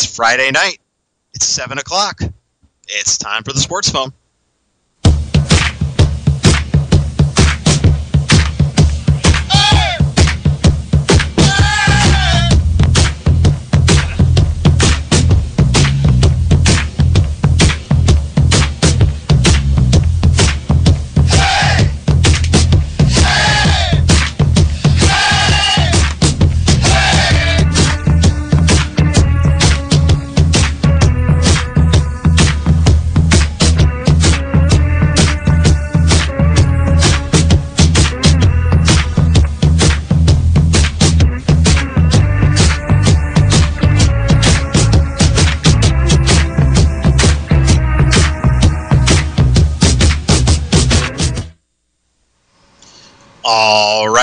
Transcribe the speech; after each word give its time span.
It's 0.00 0.14
Friday 0.14 0.52
night. 0.52 0.78
It's 1.34 1.44
7 1.44 1.76
o'clock. 1.76 2.20
It's 2.86 3.18
time 3.18 3.42
for 3.42 3.52
the 3.52 3.58
sports 3.58 3.90
phone. 3.90 4.12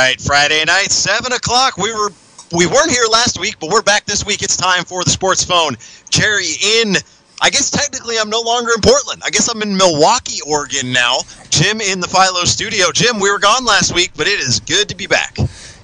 Right, 0.05 0.21
Friday 0.21 0.63
night, 0.65 0.91
seven 0.91 1.33
o'clock. 1.33 1.77
We 1.77 1.91
were 1.91 2.11
we 2.51 2.67
weren't 2.67 2.91
here 2.91 3.07
last 3.11 3.39
week, 3.39 3.55
but 3.59 3.71
we're 3.71 3.81
back 3.81 4.05
this 4.05 4.23
week. 4.23 4.43
It's 4.43 4.55
time 4.55 4.85
for 4.85 5.03
the 5.03 5.09
sports 5.09 5.43
phone. 5.43 5.77
Jerry 6.11 6.51
in. 6.77 6.93
I 7.41 7.49
guess 7.49 7.71
technically 7.71 8.19
I'm 8.19 8.29
no 8.29 8.39
longer 8.39 8.69
in 8.75 8.81
Portland. 8.81 9.23
I 9.25 9.31
guess 9.31 9.47
I'm 9.47 9.63
in 9.63 9.75
Milwaukie, 9.75 10.45
Oregon 10.45 10.93
now. 10.93 11.17
Jim 11.49 11.81
in 11.81 12.01
the 12.01 12.07
Philo 12.07 12.43
studio. 12.43 12.91
Jim, 12.93 13.19
we 13.19 13.31
were 13.31 13.39
gone 13.39 13.65
last 13.65 13.95
week, 13.95 14.11
but 14.15 14.27
it 14.27 14.39
is 14.39 14.59
good 14.59 14.89
to 14.89 14.95
be 14.95 15.07
back. 15.07 15.37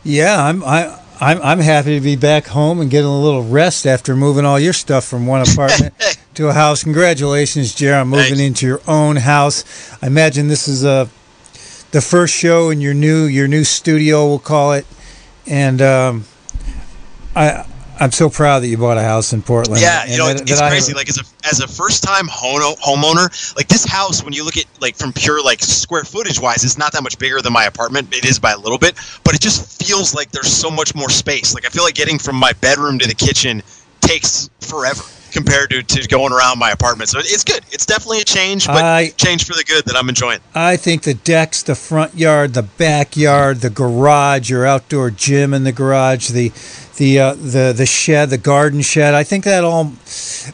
Yeah, 0.04 0.40
I'm 0.40 0.64
I, 0.64 1.00
I'm 1.20 1.42
I'm 1.42 1.60
happy 1.60 1.98
to 1.98 2.02
be 2.02 2.16
back 2.16 2.46
home 2.46 2.80
and 2.80 2.92
getting 2.92 3.10
a 3.10 3.22
little 3.22 3.44
rest 3.44 3.88
after 3.88 4.16
moving 4.16 4.46
all 4.46 4.60
your 4.60 4.74
stuff 4.74 5.04
from 5.04 5.26
one 5.26 5.42
apartment 5.42 5.96
to 6.36 6.48
a 6.48 6.54
house. 6.54 6.84
Congratulations, 6.84 7.74
Jerry, 7.74 7.96
on 7.96 8.10
moving 8.10 8.36
Thanks. 8.36 8.40
into 8.40 8.68
your 8.68 8.82
own 8.88 9.16
house. 9.16 9.66
I 10.00 10.06
imagine 10.06 10.48
this 10.48 10.68
is 10.68 10.84
a 10.84 11.10
the 11.92 12.02
first 12.02 12.34
show 12.34 12.70
in 12.70 12.82
your 12.82 12.94
new 12.94 13.26
your 13.26 13.48
new 13.48 13.64
studio, 13.64 14.28
we'll 14.28 14.40
call 14.40 14.74
it. 14.74 14.86
And 15.48 15.82
um, 15.82 16.26
I 17.36 17.66
I'm 18.00 18.12
so 18.12 18.30
proud 18.30 18.62
that 18.62 18.68
you 18.68 18.78
bought 18.78 18.98
a 18.98 19.04
house 19.04 19.32
in 19.32 19.44
Portland. 19.44 19.80
Yeah, 19.82 20.06
you 20.06 20.18
know, 20.18 20.28
that- 20.28 20.42
it's, 20.42 20.60
that 20.60 20.64
I- 20.64 20.70
crazy. 20.70 20.94
Like 20.94 21.10
as 21.10 21.18
a 21.20 21.48
as 21.48 21.60
a 21.60 21.68
first 21.68 22.04
time 22.04 22.28
home, 22.28 22.62
homeowner, 22.78 23.56
like 23.56 23.68
this 23.68 23.86
house, 23.86 24.24
when 24.24 24.34
you 24.34 24.44
look 24.44 24.58
at 24.58 24.66
like 24.80 24.96
from 24.96 25.14
pure 25.14 25.44
like 25.44 25.62
square 25.62 26.04
footage 26.04 26.40
wise, 26.40 26.64
it's 26.64 26.78
not 26.78 26.92
that 26.94 27.04
much 27.04 27.18
bigger 27.20 27.42
than 27.42 27.54
my 27.54 27.66
apartment. 27.66 28.14
It 28.16 28.26
is 28.26 28.40
by 28.40 28.52
a 28.54 28.58
little 28.58 28.78
bit, 28.80 28.96
but 29.24 29.36
it 29.36 29.42
just 29.42 29.84
feels 29.86 30.16
like 30.16 30.32
there's 30.32 30.52
so 30.52 30.72
much 30.72 30.96
more 30.96 31.10
space. 31.10 31.54
Like 31.54 31.66
I 31.66 31.70
feel 31.70 31.84
like 31.84 31.96
getting 31.96 32.18
from 32.20 32.36
my 32.36 32.54
bedroom 32.54 32.98
to 33.00 33.08
the 33.08 33.16
kitchen 33.16 33.62
takes 34.02 34.50
forever 34.62 35.04
compared 35.32 35.70
to, 35.72 35.82
to 35.82 36.08
going 36.08 36.32
around 36.34 36.60
my 36.60 36.72
apartment. 36.72 37.10
So 37.10 37.20
it's 37.20 37.44
good. 37.44 37.62
It's 37.72 37.86
definitely 37.86 38.22
a 38.22 38.26
change, 38.26 38.68
but 38.68 38.84
I- 38.84 39.10
change 39.18 39.46
for 39.46 39.54
the 39.54 39.64
good 39.64 39.86
that 39.86 39.96
I'm 39.96 40.10
enjoying. 40.10 40.40
I 40.54 40.78
think 40.78 41.04
the 41.04 41.14
decks, 41.14 41.64
the 41.64 41.76
front 41.76 42.16
yard, 42.16 42.54
the 42.54 42.64
backyard, 42.64 43.62
the 43.62 43.70
garage, 43.70 44.50
your 44.50 44.66
outdoor 44.66 45.10
gym 45.12 45.54
in 45.54 45.64
the 45.64 45.72
garage, 45.72 46.30
the 46.30 46.52
the 46.98 47.20
uh, 47.20 47.34
the 47.34 47.74
the 47.76 47.86
shed, 47.86 48.30
the 48.30 48.38
garden 48.38 48.82
shed. 48.82 49.14
I 49.14 49.24
think 49.24 49.46
that 49.46 49.64
all 49.64 49.94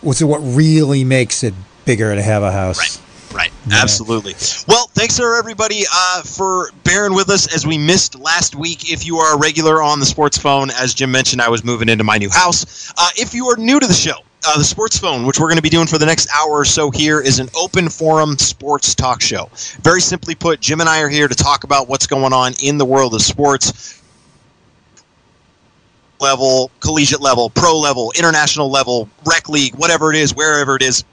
was 0.02 0.23
what 0.23 0.39
really 0.39 1.03
makes 1.03 1.44
it 1.44 1.53
bigger 1.86 2.14
to 2.14 2.22
have 2.22 2.44
a 2.44 2.52
house. 2.52 2.78
Right. 2.78 3.02
Right, 3.34 3.52
absolutely. 3.72 4.34
Well, 4.67 4.88
thanks 4.94 5.17
to 5.17 5.23
everybody 5.38 5.84
uh, 5.94 6.22
for 6.23 6.72
bearing 6.86 7.13
with 7.13 7.30
us 7.30 7.53
as 7.53 7.68
we 7.68 7.78
missed 7.78 8.18
last 8.18 8.56
week. 8.56 8.91
If 8.91 9.06
you 9.06 9.18
are 9.18 9.35
a 9.35 9.38
regular 9.38 9.84
on 9.84 10.00
the 10.00 10.06
sports 10.06 10.38
phone, 10.38 10.72
as 10.72 10.94
Jim 10.94 11.12
mentioned, 11.12 11.41
I 11.41 11.50
was 11.50 11.63
moving 11.63 11.90
into 11.90 12.06
my 12.06 12.18
new 12.18 12.30
house. 12.30 12.91
Uh, 12.97 13.09
if 13.18 13.34
you 13.34 13.47
are 13.47 13.57
new 13.57 13.80
to 13.81 13.85
the 13.85 13.94
show, 13.94 14.16
uh, 14.46 14.58
the 14.58 14.64
sports 14.64 14.98
phone, 14.98 15.25
which 15.25 15.40
we're 15.40 15.48
going 15.48 15.58
to 15.58 15.64
be 15.64 15.70
doing 15.70 15.88
for 15.88 15.98
the 15.98 16.06
next 16.06 16.30
hour 16.36 16.52
or 16.52 16.66
so 16.66 16.92
here, 16.92 17.20
is 17.20 17.40
an 17.40 17.50
open 17.56 17.90
forum 17.90 18.38
sports 18.38 18.94
talk 18.94 19.22
show. 19.22 19.50
Very 19.81 20.02
simply 20.02 20.36
put, 20.36 20.59
Jim 20.62 20.80
and 20.80 20.90
I 20.90 21.02
are 21.02 21.09
here 21.09 21.28
to 21.28 21.36
talk 21.36 21.64
about 21.64 21.88
what's 21.88 22.08
going 22.08 22.34
on 22.34 22.53
in 22.64 22.78
the 22.78 22.86
world 22.86 23.14
of 23.14 23.22
sports 23.22 24.02
level, 26.20 26.72
collegiate 26.80 27.22
level, 27.22 27.50
pro 27.50 27.78
level, 27.78 28.12
international 28.18 28.70
level, 28.70 29.09
rec 29.25 29.50
league, 29.50 29.75
whatever 29.75 30.12
it 30.12 30.18
is, 30.18 30.34
wherever 30.34 30.75
it 30.75 30.81
is. 30.81 31.04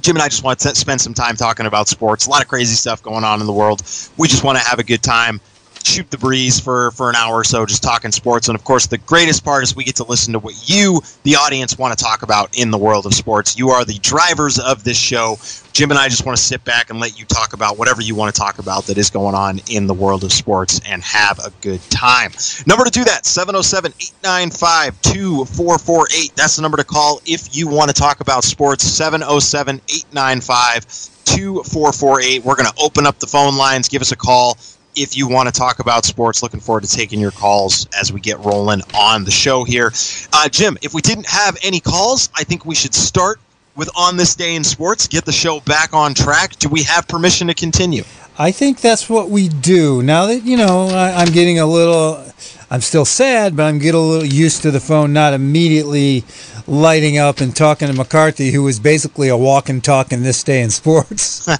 Jim 0.00 0.16
and 0.16 0.22
I 0.22 0.28
just 0.28 0.42
want 0.42 0.58
to 0.60 0.74
spend 0.74 1.00
some 1.00 1.14
time 1.14 1.36
talking 1.36 1.66
about 1.66 1.86
sports. 1.86 2.26
A 2.26 2.30
lot 2.30 2.42
of 2.42 2.48
crazy 2.48 2.74
stuff 2.74 3.02
going 3.02 3.24
on 3.24 3.40
in 3.40 3.46
the 3.46 3.52
world. 3.52 3.82
We 4.16 4.26
just 4.26 4.42
want 4.42 4.58
to 4.58 4.64
have 4.64 4.78
a 4.78 4.82
good 4.82 5.02
time, 5.02 5.40
shoot 5.86 6.10
the 6.10 6.18
breeze 6.18 6.58
for, 6.60 6.90
for 6.92 7.08
an 7.08 7.16
hour 7.16 7.34
or 7.34 7.44
so, 7.44 7.66
just 7.66 7.82
talking 7.82 8.12
sports. 8.12 8.48
And 8.48 8.56
of 8.56 8.64
course, 8.64 8.86
the 8.86 8.98
greatest 8.98 9.44
part 9.44 9.62
is 9.62 9.74
we 9.74 9.84
get 9.84 9.96
to 9.96 10.04
listen 10.04 10.32
to 10.32 10.38
what 10.38 10.68
you, 10.68 11.00
the 11.22 11.36
audience, 11.36 11.78
want 11.78 11.96
to 11.96 12.02
talk 12.02 12.22
about 12.22 12.56
in 12.58 12.70
the 12.70 12.78
world 12.78 13.06
of 13.06 13.14
sports. 13.14 13.58
You 13.58 13.70
are 13.70 13.84
the 13.84 13.98
drivers 13.98 14.58
of 14.58 14.84
this 14.84 14.96
show. 14.96 15.36
Jim 15.72 15.90
and 15.90 15.98
I 15.98 16.08
just 16.08 16.26
want 16.26 16.36
to 16.36 16.42
sit 16.42 16.64
back 16.64 16.90
and 16.90 17.00
let 17.00 17.18
you 17.18 17.24
talk 17.24 17.54
about 17.54 17.78
whatever 17.78 18.02
you 18.02 18.14
want 18.14 18.34
to 18.34 18.38
talk 18.38 18.58
about 18.58 18.84
that 18.86 18.98
is 18.98 19.08
going 19.08 19.34
on 19.34 19.60
in 19.70 19.86
the 19.86 19.94
world 19.94 20.22
of 20.22 20.32
sports 20.32 20.80
and 20.86 21.02
have 21.02 21.38
a 21.38 21.50
good 21.62 21.80
time. 21.90 22.32
Number 22.66 22.84
to 22.84 22.90
do 22.90 23.04
that 23.04 23.24
707 23.24 23.92
895 23.92 25.00
2448. 25.02 26.36
That's 26.36 26.56
the 26.56 26.62
number 26.62 26.76
to 26.76 26.84
call 26.84 27.20
if 27.24 27.56
you 27.56 27.68
want 27.68 27.88
to 27.88 27.94
talk 27.94 28.20
about 28.20 28.44
sports 28.44 28.84
707 28.84 29.76
895 29.88 30.86
2448. 31.24 32.44
We're 32.44 32.56
going 32.56 32.66
to 32.66 32.74
open 32.78 33.06
up 33.06 33.18
the 33.18 33.26
phone 33.26 33.56
lines. 33.56 33.88
Give 33.88 34.02
us 34.02 34.12
a 34.12 34.16
call 34.16 34.58
if 34.96 35.16
you 35.16 35.28
want 35.28 35.48
to 35.48 35.52
talk 35.52 35.78
about 35.78 36.04
sports. 36.04 36.42
Looking 36.42 36.60
forward 36.60 36.84
to 36.84 36.90
taking 36.90 37.20
your 37.20 37.30
calls 37.30 37.86
as 37.98 38.12
we 38.12 38.20
get 38.20 38.38
rolling 38.40 38.82
on 38.94 39.24
the 39.24 39.30
show 39.30 39.64
here. 39.64 39.92
Uh, 40.32 40.48
Jim, 40.48 40.76
if 40.82 40.94
we 40.94 41.00
didn't 41.00 41.26
have 41.26 41.56
any 41.62 41.80
calls, 41.80 42.28
I 42.34 42.44
think 42.44 42.64
we 42.64 42.74
should 42.74 42.94
start 42.94 43.40
with 43.76 43.88
On 43.96 44.16
This 44.16 44.34
Day 44.34 44.54
in 44.54 44.64
Sports, 44.64 45.08
get 45.08 45.24
the 45.24 45.32
show 45.32 45.60
back 45.60 45.94
on 45.94 46.14
track. 46.14 46.56
Do 46.56 46.68
we 46.68 46.82
have 46.82 47.08
permission 47.08 47.46
to 47.48 47.54
continue? 47.54 48.04
I 48.38 48.50
think 48.50 48.80
that's 48.80 49.08
what 49.08 49.30
we 49.30 49.48
do. 49.48 50.02
Now 50.02 50.26
that, 50.26 50.42
you 50.42 50.56
know, 50.56 50.88
I, 50.88 51.22
I'm 51.22 51.32
getting 51.32 51.58
a 51.58 51.66
little, 51.66 52.24
I'm 52.70 52.80
still 52.80 53.04
sad, 53.04 53.56
but 53.56 53.64
I'm 53.64 53.78
getting 53.78 54.00
a 54.00 54.04
little 54.04 54.26
used 54.26 54.62
to 54.62 54.70
the 54.70 54.80
phone 54.80 55.12
not 55.12 55.32
immediately 55.32 56.24
lighting 56.66 57.18
up 57.18 57.40
and 57.40 57.54
talking 57.54 57.88
to 57.88 57.94
McCarthy, 57.94 58.50
who 58.50 58.62
was 58.62 58.78
basically 58.78 59.28
a 59.28 59.36
walking, 59.36 59.80
talking 59.80 60.22
this 60.22 60.42
day 60.42 60.62
in 60.62 60.70
sports. 60.70 61.46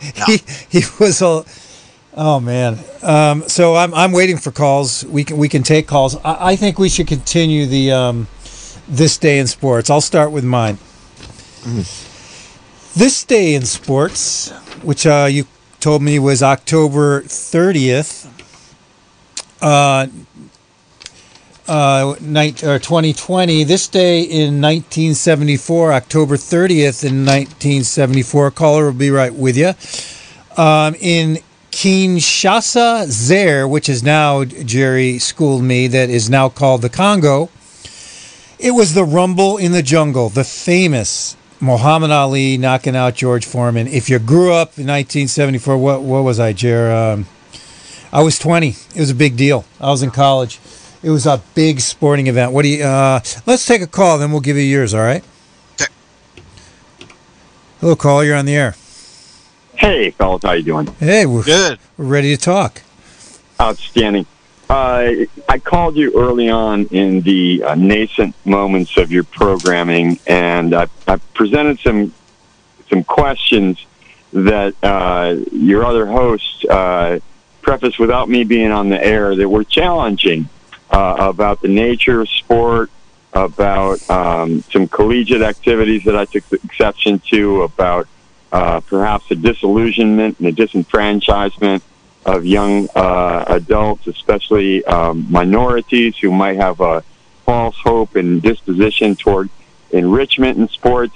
he, 0.26 0.42
he 0.68 0.82
was 0.98 1.22
a, 1.22 1.44
oh 2.18 2.40
man. 2.40 2.78
Um, 3.02 3.44
so 3.48 3.74
I'm, 3.76 3.94
I'm 3.94 4.12
waiting 4.12 4.36
for 4.36 4.50
calls. 4.50 5.04
We 5.06 5.24
can, 5.24 5.38
we 5.38 5.48
can 5.48 5.62
take 5.62 5.86
calls. 5.86 6.16
I, 6.16 6.50
I 6.50 6.56
think 6.56 6.78
we 6.78 6.88
should 6.88 7.06
continue 7.06 7.64
the, 7.64 7.92
um, 7.92 8.26
this 8.88 9.16
day 9.16 9.38
in 9.38 9.46
sports. 9.46 9.88
I'll 9.88 10.00
start 10.00 10.32
with 10.32 10.44
mine. 10.44 10.78
This 12.94 13.22
day 13.24 13.54
in 13.54 13.62
sports, 13.64 14.50
which 14.82 15.06
uh, 15.06 15.28
you 15.30 15.46
told 15.80 16.02
me 16.02 16.18
was 16.18 16.42
October 16.42 17.22
30th, 17.22 18.26
uh, 19.60 20.06
uh, 21.68 22.14
night, 22.20 22.64
or 22.64 22.78
2020. 22.78 23.64
This 23.64 23.86
day 23.86 24.22
in 24.22 24.60
1974, 24.60 25.92
October 25.92 26.36
30th 26.36 27.04
in 27.04 27.24
1974. 27.24 28.50
Caller 28.50 28.86
will 28.86 28.92
be 28.92 29.10
right 29.10 29.34
with 29.34 29.56
you. 29.56 29.74
Um, 30.60 30.96
in 31.00 31.38
Kinshasa, 31.78 33.06
Zaire, 33.06 33.68
which 33.68 33.88
is 33.88 34.02
now, 34.02 34.42
Jerry 34.42 35.20
schooled 35.20 35.62
me, 35.62 35.86
that 35.86 36.10
is 36.10 36.28
now 36.28 36.48
called 36.48 36.82
the 36.82 36.88
Congo. 36.88 37.50
It 38.58 38.72
was 38.72 38.94
the 38.94 39.04
Rumble 39.04 39.58
in 39.58 39.70
the 39.70 39.82
Jungle, 39.84 40.28
the 40.28 40.42
famous 40.42 41.36
Muhammad 41.60 42.10
Ali 42.10 42.58
knocking 42.58 42.96
out 42.96 43.14
George 43.14 43.46
Foreman. 43.46 43.86
If 43.86 44.10
you 44.10 44.18
grew 44.18 44.52
up 44.52 44.76
in 44.76 44.88
1974, 44.88 45.78
what 45.78 46.02
what 46.02 46.24
was 46.24 46.40
I, 46.40 46.52
Jer? 46.52 46.90
Um, 46.90 47.26
I 48.12 48.22
was 48.22 48.40
20. 48.40 48.70
It 48.70 48.98
was 48.98 49.10
a 49.10 49.14
big 49.14 49.36
deal. 49.36 49.64
I 49.80 49.90
was 49.90 50.02
in 50.02 50.10
college. 50.10 50.58
It 51.04 51.10
was 51.10 51.26
a 51.26 51.40
big 51.54 51.78
sporting 51.78 52.26
event. 52.26 52.50
What 52.50 52.62
do 52.62 52.70
you? 52.70 52.82
Uh, 52.82 53.20
let's 53.46 53.64
take 53.64 53.82
a 53.82 53.86
call, 53.86 54.18
then 54.18 54.32
we'll 54.32 54.40
give 54.40 54.56
you 54.56 54.64
yours. 54.64 54.94
All 54.94 55.00
right. 55.00 55.22
Okay. 55.80 55.92
Hello, 57.80 57.94
caller. 57.94 58.24
You're 58.24 58.36
on 58.36 58.46
the 58.46 58.56
air. 58.56 58.74
Hey, 59.78 60.10
fellas, 60.10 60.42
how 60.42 60.52
you 60.52 60.64
doing? 60.64 60.86
Hey, 60.98 61.24
we're, 61.24 61.44
Good. 61.44 61.78
we're 61.96 62.06
ready 62.06 62.34
to 62.34 62.42
talk. 62.42 62.82
Outstanding. 63.60 64.26
Uh, 64.68 65.12
I 65.48 65.58
called 65.60 65.96
you 65.96 66.12
early 66.20 66.50
on 66.50 66.86
in 66.86 67.20
the 67.20 67.62
uh, 67.62 67.74
nascent 67.76 68.34
moments 68.44 68.96
of 68.96 69.12
your 69.12 69.22
programming, 69.22 70.18
and 70.26 70.74
I, 70.74 70.88
I 71.06 71.18
presented 71.32 71.78
some 71.78 72.12
some 72.90 73.04
questions 73.04 73.86
that 74.32 74.74
uh, 74.82 75.36
your 75.52 75.84
other 75.84 76.06
host 76.06 76.64
uh, 76.64 77.20
prefaced 77.62 78.00
without 78.00 78.28
me 78.28 78.42
being 78.42 78.72
on 78.72 78.88
the 78.88 79.02
air 79.02 79.36
that 79.36 79.48
were 79.48 79.64
challenging 79.64 80.48
uh, 80.90 81.14
about 81.18 81.62
the 81.62 81.68
nature 81.68 82.22
of 82.22 82.28
sport, 82.28 82.90
about 83.32 84.10
um, 84.10 84.62
some 84.72 84.88
collegiate 84.88 85.42
activities 85.42 86.02
that 86.04 86.16
I 86.16 86.24
took 86.24 86.44
exception 86.52 87.20
to, 87.30 87.62
about 87.62 88.08
uh, 88.52 88.80
perhaps 88.80 89.30
a 89.30 89.34
disillusionment 89.34 90.38
and 90.38 90.48
a 90.48 90.52
disenfranchisement 90.52 91.82
of 92.26 92.44
young 92.44 92.88
uh, 92.94 93.44
adults, 93.48 94.06
especially 94.06 94.84
um, 94.84 95.26
minorities 95.30 96.16
who 96.18 96.30
might 96.30 96.56
have 96.56 96.80
a 96.80 97.02
false 97.44 97.76
hope 97.78 98.16
and 98.16 98.42
disposition 98.42 99.16
toward 99.16 99.48
enrichment 99.90 100.58
in 100.58 100.68
sports. 100.68 101.14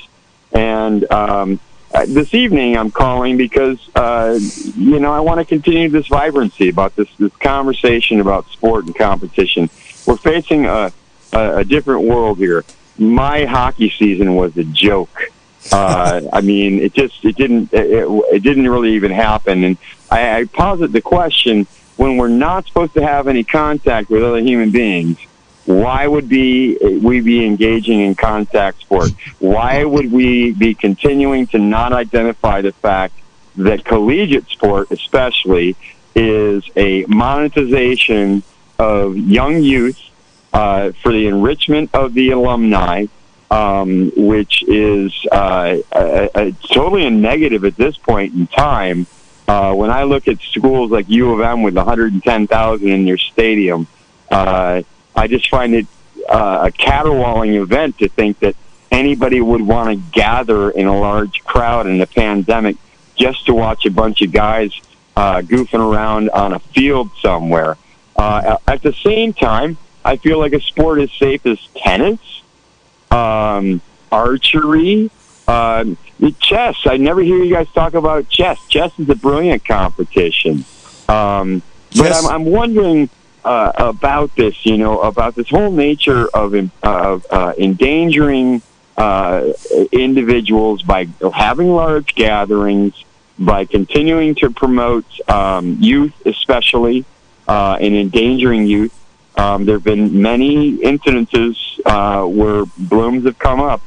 And 0.53 1.11
um, 1.11 1.61
this 2.07 2.35
evening, 2.35 2.77
I'm 2.77 2.91
calling 2.91 3.37
because 3.37 3.79
uh, 3.95 4.39
you 4.77 4.99
know 4.99 5.13
I 5.13 5.21
want 5.21 5.41
to 5.41 5.45
continue 5.45 5.89
this 5.89 6.07
vibrancy 6.07 6.69
about 6.69 6.97
this 6.97 7.09
this 7.19 7.35
conversation 7.37 8.21
about 8.21 8.49
sport 8.49 8.87
and 8.87 8.95
competition. 8.95 9.69
We're 10.07 10.17
facing 10.17 10.67
a, 10.67 10.93
a, 11.33 11.57
a 11.59 11.65
different 11.65 12.03
world 12.03 12.39
here. 12.39 12.65
My 12.99 13.45
hockey 13.45 13.91
season 13.91 14.35
was 14.35 14.57
a 14.57 14.65
joke. 14.65 15.32
Uh, 15.71 16.23
I 16.33 16.41
mean, 16.41 16.81
it 16.81 16.93
just 16.93 17.25
it 17.25 17.37
didn't 17.37 17.73
it, 17.73 18.07
it 18.33 18.43
didn't 18.43 18.69
really 18.69 18.95
even 18.95 19.13
happen. 19.13 19.65
And 19.65 19.77
I, 20.11 20.39
I 20.39 20.45
posit 20.45 20.93
the 20.93 21.01
question: 21.01 21.67
when 21.97 22.17
we're 22.17 22.29
not 22.29 22.67
supposed 22.67 22.95
to 22.95 23.03
have 23.03 23.29
any 23.29 23.45
contact 23.45 24.11
with 24.11 24.25
other 24.25 24.41
human 24.41 24.71
beings, 24.71 25.19
why 25.67 26.07
would 26.07 26.29
be 26.29 26.77
we 26.99 27.21
be 27.21 27.47
engaging 27.47 28.01
in 28.01 28.15
contact 28.15 28.81
sport? 28.81 29.11
Why 29.39 29.85
would 29.85 30.11
we 30.11 30.53
be 30.53 30.75
continuing 30.75 31.47
to 31.49 31.59
not 31.59 31.93
identify 31.93 32.61
the 32.61 32.73
fact 32.73 33.15
that 33.57 33.85
collegiate 33.85 34.49
sport, 34.49 34.91
especially, 34.91 35.77
is 36.15 36.65
a 36.77 37.05
monetization 37.07 38.43
of 38.79 39.17
young 39.17 39.63
youth 39.63 40.01
uh, 40.53 40.93
for 41.03 41.13
the 41.13 41.27
enrichment 41.29 41.91
of 41.95 42.15
the 42.15 42.31
alumni, 42.31 43.07
um, 43.53 44.11
which 44.17 44.65
is 44.67 45.13
uh, 45.31 45.77
a, 45.93 46.31
a, 46.35 46.53
totally 46.73 47.05
a 47.05 47.11
negative 47.11 47.67
at 47.67 47.77
this 47.77 47.99
point 47.99 48.33
in 48.33 48.47
time. 48.47 49.07
Uh, 49.47 49.75
when 49.75 49.91
I 49.91 50.05
look 50.05 50.27
at 50.27 50.41
schools 50.41 50.91
like 50.91 51.07
U 51.11 51.35
of 51.35 51.41
M 51.43 51.63
with 51.63 51.77
110,000 51.77 52.89
in 52.89 53.05
their 53.05 53.19
stadium, 53.19 53.87
uh, 54.31 54.83
I 55.15 55.27
just 55.27 55.51
find 55.51 55.75
it 55.75 55.87
uh, 56.31 56.69
a 56.69 56.73
caterwauling 56.73 57.55
event 57.55 57.99
to 57.99 58.09
think 58.09 58.39
that 58.39 58.57
anybody 58.91 59.43
would 59.43 59.61
want 59.61 59.91
to 59.91 60.03
gather 60.13 60.71
in 60.71 60.87
a 60.87 60.99
large 60.99 61.45
crowd 61.45 61.87
in 61.87 62.01
a 62.01 62.07
pandemic 62.07 62.77
just 63.17 63.45
to 63.47 63.55
watch 63.55 63.85
a 63.85 63.91
bunch 63.91 64.23
of 64.23 64.33
guys 64.33 64.73
uh, 65.15 65.43
goofing 65.43 65.93
around 65.93 66.31
on 66.31 66.55
a 66.55 66.59
field 66.59 67.11
somewhere. 67.21 67.77
Uh, 68.17 68.57
at 68.67 68.81
the 68.81 68.95
same 68.95 69.35
time, 69.35 69.77
I 70.07 70.17
feel 70.17 70.39
like 70.39 70.55
a 70.55 70.61
sport 70.61 71.01
as 71.01 71.13
safe 71.13 71.45
as 71.45 71.59
tennis, 71.77 72.42
um, 73.13 73.81
archery, 74.11 75.11
um, 75.47 75.97
chess. 76.41 76.77
I 76.87 76.97
never 76.97 77.21
hear 77.21 77.43
you 77.43 77.53
guys 77.53 77.69
talk 77.73 77.95
about 77.95 78.29
chess. 78.29 78.59
Chess 78.69 78.93
is 78.99 79.09
a 79.09 79.15
brilliant 79.15 79.65
competition. 79.65 80.65
Um, 81.09 81.63
but 81.97 82.13
I'm, 82.13 82.27
I'm 82.27 82.45
wondering 82.45 83.11
uh, 83.45 83.73
about 83.77 84.35
this, 84.37 84.65
you 84.65 84.79
know, 84.79 85.01
about 85.01 85.35
this 85.35 85.49
whole 85.49 85.71
nature 85.71 86.29
of, 86.29 86.55
of 86.83 87.27
uh, 87.31 87.53
endangering 87.59 88.63
uh, 88.97 89.53
individuals 89.91 90.83
by 90.83 91.09
having 91.35 91.71
large 91.73 92.15
gatherings, 92.15 93.05
by 93.39 93.65
continuing 93.65 94.35
to 94.37 94.51
promote 94.51 95.05
um, 95.29 95.77
youth, 95.81 96.15
especially, 96.27 97.05
uh, 97.49 97.77
and 97.81 97.95
endangering 97.95 98.67
youth. 98.67 98.97
Um, 99.37 99.65
there 99.65 99.77
have 99.77 99.85
been 99.85 100.21
many 100.21 100.79
incidences 100.79 101.72
uh, 101.85 102.25
where 102.25 102.65
blooms 102.79 103.25
have 103.25 103.39
come 103.39 103.61
up. 103.61 103.83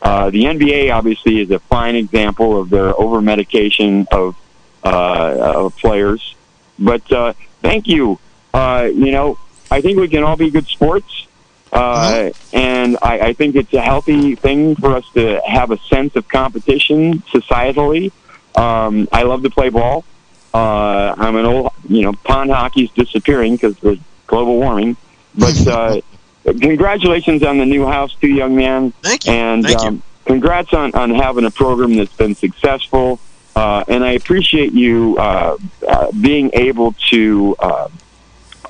Uh, 0.00 0.30
the 0.30 0.44
NBA 0.44 0.94
obviously 0.94 1.40
is 1.40 1.50
a 1.50 1.58
fine 1.58 1.96
example 1.96 2.60
of 2.60 2.70
their 2.70 2.98
over 2.98 3.20
medication 3.20 4.06
of, 4.12 4.36
uh, 4.84 5.54
of 5.56 5.76
players. 5.76 6.36
But 6.78 7.10
uh, 7.10 7.32
thank 7.62 7.88
you 7.88 8.18
uh, 8.58 8.90
you 8.92 9.12
know, 9.12 9.38
I 9.70 9.80
think 9.80 9.98
we 9.98 10.08
can 10.08 10.22
all 10.22 10.36
be 10.36 10.50
good 10.50 10.66
sports. 10.66 11.26
Uh, 11.72 12.30
mm-hmm. 12.30 12.56
And 12.56 12.98
I, 13.02 13.20
I 13.20 13.32
think 13.34 13.56
it's 13.56 13.72
a 13.74 13.80
healthy 13.80 14.34
thing 14.34 14.74
for 14.76 14.94
us 14.94 15.04
to 15.14 15.40
have 15.46 15.70
a 15.70 15.78
sense 15.78 16.16
of 16.16 16.26
competition 16.28 17.20
societally. 17.32 18.10
Um, 18.56 19.08
I 19.12 19.22
love 19.24 19.42
to 19.42 19.50
play 19.50 19.68
ball. 19.68 20.04
Uh, 20.54 21.14
I'm 21.16 21.36
an 21.36 21.44
old, 21.44 21.72
you 21.88 22.02
know, 22.02 22.14
pond 22.24 22.50
hockey's 22.50 22.90
disappearing 22.92 23.56
because 23.56 23.82
of 23.84 23.98
global 24.26 24.56
warming. 24.56 24.96
But 25.36 25.66
uh, 25.66 26.00
congratulations 26.52 27.42
on 27.42 27.58
the 27.58 27.66
new 27.66 27.86
house, 27.86 28.14
too, 28.14 28.28
young 28.28 28.56
man. 28.56 28.92
Thank 29.02 29.26
you. 29.26 29.32
And 29.32 29.64
Thank 29.64 29.80
um, 29.80 29.94
you. 29.96 30.02
congrats 30.26 30.72
on, 30.72 30.94
on 30.94 31.10
having 31.10 31.44
a 31.44 31.50
program 31.50 31.94
that's 31.94 32.14
been 32.14 32.34
successful. 32.34 33.20
Uh, 33.56 33.84
and 33.88 34.04
I 34.04 34.12
appreciate 34.12 34.72
you 34.72 35.16
uh, 35.18 35.56
uh, 35.86 36.12
being 36.12 36.50
able 36.54 36.92
to 37.10 37.56
uh, 37.58 37.88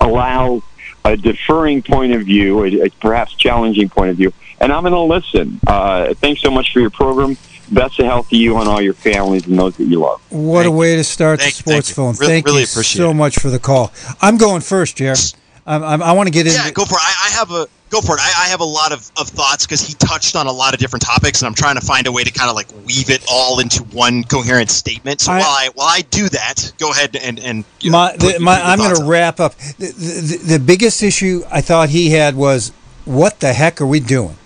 allow 0.00 0.62
a 1.04 1.16
deferring 1.16 1.82
point 1.82 2.14
of 2.14 2.22
view, 2.22 2.64
a, 2.64 2.86
a 2.86 2.90
perhaps 3.00 3.34
challenging 3.34 3.90
point 3.90 4.10
of 4.10 4.16
view, 4.16 4.32
and 4.60 4.72
I'm 4.72 4.82
going 4.82 4.92
to 4.94 5.00
listen. 5.00 5.60
Uh, 5.66 6.14
thanks 6.14 6.40
so 6.40 6.50
much 6.50 6.72
for 6.72 6.80
your 6.80 6.90
program. 6.90 7.36
Best 7.70 7.98
of 7.98 8.06
health 8.06 8.30
to 8.30 8.36
you 8.36 8.56
and 8.58 8.68
all 8.68 8.80
your 8.80 8.94
families 8.94 9.46
and 9.46 9.58
those 9.58 9.76
that 9.76 9.84
you 9.84 10.00
love. 10.00 10.22
What 10.30 10.62
thank 10.62 10.72
a 10.72 10.76
way 10.76 10.96
to 10.96 11.04
start 11.04 11.40
thank 11.40 11.54
the 11.54 11.62
sports 11.62 11.88
you, 11.90 11.94
phone. 11.94 12.14
Really, 12.14 12.26
thank 12.32 12.46
really 12.46 12.60
you 12.60 12.66
so 12.66 13.12
much 13.12 13.38
for 13.38 13.50
the 13.50 13.58
call. 13.58 13.92
I'm 14.22 14.38
going 14.38 14.62
first, 14.62 14.96
Jeff. 14.96 15.18
I, 15.68 15.76
I, 15.76 15.96
I 15.96 16.12
want 16.12 16.26
to 16.26 16.30
get 16.32 16.46
into. 16.46 16.58
Yeah, 16.58 16.70
go 16.70 16.86
for 16.86 16.94
it. 16.94 17.02
I, 17.02 17.28
I 17.28 17.30
have 17.30 17.50
a 17.50 17.66
go 17.90 18.00
for 18.00 18.14
it. 18.14 18.20
I, 18.22 18.44
I 18.44 18.48
have 18.48 18.60
a 18.60 18.64
lot 18.64 18.90
of, 18.90 19.10
of 19.18 19.28
thoughts 19.28 19.66
because 19.66 19.82
he 19.82 19.92
touched 19.94 20.34
on 20.34 20.46
a 20.46 20.52
lot 20.52 20.72
of 20.72 20.80
different 20.80 21.02
topics, 21.02 21.42
and 21.42 21.46
I'm 21.46 21.54
trying 21.54 21.74
to 21.74 21.84
find 21.84 22.06
a 22.06 22.12
way 22.12 22.24
to 22.24 22.32
kind 22.32 22.48
of 22.48 22.56
like 22.56 22.68
weave 22.86 23.10
it 23.10 23.22
all 23.30 23.60
into 23.60 23.84
one 23.84 24.24
coherent 24.24 24.70
statement. 24.70 25.20
So 25.20 25.32
while 25.32 25.42
I 25.42 25.68
while 25.74 25.88
I 25.88 26.00
do 26.10 26.28
that, 26.30 26.72
go 26.78 26.90
ahead 26.90 27.16
and 27.16 27.38
and 27.38 27.64
you 27.80 27.90
know, 27.90 27.98
my, 27.98 28.16
the, 28.16 28.38
my 28.40 28.60
I'm 28.62 28.78
going 28.78 28.96
to 28.96 29.04
wrap 29.04 29.40
up. 29.40 29.56
The, 29.56 29.92
the, 29.92 30.56
the 30.56 30.58
biggest 30.58 31.02
issue 31.02 31.42
I 31.50 31.60
thought 31.60 31.90
he 31.90 32.10
had 32.10 32.34
was 32.34 32.72
what 33.04 33.40
the 33.40 33.52
heck 33.52 33.80
are 33.82 33.86
we 33.86 34.00
doing? 34.00 34.36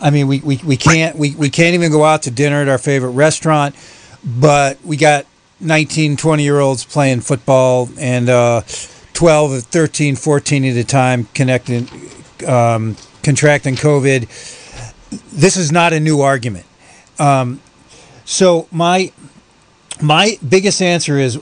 I 0.00 0.08
mean, 0.08 0.28
we, 0.28 0.40
we, 0.40 0.56
we 0.64 0.76
can't 0.78 1.16
we, 1.16 1.34
we 1.34 1.50
can't 1.50 1.74
even 1.74 1.92
go 1.92 2.04
out 2.04 2.22
to 2.22 2.30
dinner 2.30 2.62
at 2.62 2.68
our 2.68 2.78
favorite 2.78 3.10
restaurant, 3.10 3.74
but 4.24 4.82
we 4.82 4.96
got 4.96 5.26
19, 5.60 6.16
20 6.16 6.42
year 6.42 6.58
olds 6.58 6.84
playing 6.84 7.20
football 7.20 7.90
and. 7.98 8.30
Uh, 8.30 8.62
12, 9.20 9.64
13, 9.64 10.16
14 10.16 10.64
at 10.64 10.76
a 10.76 10.82
time 10.82 11.28
connecting, 11.34 11.86
um, 12.48 12.96
contracting 13.22 13.74
COVID. 13.74 14.22
This 15.30 15.58
is 15.58 15.70
not 15.70 15.92
a 15.92 16.00
new 16.00 16.22
argument. 16.22 16.64
Um, 17.18 17.60
so 18.24 18.66
my 18.72 19.12
my 20.00 20.38
biggest 20.48 20.80
answer 20.80 21.18
is 21.18 21.34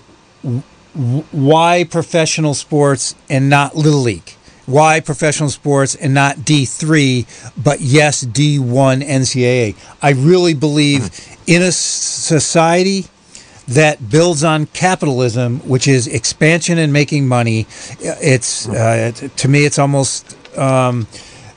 why 1.31 1.85
professional 1.89 2.55
sports 2.55 3.15
and 3.31 3.49
not 3.49 3.77
little 3.77 4.01
league? 4.01 4.35
Why 4.67 4.99
professional 4.99 5.49
sports 5.49 5.95
and 5.95 6.13
not 6.13 6.39
D3, 6.39 7.53
but 7.63 7.81
yes, 7.81 8.25
D1 8.25 9.07
NCAA? 9.07 9.77
I 10.03 10.11
really 10.11 10.55
believe 10.55 11.11
in 11.47 11.63
a 11.63 11.71
society 11.71 13.07
that 13.69 14.11
builds 14.11 14.43
on 14.43 14.67
capitalism, 14.67 15.61
which 15.61 15.87
is 15.87 16.07
expansion 16.07 16.79
and 16.79 16.93
making 16.93 17.29
money. 17.29 17.67
It's 18.01 18.69
uh, 18.69 19.13
to 19.37 19.49
me, 19.49 19.65
it's 19.65 19.79
almost. 19.79 20.37
Um, 20.59 21.07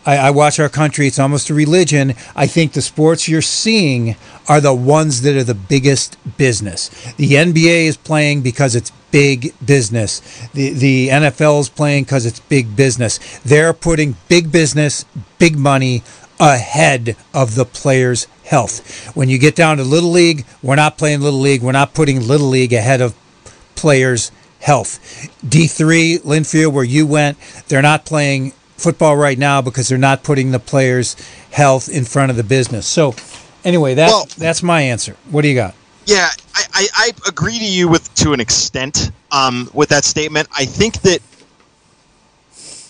I, 0.04 0.18
I, 0.18 0.32
watch 0.32 0.60
our 0.60 0.70
country; 0.70 1.08
it's 1.08 1.20
almost 1.20 1.50
a 1.50 1.54
religion. 1.54 2.16
I 2.36 2.48
think 2.48 2.74
the 2.74 2.82
sports 2.82 3.28
you're 3.30 3.42
seeing 3.42 4.16
are 4.50 4.60
the 4.60 4.74
ones 4.74 5.22
that 5.22 5.36
are 5.36 5.44
the 5.44 5.54
biggest 5.54 6.18
business. 6.38 6.90
The 7.14 7.34
NBA 7.34 7.86
is 7.86 7.98
playing 7.98 8.42
because 8.42 8.76
it's 8.76 8.92
big 9.12 9.54
business. 9.64 10.20
The 10.54 10.72
the 10.72 11.10
NFL 11.10 11.62
is 11.62 11.70
playing 11.70 12.06
because 12.06 12.26
it's 12.26 12.40
big 12.40 12.76
business. 12.76 13.20
They're 13.42 13.74
putting 13.74 14.16
big 14.28 14.52
business, 14.52 15.06
big 15.38 15.58
money 15.58 16.04
ahead 16.40 17.16
of 17.34 17.54
the 17.54 17.66
players' 17.66 18.28
health. 18.52 19.16
When 19.16 19.30
you 19.30 19.40
get 19.40 19.56
down 19.56 19.78
to 19.78 19.84
Little 19.84 20.12
League, 20.12 20.46
we're 20.62 20.76
not 20.76 20.98
playing 20.98 21.22
Little 21.22 21.40
League. 21.40 21.62
We're 21.62 21.72
not 21.72 21.94
putting 21.94 22.28
Little 22.28 22.50
League 22.50 22.74
ahead 22.74 23.00
of 23.00 23.16
players' 23.76 24.30
health. 24.60 25.00
D3, 25.46 26.20
Linfield, 26.20 26.74
where 26.74 26.84
you 26.84 27.08
went, 27.08 27.38
they're 27.70 27.82
not 27.82 28.06
playing 28.06 28.52
football 28.76 29.16
right 29.16 29.38
now 29.38 29.62
because 29.62 29.88
they're 29.88 29.98
not 29.98 30.24
putting 30.24 30.52
the 30.52 30.60
players' 30.60 31.16
health 31.52 31.88
in 31.88 32.04
front 32.04 32.30
of 32.30 32.36
the 32.36 32.44
business. 32.44 32.86
So, 32.86 33.16
anyway, 33.64 33.96
that, 33.96 34.08
well, 34.10 34.28
that's 34.38 34.62
my 34.62 34.82
answer. 34.82 35.16
What 35.30 35.44
do 35.44 35.48
you 35.48 35.56
got? 35.56 35.74
Yeah, 36.06 36.28
I, 36.54 36.64
I, 36.74 36.88
I 36.96 37.12
agree 37.30 37.58
to 37.58 37.66
you 37.66 37.88
with 37.88 38.14
to 38.16 38.34
an 38.34 38.42
extent 38.42 39.12
um, 39.32 39.70
with 39.74 39.88
that 39.90 40.04
statement. 40.04 40.50
I 40.52 40.66
think 40.66 41.02
that 41.04 41.22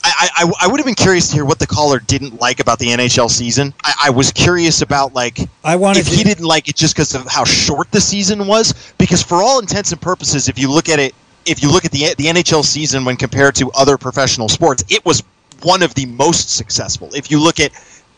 I, 0.03 0.29
I, 0.36 0.51
I 0.63 0.67
would 0.67 0.79
have 0.79 0.86
been 0.86 0.96
curious 0.96 1.27
to 1.29 1.36
hear 1.36 1.46
what 1.46 1.60
the 1.60 1.67
caller 1.67 2.00
didn't 2.00 2.39
like 2.39 2.60
about 2.60 2.79
the 2.79 2.88
NHL 2.88 3.29
season. 3.29 3.74
I, 3.84 3.93
I 4.05 4.10
was 4.10 4.31
curious 4.31 4.81
about 4.81 5.13
like 5.13 5.39
I 5.63 5.75
wanted 5.75 6.00
if 6.00 6.08
he 6.08 6.24
didn't 6.24 6.46
like 6.46 6.67
it 6.70 6.75
just 6.75 6.96
because 6.96 7.13
of 7.13 7.27
how 7.27 7.43
short 7.43 7.91
the 7.91 8.01
season 8.01 8.48
was. 8.48 8.93
Because 8.98 9.22
for 9.22 9.36
all 9.43 9.60
intents 9.60 9.91
and 9.91 10.01
purposes, 10.01 10.50
if 10.50 10.58
you 10.58 10.72
look 10.72 10.89
at 10.89 11.00
it, 11.00 11.13
if 11.46 11.62
you 11.62 11.72
look 11.72 11.86
at 11.86 11.91
the 11.91 12.13
the 12.17 12.25
NHL 12.25 12.63
season 12.63 13.05
when 13.05 13.15
compared 13.15 13.55
to 13.55 13.72
other 13.72 13.98
professional 13.98 14.50
sports, 14.50 14.84
it 14.89 15.05
was 15.05 15.24
one 15.63 15.84
of 15.84 15.93
the 15.93 16.08
most 16.08 16.55
successful. 16.55 17.10
If 17.13 17.29
you 17.29 17.39
look 17.39 17.60
at 17.60 17.72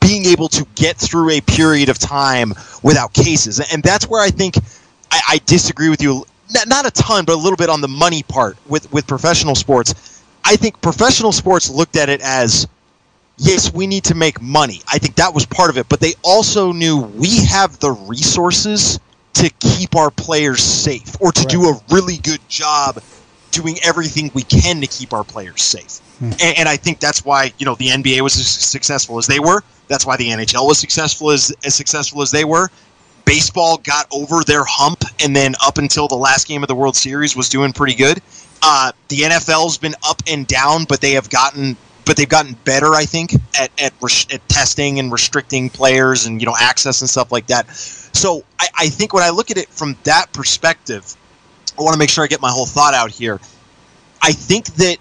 being 0.03 0.25
able 0.25 0.49
to 0.49 0.65
get 0.75 0.97
through 0.97 1.29
a 1.31 1.41
period 1.41 1.89
of 1.89 1.97
time 1.97 2.53
without 2.83 3.13
cases. 3.13 3.59
And 3.71 3.81
that's 3.81 4.07
where 4.07 4.21
I 4.21 4.29
think 4.29 4.57
I, 5.11 5.21
I 5.29 5.41
disagree 5.45 5.89
with 5.89 6.01
you. 6.01 6.25
Not, 6.53 6.67
not 6.67 6.85
a 6.85 6.91
ton, 6.91 7.25
but 7.25 7.33
a 7.33 7.37
little 7.37 7.55
bit 7.55 7.69
on 7.69 7.81
the 7.81 7.87
money 7.87 8.21
part 8.23 8.57
with, 8.67 8.91
with 8.91 9.07
professional 9.07 9.55
sports. 9.55 10.21
I 10.53 10.55
think 10.55 10.79
professional 10.81 11.31
sports 11.31 11.67
looked 11.67 11.95
at 11.95 12.09
it 12.09 12.21
as 12.21 12.67
yes, 13.37 13.73
we 13.73 13.87
need 13.87 14.03
to 14.03 14.13
make 14.13 14.39
money. 14.39 14.81
I 14.87 14.99
think 14.99 15.15
that 15.15 15.33
was 15.33 15.47
part 15.47 15.71
of 15.71 15.79
it, 15.79 15.89
but 15.89 15.99
they 15.99 16.13
also 16.21 16.71
knew 16.71 16.99
we 16.99 17.43
have 17.45 17.79
the 17.79 17.89
resources 17.91 18.99
to 19.33 19.49
keep 19.59 19.95
our 19.95 20.11
players 20.11 20.61
safe 20.61 21.19
or 21.19 21.31
to 21.31 21.41
right. 21.41 21.49
do 21.49 21.69
a 21.69 21.81
really 21.89 22.17
good 22.17 22.39
job 22.49 23.01
doing 23.49 23.77
everything 23.83 24.29
we 24.35 24.43
can 24.43 24.79
to 24.81 24.85
keep 24.85 25.11
our 25.11 25.23
players 25.23 25.63
safe. 25.63 25.97
Hmm. 26.19 26.33
And, 26.33 26.59
and, 26.59 26.69
I 26.69 26.77
think 26.77 26.99
that's 26.99 27.25
why 27.25 27.51
you 27.57 27.65
know 27.65 27.73
the 27.73 27.87
NBA 27.87 28.21
was 28.21 28.37
as 28.37 28.47
successful 28.47 29.17
as 29.17 29.25
they 29.25 29.39
were. 29.39 29.63
That's 29.87 30.05
why 30.05 30.17
the 30.17 30.29
NHL 30.29 30.67
was 30.67 30.77
successful 30.77 31.31
as 31.31 31.51
as 31.65 31.73
successful 31.73 32.21
as 32.21 32.29
they 32.29 32.45
were. 32.45 32.69
Baseball 33.25 33.77
got 33.77 34.05
over 34.11 34.43
their 34.43 34.65
hump, 34.65 35.03
and 35.19 35.35
then 35.35 35.55
up 35.65 35.79
until 35.79 36.07
the 36.07 36.15
last 36.15 36.47
game 36.47 36.61
of 36.63 36.67
the 36.67 36.75
World 36.75 36.95
Series 36.95 37.35
was 37.35 37.49
doing 37.49 37.73
pretty 37.73 37.95
good. 37.95 38.21
Uh, 38.63 38.91
the 39.09 39.17
NFL's 39.17 39.77
been 39.77 39.95
up 40.07 40.21
and 40.27 40.47
down, 40.47 40.85
but 40.85 41.01
they 41.01 41.11
have 41.11 41.29
gotten 41.29 41.75
but 42.05 42.17
they've 42.17 42.29
gotten 42.29 42.53
better, 42.65 42.93
I 42.93 43.05
think, 43.05 43.33
at 43.59 43.71
at, 43.79 43.93
res- 44.01 44.27
at, 44.31 44.47
testing 44.49 44.99
and 44.99 45.11
restricting 45.11 45.69
players 45.69 46.25
and 46.25 46.41
you 46.41 46.45
know 46.45 46.55
access 46.59 47.01
and 47.01 47.09
stuff 47.09 47.31
like 47.31 47.47
that. 47.47 47.69
So 47.69 48.43
I, 48.59 48.67
I 48.79 48.89
think 48.89 49.13
when 49.13 49.23
I 49.23 49.29
look 49.29 49.51
at 49.51 49.57
it 49.57 49.69
from 49.69 49.97
that 50.03 50.31
perspective, 50.33 51.15
I 51.77 51.81
want 51.81 51.93
to 51.93 51.99
make 51.99 52.09
sure 52.09 52.23
I 52.23 52.27
get 52.27 52.41
my 52.41 52.51
whole 52.51 52.65
thought 52.65 52.93
out 52.93 53.11
here. 53.11 53.39
I 54.21 54.31
think 54.31 54.65
that 54.75 54.97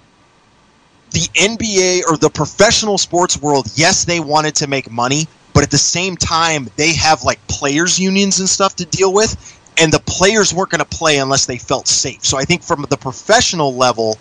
the 1.11 1.21
NBA 1.35 2.02
or 2.09 2.16
the 2.16 2.31
professional 2.31 2.99
sports 2.99 3.40
world, 3.40 3.66
yes, 3.75 4.04
they 4.04 4.21
wanted 4.21 4.54
to 4.57 4.66
make 4.66 4.90
money, 4.90 5.28
but 5.52 5.62
at 5.62 5.71
the 5.71 5.78
same 5.78 6.16
time, 6.16 6.69
they 6.76 6.95
have 6.95 7.23
like 7.23 7.47
players' 7.47 7.99
unions 7.99 8.40
and 8.40 8.49
stuff 8.49 8.76
to 8.76 8.87
deal 8.87 9.12
with, 9.12 9.61
and 9.82 9.92
the 9.92 9.98
players 9.98 10.54
weren't 10.54 10.70
going 10.70 10.78
to 10.78 10.84
play 10.84 11.18
unless 11.18 11.46
they 11.46 11.58
felt 11.58 11.88
safe. 11.88 12.24
So 12.24 12.38
I 12.38 12.44
think 12.44 12.62
from 12.62 12.86
the 12.88 12.96
professional 12.96 13.74
level, 13.74 14.16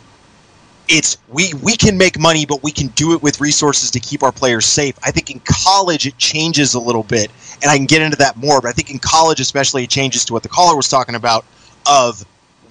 it's 0.87 1.19
we 1.29 1.53
we 1.61 1.77
can 1.77 1.99
make 1.99 2.17
money, 2.17 2.47
but 2.47 2.63
we 2.63 2.71
can 2.71 2.87
do 2.87 3.13
it 3.13 3.21
with 3.21 3.39
resources 3.39 3.91
to 3.91 3.99
keep 3.99 4.23
our 4.23 4.31
players 4.31 4.65
safe. 4.65 4.97
I 5.05 5.11
think 5.11 5.29
in 5.29 5.39
college 5.45 6.07
it 6.07 6.17
changes 6.17 6.73
a 6.73 6.79
little 6.79 7.03
bit, 7.03 7.29
and 7.61 7.69
I 7.69 7.77
can 7.77 7.85
get 7.85 8.01
into 8.01 8.17
that 8.17 8.37
more. 8.37 8.59
But 8.59 8.69
I 8.69 8.71
think 8.71 8.89
in 8.89 8.97
college, 8.97 9.39
especially, 9.39 9.83
it 9.83 9.91
changes 9.91 10.25
to 10.25 10.33
what 10.33 10.41
the 10.41 10.49
caller 10.49 10.75
was 10.75 10.89
talking 10.89 11.13
about 11.13 11.45
of 11.87 12.25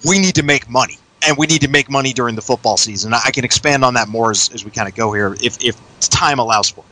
we 0.05 0.19
need 0.19 0.35
to 0.35 0.43
make 0.43 0.69
money 0.69 0.97
and 1.25 1.37
we 1.37 1.47
need 1.47 1.61
to 1.61 1.69
make 1.69 1.89
money 1.89 2.11
during 2.11 2.35
the 2.35 2.41
football 2.41 2.75
season. 2.75 3.13
I 3.13 3.31
can 3.31 3.45
expand 3.45 3.85
on 3.85 3.93
that 3.93 4.09
more 4.09 4.31
as, 4.31 4.49
as 4.53 4.65
we 4.65 4.71
kind 4.71 4.89
of 4.89 4.95
go 4.95 5.13
here 5.13 5.37
if, 5.41 5.63
if 5.63 5.79
time 6.09 6.39
allows 6.39 6.69
for. 6.69 6.83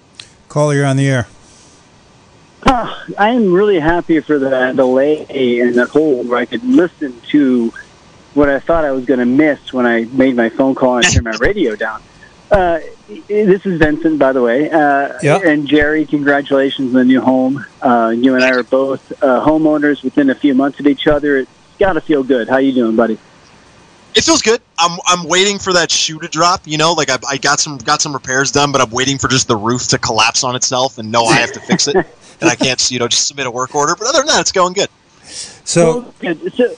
Caller, 0.47 0.75
you're 0.75 0.85
on 0.85 0.95
the 0.95 1.09
air. 1.09 1.27
Uh, 2.63 3.05
I 3.17 3.29
am 3.29 3.53
really 3.53 3.79
happy 3.79 4.19
for 4.19 4.37
the 4.37 4.73
delay 4.75 5.25
and 5.27 5.75
the 5.75 5.85
hold 5.85 6.27
where 6.27 6.39
I 6.39 6.45
could 6.45 6.63
listen 6.63 7.19
to 7.29 7.73
what 8.33 8.49
I 8.49 8.59
thought 8.59 8.83
I 8.83 8.91
was 8.91 9.05
going 9.05 9.19
to 9.19 9.25
miss 9.25 9.73
when 9.73 9.85
I 9.85 10.05
made 10.05 10.35
my 10.35 10.49
phone 10.49 10.75
call 10.75 10.97
and 10.97 11.05
turned 11.05 11.25
my 11.25 11.37
radio 11.39 11.75
down. 11.75 12.01
Uh, 12.51 12.79
this 13.27 13.65
is 13.65 13.79
Vincent, 13.79 14.17
by 14.17 14.33
the 14.33 14.41
way. 14.41 14.69
Uh, 14.69 15.17
yep. 15.21 15.43
And 15.43 15.67
Jerry, 15.67 16.05
congratulations 16.05 16.93
on 16.93 16.99
the 16.99 17.05
new 17.05 17.21
home. 17.21 17.65
Uh, 17.81 18.13
you 18.15 18.35
and 18.35 18.43
I 18.43 18.51
are 18.51 18.63
both 18.63 19.11
uh, 19.23 19.45
homeowners 19.45 20.03
within 20.03 20.29
a 20.29 20.35
few 20.35 20.53
months 20.53 20.79
of 20.79 20.87
each 20.87 21.07
other. 21.07 21.37
It's 21.37 21.51
got 21.77 21.93
to 21.93 22.01
feel 22.01 22.23
good. 22.23 22.49
How 22.49 22.57
you 22.57 22.73
doing, 22.73 22.95
buddy? 22.95 23.19
It 24.15 24.23
feels 24.23 24.41
good. 24.41 24.61
I'm 24.79 24.99
I'm 25.05 25.27
waiting 25.27 25.59
for 25.59 25.71
that 25.73 25.91
shoe 25.91 26.17
to 26.19 26.27
drop. 26.27 26.61
You 26.65 26.79
know, 26.79 26.93
like 26.93 27.11
I, 27.11 27.19
I 27.29 27.37
got 27.37 27.59
some 27.59 27.77
got 27.77 28.01
some 28.01 28.11
repairs 28.11 28.51
done, 28.51 28.71
but 28.71 28.81
I'm 28.81 28.89
waiting 28.89 29.19
for 29.19 29.27
just 29.27 29.47
the 29.47 29.55
roof 29.55 29.87
to 29.89 29.99
collapse 29.99 30.43
on 30.43 30.55
itself 30.55 30.97
and 30.97 31.11
know 31.11 31.25
I 31.25 31.35
have 31.35 31.51
to 31.51 31.59
fix 31.59 31.87
it, 31.87 31.95
and 32.41 32.50
I 32.50 32.55
can't 32.55 32.91
you 32.91 33.00
know 33.00 33.08
just 33.08 33.27
submit 33.27 33.48
a 33.48 33.51
work 33.51 33.75
order. 33.75 33.96
But 33.96 34.08
other 34.08 34.19
than 34.19 34.27
that, 34.27 34.41
it's 34.41 34.51
going 34.51 34.74
good. 34.74 34.89
So, 35.24 36.13
well, 36.24 36.36
so 36.55 36.75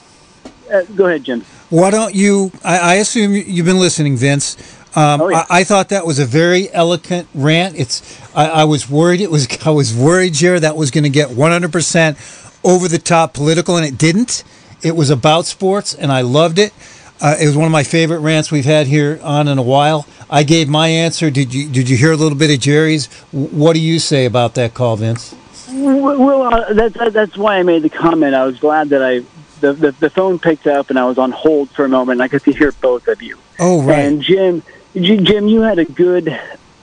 uh, 0.72 0.84
go 0.96 1.06
ahead, 1.06 1.24
Jim. 1.24 1.42
Why 1.70 1.90
don't 1.90 2.14
you? 2.14 2.52
I, 2.64 2.78
I 2.78 2.94
assume 2.96 3.34
you've 3.34 3.66
been 3.66 3.80
listening, 3.80 4.18
Vince. 4.18 4.58
Um, 4.96 5.22
oh, 5.22 5.30
yeah. 5.30 5.46
I, 5.50 5.62
I, 5.62 5.64
thought 5.64 5.90
that 5.90 6.06
was 6.06 6.20
a 6.20 6.26
very 6.26 6.72
eloquent 6.74 7.30
rant. 7.34 7.80
It's. 7.80 8.20
I, 8.36 8.50
I 8.50 8.64
was 8.66 8.90
worried. 8.90 9.22
It 9.22 9.32
was. 9.32 9.48
I 9.66 9.70
was 9.70 9.96
worried, 9.96 10.34
Jared, 10.34 10.64
that 10.64 10.76
was 10.76 10.92
going 10.92 11.06
to 11.06 11.10
get 11.10 11.30
100 11.30 11.72
percent 11.72 12.18
over 12.64 12.88
the 12.88 13.00
top 13.00 13.34
political, 13.34 13.78
and 13.78 13.86
it 13.86 13.98
didn't. 13.98 14.44
It 14.82 14.96
was 14.96 15.10
about 15.10 15.46
sports, 15.46 15.94
and 15.94 16.12
I 16.12 16.22
loved 16.22 16.60
it. 16.60 16.74
Uh, 17.22 17.36
it 17.40 17.46
was 17.46 17.56
one 17.56 17.68
of 17.68 17.72
my 17.72 17.84
favorite 17.84 18.20
rants 18.20 18.52
we've 18.52 18.66
had 18.66 18.88
here 18.88 19.20
on 19.22 19.48
in 19.48 19.60
a 19.60 19.64
while. 19.64 20.08
I 20.30 20.44
gave 20.44 20.68
my 20.68 20.88
answer. 20.88 21.30
Did 21.30 21.54
you 21.54 21.70
Did 21.70 21.90
you 21.90 21.96
hear 21.96 22.12
a 22.12 22.18
little 22.18 22.38
bit 22.38 22.52
of 22.52 22.60
Jerry's? 22.60 23.06
What 23.32 23.74
do 23.74 23.80
you 23.80 24.00
say 24.00 24.26
about 24.26 24.56
that 24.56 24.74
call, 24.74 24.98
Vince? 24.98 25.36
Well, 25.74 26.44
uh, 26.44 26.74
that's 26.74 27.14
that's 27.14 27.38
why 27.38 27.58
I 27.58 27.64
made 27.64 27.84
the 27.84 27.90
comment. 27.90 28.36
I 28.36 28.46
was 28.46 28.60
glad 28.60 28.90
that 28.90 29.02
I 29.02 29.24
the, 29.62 29.74
the, 29.74 29.92
the 29.94 30.10
phone 30.10 30.40
picked 30.40 30.68
up 30.68 30.90
and 30.90 31.00
I 31.00 31.06
was 31.06 31.18
on 31.18 31.32
hold 31.32 31.70
for 31.70 31.86
a 31.86 31.90
moment. 31.90 32.22
and 32.22 32.24
I 32.24 32.28
could 32.28 32.56
hear 32.56 32.72
both 32.72 33.08
of 33.08 33.22
you. 33.22 33.38
Oh, 33.60 33.84
right. 33.84 34.00
And 34.00 34.22
Jim, 34.22 34.64
Jim, 34.94 35.48
you 35.48 35.62
had 35.62 35.80
a 35.80 35.86
good 35.86 36.38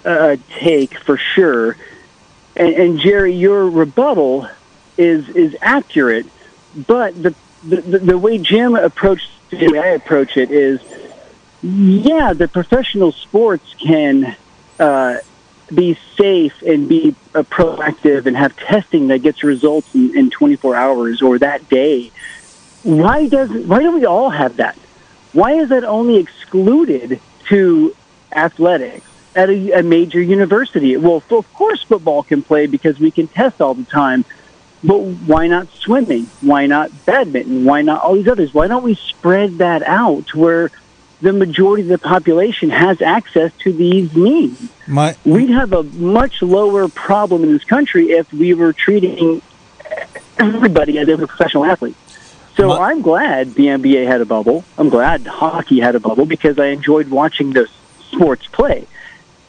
uh, 0.04 0.36
take 0.58 0.98
for 0.98 1.16
sure. 1.16 1.76
And, 2.56 2.74
and 2.74 3.00
Jerry, 3.00 3.34
your 3.34 3.68
rebuttal 3.68 4.48
is 4.96 5.28
is 5.30 5.56
accurate, 5.60 6.26
but 6.86 7.20
the 7.20 7.34
the, 7.62 7.80
the 7.80 8.18
way 8.18 8.38
Jim 8.38 8.74
approached 8.74 9.30
the 9.50 9.68
way 9.68 9.78
I 9.78 9.88
approach 9.88 10.36
it 10.36 10.50
is, 10.50 10.80
yeah, 11.62 12.32
the 12.32 12.48
professional 12.48 13.12
sports 13.12 13.74
can 13.74 14.36
uh, 14.78 15.18
be 15.74 15.98
safe 16.16 16.62
and 16.62 16.88
be 16.88 17.14
uh, 17.34 17.42
proactive 17.42 18.26
and 18.26 18.36
have 18.36 18.56
testing 18.56 19.08
that 19.08 19.18
gets 19.20 19.42
results 19.42 19.94
in, 19.94 20.16
in 20.16 20.30
24 20.30 20.74
hours 20.74 21.22
or 21.22 21.38
that 21.38 21.68
day. 21.68 22.10
Why 22.82 23.28
does 23.28 23.50
why 23.50 23.82
don't 23.82 23.94
we 23.94 24.06
all 24.06 24.30
have 24.30 24.56
that? 24.56 24.76
Why 25.32 25.52
is 25.54 25.68
that 25.68 25.84
only 25.84 26.16
excluded 26.16 27.20
to 27.48 27.94
athletics 28.32 29.06
at 29.34 29.50
a, 29.50 29.80
a 29.80 29.82
major 29.82 30.20
university? 30.22 30.96
Well, 30.96 31.22
of 31.30 31.54
course, 31.54 31.82
football 31.82 32.22
can 32.22 32.42
play 32.42 32.66
because 32.66 32.98
we 32.98 33.10
can 33.10 33.28
test 33.28 33.60
all 33.60 33.74
the 33.74 33.84
time 33.84 34.24
but 34.82 34.98
why 34.98 35.48
not 35.48 35.68
swimming? 35.72 36.28
Why 36.40 36.66
not 36.66 36.90
badminton? 37.04 37.64
Why 37.64 37.82
not 37.82 38.02
all 38.02 38.14
these 38.14 38.28
others? 38.28 38.54
Why 38.54 38.68
don't 38.68 38.84
we 38.84 38.94
spread 38.94 39.58
that 39.58 39.82
out 39.82 40.34
where 40.34 40.70
the 41.20 41.32
majority 41.32 41.82
of 41.82 41.88
the 41.88 41.98
population 41.98 42.70
has 42.70 43.02
access 43.02 43.52
to 43.60 43.72
these 43.72 44.14
means? 44.14 44.70
My- 44.86 45.16
We'd 45.24 45.50
have 45.50 45.72
a 45.72 45.82
much 45.82 46.42
lower 46.42 46.88
problem 46.88 47.42
in 47.42 47.52
this 47.52 47.64
country 47.64 48.10
if 48.12 48.32
we 48.32 48.54
were 48.54 48.72
treating 48.72 49.42
everybody 50.38 50.98
as 50.98 51.08
a 51.08 51.16
professional 51.18 51.64
athlete. 51.64 51.96
So 52.56 52.68
My- 52.68 52.90
I'm 52.90 53.02
glad 53.02 53.54
the 53.54 53.68
NBA 53.68 54.06
had 54.06 54.20
a 54.20 54.24
bubble. 54.24 54.64
I'm 54.76 54.88
glad 54.88 55.26
hockey 55.26 55.80
had 55.80 55.94
a 55.94 56.00
bubble 56.00 56.26
because 56.26 56.58
I 56.58 56.66
enjoyed 56.66 57.08
watching 57.08 57.52
those 57.52 57.68
sports 58.10 58.46
play. 58.46 58.86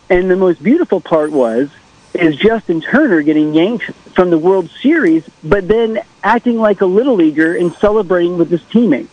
And 0.10 0.30
the 0.30 0.36
most 0.36 0.62
beautiful 0.62 1.02
part 1.02 1.32
was 1.32 1.70
is 2.16 2.36
Justin 2.36 2.82
Turner 2.82 3.22
getting 3.22 3.54
yanked 3.54 3.86
from 4.16 4.32
the 4.32 4.38
World 4.38 4.70
Series, 4.82 5.24
but 5.44 5.68
then 5.68 6.02
acting 6.24 6.60
like 6.60 6.82
a 6.82 6.86
little 6.86 7.16
leaguer 7.16 7.56
and 7.56 7.72
celebrating 7.76 8.38
with 8.38 8.50
his 8.50 8.64
teammates. 8.72 9.12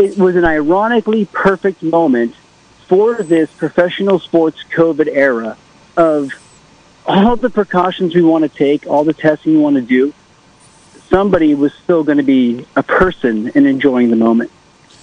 It 0.00 0.18
was 0.18 0.36
an 0.36 0.44
ironically 0.44 1.26
perfect 1.26 1.82
moment 1.82 2.34
for 2.86 3.22
this 3.22 3.50
professional 3.50 4.18
sports 4.18 4.64
COVID 4.70 5.08
era 5.08 5.56
of 5.96 6.32
all 7.06 7.36
the 7.36 7.50
precautions 7.50 8.14
we 8.14 8.22
want 8.22 8.42
to 8.42 8.48
take, 8.48 8.86
all 8.86 9.04
the 9.04 9.12
testing 9.12 9.52
we 9.52 9.58
want 9.58 9.76
to 9.76 9.82
do. 9.82 10.12
Somebody 11.08 11.54
was 11.54 11.72
still 11.74 12.04
going 12.04 12.18
to 12.18 12.24
be 12.24 12.66
a 12.76 12.82
person 12.82 13.52
and 13.54 13.66
enjoying 13.66 14.10
the 14.10 14.16
moment, 14.16 14.50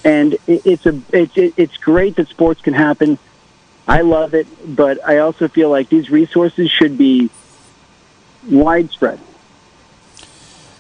and 0.04 0.38
it's 0.48 0.86
a 0.86 1.00
it's 1.12 1.34
it's 1.36 1.78
great 1.78 2.16
that 2.16 2.30
sports 2.30 2.62
can 2.62 2.74
happen 2.74 3.20
I 3.88 4.02
love 4.02 4.34
it, 4.34 4.48
but 4.76 5.00
I 5.08 5.20
also 5.20 5.48
feel 5.48 5.70
like 5.70 5.88
these 5.88 6.10
resources 6.10 6.70
should 6.70 6.98
be 6.98 7.30
widespread. 8.50 9.20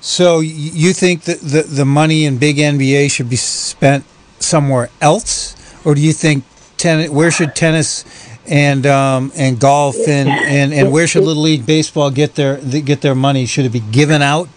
So 0.07 0.39
you 0.39 0.93
think 0.93 1.23
that 1.23 1.41
the, 1.41 1.63
the 1.63 1.83
money 1.83 2.23
in 2.23 2.37
big 2.37 2.55
NBA 2.55 3.11
should 3.11 3.29
be 3.29 3.35
spent 3.35 4.05
somewhere 4.39 4.89
else, 5.01 5.53
or 5.85 5.95
do 5.95 6.01
you 6.01 6.13
think 6.13 6.45
tennis? 6.77 7.09
Where 7.09 7.29
should 7.29 7.57
tennis 7.57 8.05
and 8.47 8.85
um, 8.87 9.33
and 9.35 9.59
golf 9.59 9.97
and, 10.07 10.29
and, 10.29 10.73
and 10.73 10.93
where 10.93 11.07
should 11.07 11.25
Little 11.25 11.43
League 11.43 11.65
baseball 11.65 12.09
get 12.09 12.35
their 12.35 12.55
get 12.61 13.01
their 13.01 13.15
money? 13.15 13.45
Should 13.45 13.65
it 13.65 13.73
be 13.73 13.81
given 13.81 14.21
out? 14.21 14.47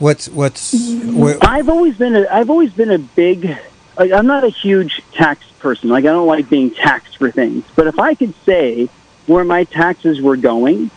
What's 0.00 0.28
what's? 0.28 0.74
Where? 1.04 1.38
I've 1.40 1.68
always 1.68 1.96
been 1.96 2.16
a 2.16 2.26
I've 2.28 2.50
always 2.50 2.72
been 2.72 2.90
a 2.90 2.98
big 2.98 3.56
like, 3.96 4.10
I'm 4.10 4.26
not 4.26 4.42
a 4.42 4.48
huge 4.48 5.02
tax 5.12 5.46
person. 5.60 5.88
Like 5.88 6.04
I 6.04 6.08
don't 6.08 6.26
like 6.26 6.50
being 6.50 6.72
taxed 6.72 7.16
for 7.16 7.30
things. 7.30 7.64
But 7.76 7.86
if 7.86 8.00
I 8.00 8.14
could 8.14 8.34
say 8.44 8.88
where 9.28 9.44
my 9.44 9.62
taxes 9.62 10.20
were 10.20 10.36
going, 10.36 10.90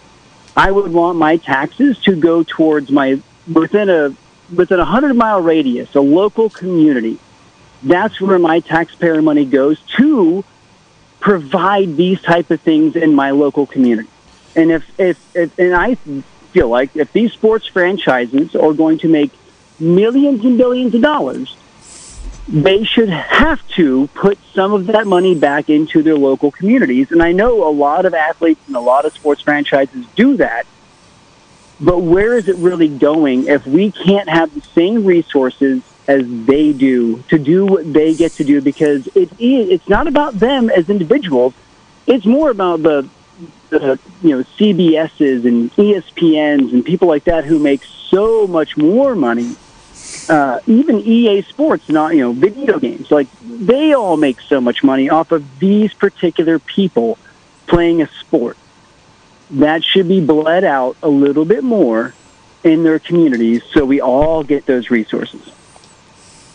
I 0.57 0.71
would 0.71 0.91
want 0.91 1.19
my 1.19 1.37
taxes 1.37 1.99
to 2.05 2.15
go 2.15 2.41
towards 2.41 2.89
my 2.89 3.21
within 3.51 3.89
a 3.89 4.15
within 4.53 4.79
a 4.79 4.85
hundred 4.85 5.15
mile 5.15 5.41
radius, 5.41 5.93
a 5.95 6.01
local 6.01 6.49
community. 6.49 7.19
That's 7.81 8.19
where 8.21 8.39
my 8.39 8.59
taxpayer 8.59 9.21
money 9.21 9.45
goes 9.45 9.79
to 9.97 10.45
provide 11.19 11.95
these 11.95 12.21
type 12.21 12.51
of 12.51 12.61
things 12.61 12.95
in 12.95 13.15
my 13.15 13.31
local 13.31 13.65
community. 13.65 14.09
And 14.55 14.71
if, 14.71 14.99
if, 14.99 15.35
if 15.35 15.57
and 15.57 15.73
I 15.73 15.95
feel 15.95 16.69
like 16.69 16.95
if 16.95 17.11
these 17.11 17.33
sports 17.33 17.65
franchises 17.67 18.55
are 18.55 18.73
going 18.73 18.99
to 18.99 19.07
make 19.07 19.31
millions 19.79 20.45
and 20.45 20.57
billions 20.57 20.93
of 20.93 21.01
dollars, 21.01 21.55
they 22.47 22.83
should 22.83 23.09
have 23.09 23.65
to 23.69 24.07
put 24.07 24.37
some 24.53 24.73
of 24.73 24.87
that 24.87 25.07
money 25.07 25.33
back 25.33 25.69
into 25.69 26.03
their 26.03 26.17
local 26.17 26.51
communities. 26.51 27.11
And 27.11 27.23
I 27.23 27.31
know 27.31 27.67
a 27.67 27.71
lot 27.71 28.05
of 28.05 28.13
athletes 28.13 28.61
and 28.67 28.75
a 28.75 28.81
lot 28.81 29.05
of 29.05 29.13
sports 29.13 29.41
franchises 29.41 30.05
do 30.15 30.37
that. 30.37 30.65
But 31.83 31.99
where 31.99 32.37
is 32.37 32.47
it 32.47 32.55
really 32.57 32.87
going 32.87 33.47
if 33.47 33.67
we 33.67 33.91
can't 33.91 34.29
have 34.29 34.53
the 34.53 34.61
same 34.73 35.03
resources 35.05 35.83
as 36.07 36.23
they 36.45 36.71
do 36.73 37.21
to 37.29 37.37
do 37.37 37.65
what 37.65 37.91
they 37.91 38.13
get 38.13 38.35
to 38.37 38.43
do? 38.43 38.61
Because 38.61 39.05
it 39.07 39.29
is, 39.39 39.69
it's 39.69 39.89
not 39.89 40.07
about 40.07 40.39
them 40.39 40.69
as 40.69 40.89
individuals. 40.89 41.53
It's 42.07 42.25
more 42.25 42.49
about 42.49 42.83
the, 42.83 43.09
the 43.69 43.99
you 44.21 44.37
know 44.37 44.43
CBSs 44.57 45.45
and 45.45 45.71
ESPNs 45.73 46.71
and 46.71 46.85
people 46.85 47.09
like 47.09 47.25
that 47.25 47.43
who 47.43 47.59
make 47.59 47.83
so 47.83 48.47
much 48.47 48.77
more 48.77 49.13
money 49.13 49.55
uh, 50.29 50.59
even 50.67 50.99
EA 50.99 51.41
Sports, 51.41 51.89
not 51.89 52.15
you 52.15 52.21
know, 52.21 52.31
video 52.31 52.79
games, 52.79 53.11
like 53.11 53.27
they 53.41 53.93
all 53.93 54.17
make 54.17 54.39
so 54.41 54.61
much 54.61 54.83
money 54.83 55.09
off 55.09 55.31
of 55.31 55.59
these 55.59 55.93
particular 55.93 56.59
people 56.59 57.17
playing 57.67 58.01
a 58.01 58.07
sport. 58.07 58.57
That 59.53 59.83
should 59.83 60.07
be 60.07 60.19
bled 60.19 60.63
out 60.63 60.97
a 61.03 61.09
little 61.09 61.45
bit 61.45 61.63
more 61.63 62.13
in 62.63 62.83
their 62.83 62.99
communities, 62.99 63.61
so 63.71 63.85
we 63.85 64.01
all 64.01 64.43
get 64.43 64.65
those 64.65 64.89
resources. 64.89 65.41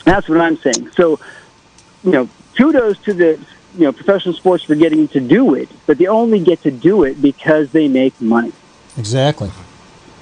That's 0.05 0.29
what 0.29 0.41
I'm 0.41 0.57
saying. 0.57 0.91
So, 0.93 1.21
you 2.03 2.13
know, 2.13 2.29
kudos 2.57 2.99
to 3.01 3.13
the 3.13 3.39
you 3.75 3.85
know 3.85 3.93
professional 3.93 4.35
sports 4.35 4.65
for 4.65 4.75
getting 4.75 5.09
to 5.09 5.21
do 5.21 5.55
it, 5.55 5.69
but 5.87 5.99
they 5.99 6.07
only 6.07 6.41
get 6.41 6.63
to 6.63 6.71
do 6.71 7.05
it 7.05 7.21
because 7.21 7.71
they 7.71 7.89
make 7.89 8.19
money. 8.21 8.53
Exactly. 8.97 9.51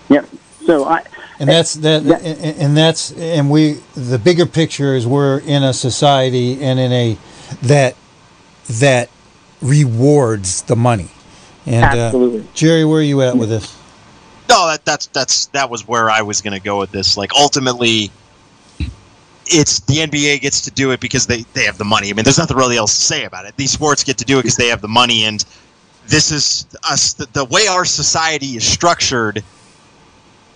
Yep. 0.09 0.29
So 0.67 0.85
I 0.85 1.03
and 1.39 1.49
that's 1.49 1.75
that, 1.75 2.03
and 2.03 2.77
that's 2.77 3.13
and 3.13 3.51
we 3.51 3.75
the 3.95 4.19
bigger 4.19 4.47
picture 4.47 4.95
is 4.95 5.07
we're 5.07 5.39
in 5.41 5.63
a 5.63 5.73
society 5.73 6.63
and 6.63 6.79
in 6.79 6.93
a 6.93 7.19
that 7.63 7.97
that 8.69 9.11
rewards 9.61 10.63
the 10.63 10.77
money. 10.77 11.11
And 11.67 11.85
Absolutely. 11.85 12.41
Uh, 12.41 12.55
Jerry, 12.55 12.85
where 12.85 13.01
are 13.01 13.03
you 13.03 13.23
at 13.23 13.37
with 13.37 13.49
this? 13.49 13.77
No, 14.49 14.69
that 14.69 14.85
that's 14.85 15.07
that's 15.09 15.47
that 15.47 15.69
was 15.69 15.89
where 15.89 16.09
I 16.09 16.23
was 16.23 16.41
going 16.41 16.53
to 16.59 16.65
go 16.65 16.79
with 16.79 16.93
this. 16.93 17.17
Like 17.17 17.33
ultimately, 17.35 18.13
it's 19.47 19.81
the 19.81 19.95
NBA 19.95 20.41
gets 20.41 20.61
to 20.63 20.71
do 20.71 20.93
it 20.93 21.01
because 21.01 21.27
they 21.27 21.43
they 21.55 21.65
have 21.65 21.79
the 21.79 21.85
money. 21.85 22.11
I 22.11 22.13
mean, 22.13 22.23
there's 22.23 22.39
nothing 22.39 22.57
really 22.57 22.77
else 22.77 22.95
to 22.97 23.05
say 23.05 23.25
about 23.25 23.47
it. 23.47 23.57
These 23.57 23.73
sports 23.73 24.05
get 24.05 24.19
to 24.19 24.25
do 24.25 24.39
it 24.39 24.43
because 24.43 24.57
they 24.57 24.69
have 24.69 24.81
the 24.81 24.89
money, 24.89 25.25
and 25.25 25.45
this 26.07 26.31
is 26.31 26.67
us. 26.89 27.15
The, 27.15 27.27
the 27.33 27.45
way 27.47 27.67
our 27.67 27.85
society 27.85 28.57
is 28.57 28.65
structured 28.65 29.43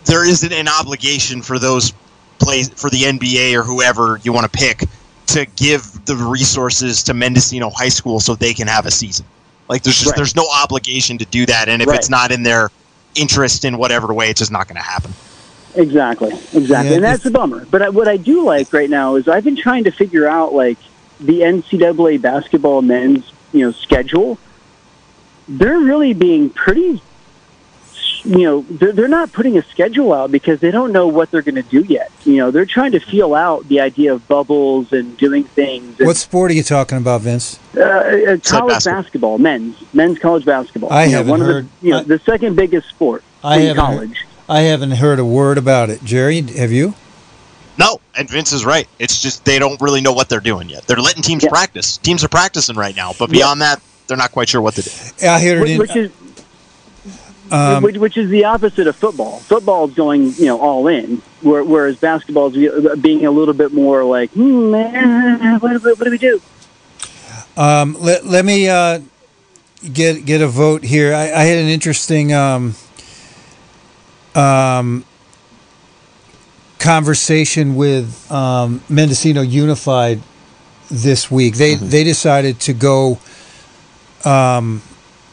there 0.04 0.26
isn't 0.26 0.52
an 0.52 0.68
obligation 0.68 1.42
for 1.42 1.58
those 1.58 1.92
plays 2.38 2.68
for 2.70 2.90
the 2.90 3.02
NBA 3.02 3.54
or 3.54 3.62
whoever 3.62 4.18
you 4.22 4.32
want 4.32 4.50
to 4.50 4.58
pick 4.58 4.84
to 5.26 5.46
give 5.56 6.04
the 6.06 6.16
resources 6.16 7.02
to 7.04 7.14
Mendocino 7.14 7.70
High 7.70 7.90
School 7.90 8.18
so 8.20 8.34
they 8.34 8.54
can 8.54 8.66
have 8.66 8.86
a 8.86 8.90
season. 8.90 9.26
Like 9.70 9.84
there's 9.84 9.98
just 9.98 10.10
right. 10.10 10.16
there's 10.16 10.34
no 10.34 10.48
obligation 10.52 11.16
to 11.18 11.24
do 11.24 11.46
that, 11.46 11.68
and 11.68 11.80
if 11.80 11.86
right. 11.86 11.96
it's 11.96 12.10
not 12.10 12.32
in 12.32 12.42
their 12.42 12.72
interest 13.14 13.64
in 13.64 13.78
whatever 13.78 14.12
way, 14.12 14.28
it's 14.28 14.40
just 14.40 14.50
not 14.50 14.66
going 14.66 14.76
to 14.76 14.82
happen. 14.82 15.12
Exactly, 15.76 16.32
exactly, 16.52 16.90
yeah, 16.90 16.94
and 16.96 17.04
that's 17.04 17.24
a 17.24 17.30
bummer. 17.30 17.64
But 17.66 17.82
I, 17.82 17.88
what 17.90 18.08
I 18.08 18.16
do 18.16 18.44
like 18.44 18.72
right 18.72 18.90
now 18.90 19.14
is 19.14 19.28
I've 19.28 19.44
been 19.44 19.54
trying 19.54 19.84
to 19.84 19.92
figure 19.92 20.26
out 20.26 20.52
like 20.52 20.78
the 21.20 21.42
NCAA 21.42 22.20
basketball 22.20 22.82
men's 22.82 23.32
you 23.52 23.64
know 23.64 23.70
schedule. 23.70 24.38
They're 25.46 25.78
really 25.78 26.14
being 26.14 26.50
pretty 26.50 27.00
you 28.24 28.44
know, 28.44 28.62
they're, 28.62 28.92
they're 28.92 29.08
not 29.08 29.32
putting 29.32 29.56
a 29.56 29.62
schedule 29.62 30.12
out 30.12 30.30
because 30.30 30.60
they 30.60 30.70
don't 30.70 30.92
know 30.92 31.06
what 31.06 31.30
they're 31.30 31.42
going 31.42 31.54
to 31.56 31.62
do 31.62 31.80
yet. 31.80 32.10
You 32.24 32.36
know, 32.36 32.50
they're 32.50 32.66
trying 32.66 32.92
to 32.92 33.00
feel 33.00 33.34
out 33.34 33.66
the 33.68 33.80
idea 33.80 34.12
of 34.12 34.26
bubbles 34.28 34.92
and 34.92 35.16
doing 35.16 35.44
things. 35.44 35.98
And, 35.98 36.06
what 36.06 36.16
sport 36.16 36.50
are 36.50 36.54
you 36.54 36.62
talking 36.62 36.98
about, 36.98 37.22
Vince? 37.22 37.58
Uh, 37.76 37.80
uh, 37.80 38.36
college 38.38 38.84
basketball. 38.84 39.02
basketball. 39.02 39.38
men's, 39.38 39.94
men's 39.94 40.18
college 40.18 40.44
basketball. 40.44 40.92
I 40.92 41.04
you 41.04 41.10
haven't 41.12 41.26
know, 41.26 41.32
one 41.32 41.40
heard. 41.40 41.64
Of 41.64 41.80
the, 41.80 41.86
you 41.86 41.92
know, 41.92 42.00
I, 42.00 42.02
the 42.04 42.18
second 42.20 42.56
biggest 42.56 42.88
sport 42.88 43.24
I 43.42 43.58
in 43.60 43.76
college. 43.76 44.18
Heard, 44.18 44.26
I 44.48 44.60
haven't 44.60 44.92
heard 44.92 45.18
a 45.18 45.24
word 45.24 45.58
about 45.58 45.90
it. 45.90 46.02
Jerry, 46.02 46.42
have 46.42 46.72
you? 46.72 46.94
No, 47.78 48.00
and 48.18 48.28
Vince 48.28 48.52
is 48.52 48.64
right. 48.64 48.86
It's 48.98 49.22
just 49.22 49.44
they 49.44 49.58
don't 49.58 49.80
really 49.80 50.00
know 50.00 50.12
what 50.12 50.28
they're 50.28 50.40
doing 50.40 50.68
yet. 50.68 50.86
They're 50.86 50.98
letting 50.98 51.22
teams 51.22 51.44
yeah. 51.44 51.50
practice. 51.50 51.96
Teams 51.96 52.22
are 52.22 52.28
practicing 52.28 52.76
right 52.76 52.94
now, 52.94 53.12
but 53.18 53.30
beyond 53.30 53.60
yeah. 53.60 53.76
that, 53.76 53.82
they're 54.06 54.18
not 54.18 54.32
quite 54.32 54.48
sure 54.48 54.60
what 54.60 54.74
to 54.74 54.82
do. 54.82 54.90
I 55.26 55.40
hear 55.40 55.58
it. 55.58 55.60
Which, 55.60 55.70
in, 55.70 55.78
which 55.78 55.96
is 55.96 56.12
um, 57.52 57.82
which, 57.82 57.96
which, 57.96 58.16
is 58.16 58.30
the 58.30 58.44
opposite 58.44 58.86
of 58.86 58.96
football. 58.96 59.40
Football 59.40 59.88
is 59.88 59.94
going, 59.94 60.32
you 60.34 60.46
know, 60.46 60.60
all 60.60 60.86
in, 60.86 61.22
whereas 61.42 61.96
basketball 61.96 62.54
is 62.54 63.00
being 63.00 63.26
a 63.26 63.30
little 63.30 63.54
bit 63.54 63.72
more 63.72 64.04
like, 64.04 64.30
hmm, 64.30 64.72
what, 64.72 65.82
what, 65.82 65.98
do 65.98 66.10
we 66.10 66.18
do? 66.18 66.40
Um, 67.56 67.96
let, 67.98 68.24
let 68.24 68.44
me 68.44 68.68
uh, 68.68 69.00
get 69.92 70.24
get 70.24 70.40
a 70.40 70.48
vote 70.48 70.84
here. 70.84 71.14
I, 71.14 71.32
I 71.32 71.42
had 71.44 71.58
an 71.58 71.68
interesting 71.68 72.32
um, 72.32 72.74
um, 74.34 75.04
conversation 76.78 77.74
with 77.76 78.30
um, 78.30 78.82
Mendocino 78.88 79.42
Unified 79.42 80.20
this 80.90 81.30
week. 81.30 81.56
They 81.56 81.74
mm-hmm. 81.74 81.88
they 81.88 82.04
decided 82.04 82.60
to 82.60 82.72
go 82.72 83.18
um, 84.24 84.82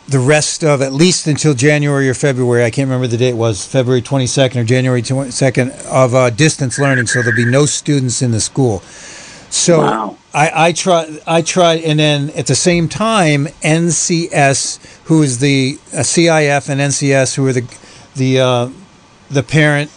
the 0.08 0.20
rest 0.20 0.64
of 0.64 0.82
at 0.82 0.94
least 0.94 1.28
until 1.28 1.54
January 1.54 2.10
or 2.10 2.14
February. 2.14 2.64
I 2.64 2.72
can't 2.72 2.88
remember 2.88 3.08
the 3.08 3.18
date 3.18 3.30
it 3.30 3.38
was 3.38 3.66
February 3.66 4.02
22nd 4.02 4.56
or 4.56 4.64
January 4.64 5.02
22nd 5.02 5.86
of 5.88 6.16
uh, 6.16 6.30
distance 6.30 6.80
learning. 6.80 7.08
So 7.08 7.22
there'll 7.22 7.36
be 7.36 7.46
no 7.46 7.66
students 7.66 8.22
in 8.22 8.32
the 8.32 8.40
school. 8.40 8.80
So 9.50 9.80
wow. 9.80 10.18
I, 10.34 10.68
I 10.68 10.72
try, 10.72 11.20
I 11.26 11.42
tried, 11.42 11.82
and 11.82 12.00
then 12.00 12.30
at 12.32 12.48
the 12.48 12.56
same 12.56 12.90
time, 12.90 13.46
NCS, 13.64 15.06
who 15.06 15.24
is 15.24 15.40
the 15.40 15.80
uh, 15.94 15.98
CIF 15.98 16.70
and 16.70 16.82
NCS, 16.82 17.36
who 17.36 17.48
are 17.48 17.54
the 17.54 17.78
the 18.16 18.40
uh, 18.40 18.70
the 19.30 19.44
parent 19.44 19.92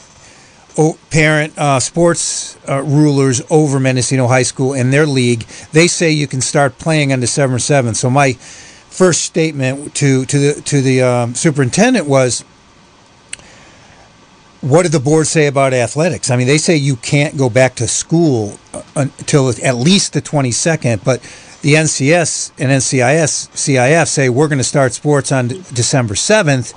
oh, 0.78 0.98
parent 1.10 1.56
uh, 1.58 1.80
sports 1.80 2.56
uh, 2.68 2.82
rulers 2.82 3.42
over 3.50 3.80
Mendocino 3.80 4.28
High 4.28 4.44
School 4.44 4.72
and 4.72 4.92
their 4.92 5.06
league, 5.06 5.42
they 5.72 5.88
say 5.88 6.10
you 6.10 6.26
can 6.26 6.40
start 6.40 6.78
playing 6.78 7.12
on 7.12 7.20
December 7.20 7.58
seventh. 7.58 7.96
So 7.96 8.08
my 8.08 8.36
first 8.90 9.22
statement 9.22 9.94
to 9.94 10.24
to 10.26 10.38
the 10.38 10.60
to 10.62 10.82
the 10.82 11.02
um, 11.02 11.34
superintendent 11.34 12.06
was, 12.06 12.44
"What 14.60 14.82
did 14.82 14.92
the 14.92 15.00
board 15.00 15.26
say 15.26 15.46
about 15.46 15.72
athletics?" 15.72 16.30
I 16.30 16.36
mean, 16.36 16.46
they 16.46 16.58
say 16.58 16.76
you 16.76 16.96
can't 16.96 17.36
go 17.36 17.48
back 17.48 17.76
to 17.76 17.88
school 17.88 18.58
uh, 18.74 18.82
until 18.96 19.48
at 19.48 19.76
least 19.76 20.12
the 20.12 20.20
twenty 20.20 20.50
second, 20.50 21.02
but 21.04 21.22
the 21.62 21.74
NCS 21.74 22.52
and 22.58 22.70
NCIS 22.70 23.50
CIF 23.50 24.08
say 24.08 24.28
we're 24.28 24.48
going 24.48 24.58
to 24.58 24.64
start 24.64 24.92
sports 24.92 25.32
on 25.32 25.48
December 25.48 26.14
seventh. 26.14 26.74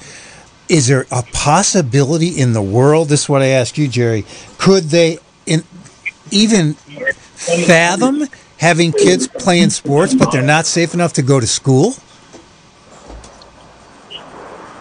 Is 0.69 0.87
there 0.87 1.05
a 1.11 1.23
possibility 1.33 2.29
in 2.29 2.53
the 2.53 2.61
world? 2.61 3.09
This 3.09 3.23
is 3.23 3.29
what 3.29 3.41
I 3.41 3.47
ask 3.47 3.77
you, 3.77 3.87
Jerry. 3.89 4.25
Could 4.57 4.85
they 4.85 5.19
in, 5.45 5.63
even 6.31 6.73
fathom 6.75 8.27
having 8.57 8.91
kids 8.91 9.27
playing 9.27 9.69
sports, 9.69 10.13
but 10.13 10.31
they're 10.31 10.41
not 10.41 10.65
safe 10.65 10.93
enough 10.93 11.13
to 11.13 11.21
go 11.21 11.39
to 11.39 11.47
school? 11.47 11.93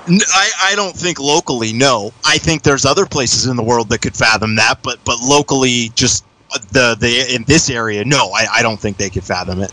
I, 0.09 0.51
I 0.63 0.75
don't 0.75 0.97
think 0.97 1.21
locally, 1.21 1.73
no. 1.73 2.13
I 2.25 2.39
think 2.39 2.63
there's 2.63 2.85
other 2.85 3.07
places 3.07 3.47
in 3.47 3.57
the 3.57 3.63
world 3.63 3.89
that 3.91 4.03
could 4.03 4.17
fathom 4.17 4.57
that, 4.57 4.83
but 4.83 4.99
but 5.05 5.21
locally, 5.21 5.91
just 5.95 6.25
uh, 6.53 6.59
the 6.73 6.97
the 6.99 7.35
in 7.35 7.45
this 7.45 7.71
area, 7.71 8.05
no, 8.05 8.31
I, 8.35 8.47
I 8.55 8.63
don't 8.63 8.79
think 8.81 8.97
they 8.97 9.11
could 9.11 9.25
fathom 9.25 9.63
it. 9.63 9.73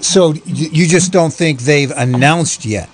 So 0.00 0.32
you 0.44 0.86
just 0.86 1.12
don't 1.12 1.32
think 1.32 1.60
they've 1.60 1.90
announced 1.90 2.64
yet 2.64 2.88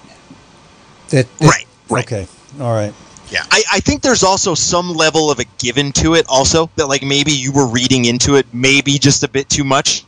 that, 1.11 1.27
that 1.39 1.47
right, 1.47 1.67
right, 1.89 2.05
okay, 2.05 2.27
all 2.61 2.75
right. 2.75 2.93
Yeah, 3.31 3.45
I, 3.51 3.63
I 3.73 3.81
think 3.81 4.03
there's 4.03 4.23
also 4.23 4.55
some 4.55 4.93
level 4.93 5.31
of 5.31 5.39
a 5.39 5.45
given 5.59 5.93
to 5.93 6.15
it, 6.15 6.27
also 6.29 6.69
that 6.77 6.87
like 6.87 7.03
maybe 7.03 7.33
you 7.33 7.53
were 7.53 7.67
reading 7.67 8.07
into 8.07 8.37
it, 8.37 8.47
maybe 8.53 8.99
just 8.99 9.23
a 9.23 9.29
bit 9.29 9.49
too 9.49 9.65
much 9.65 10.05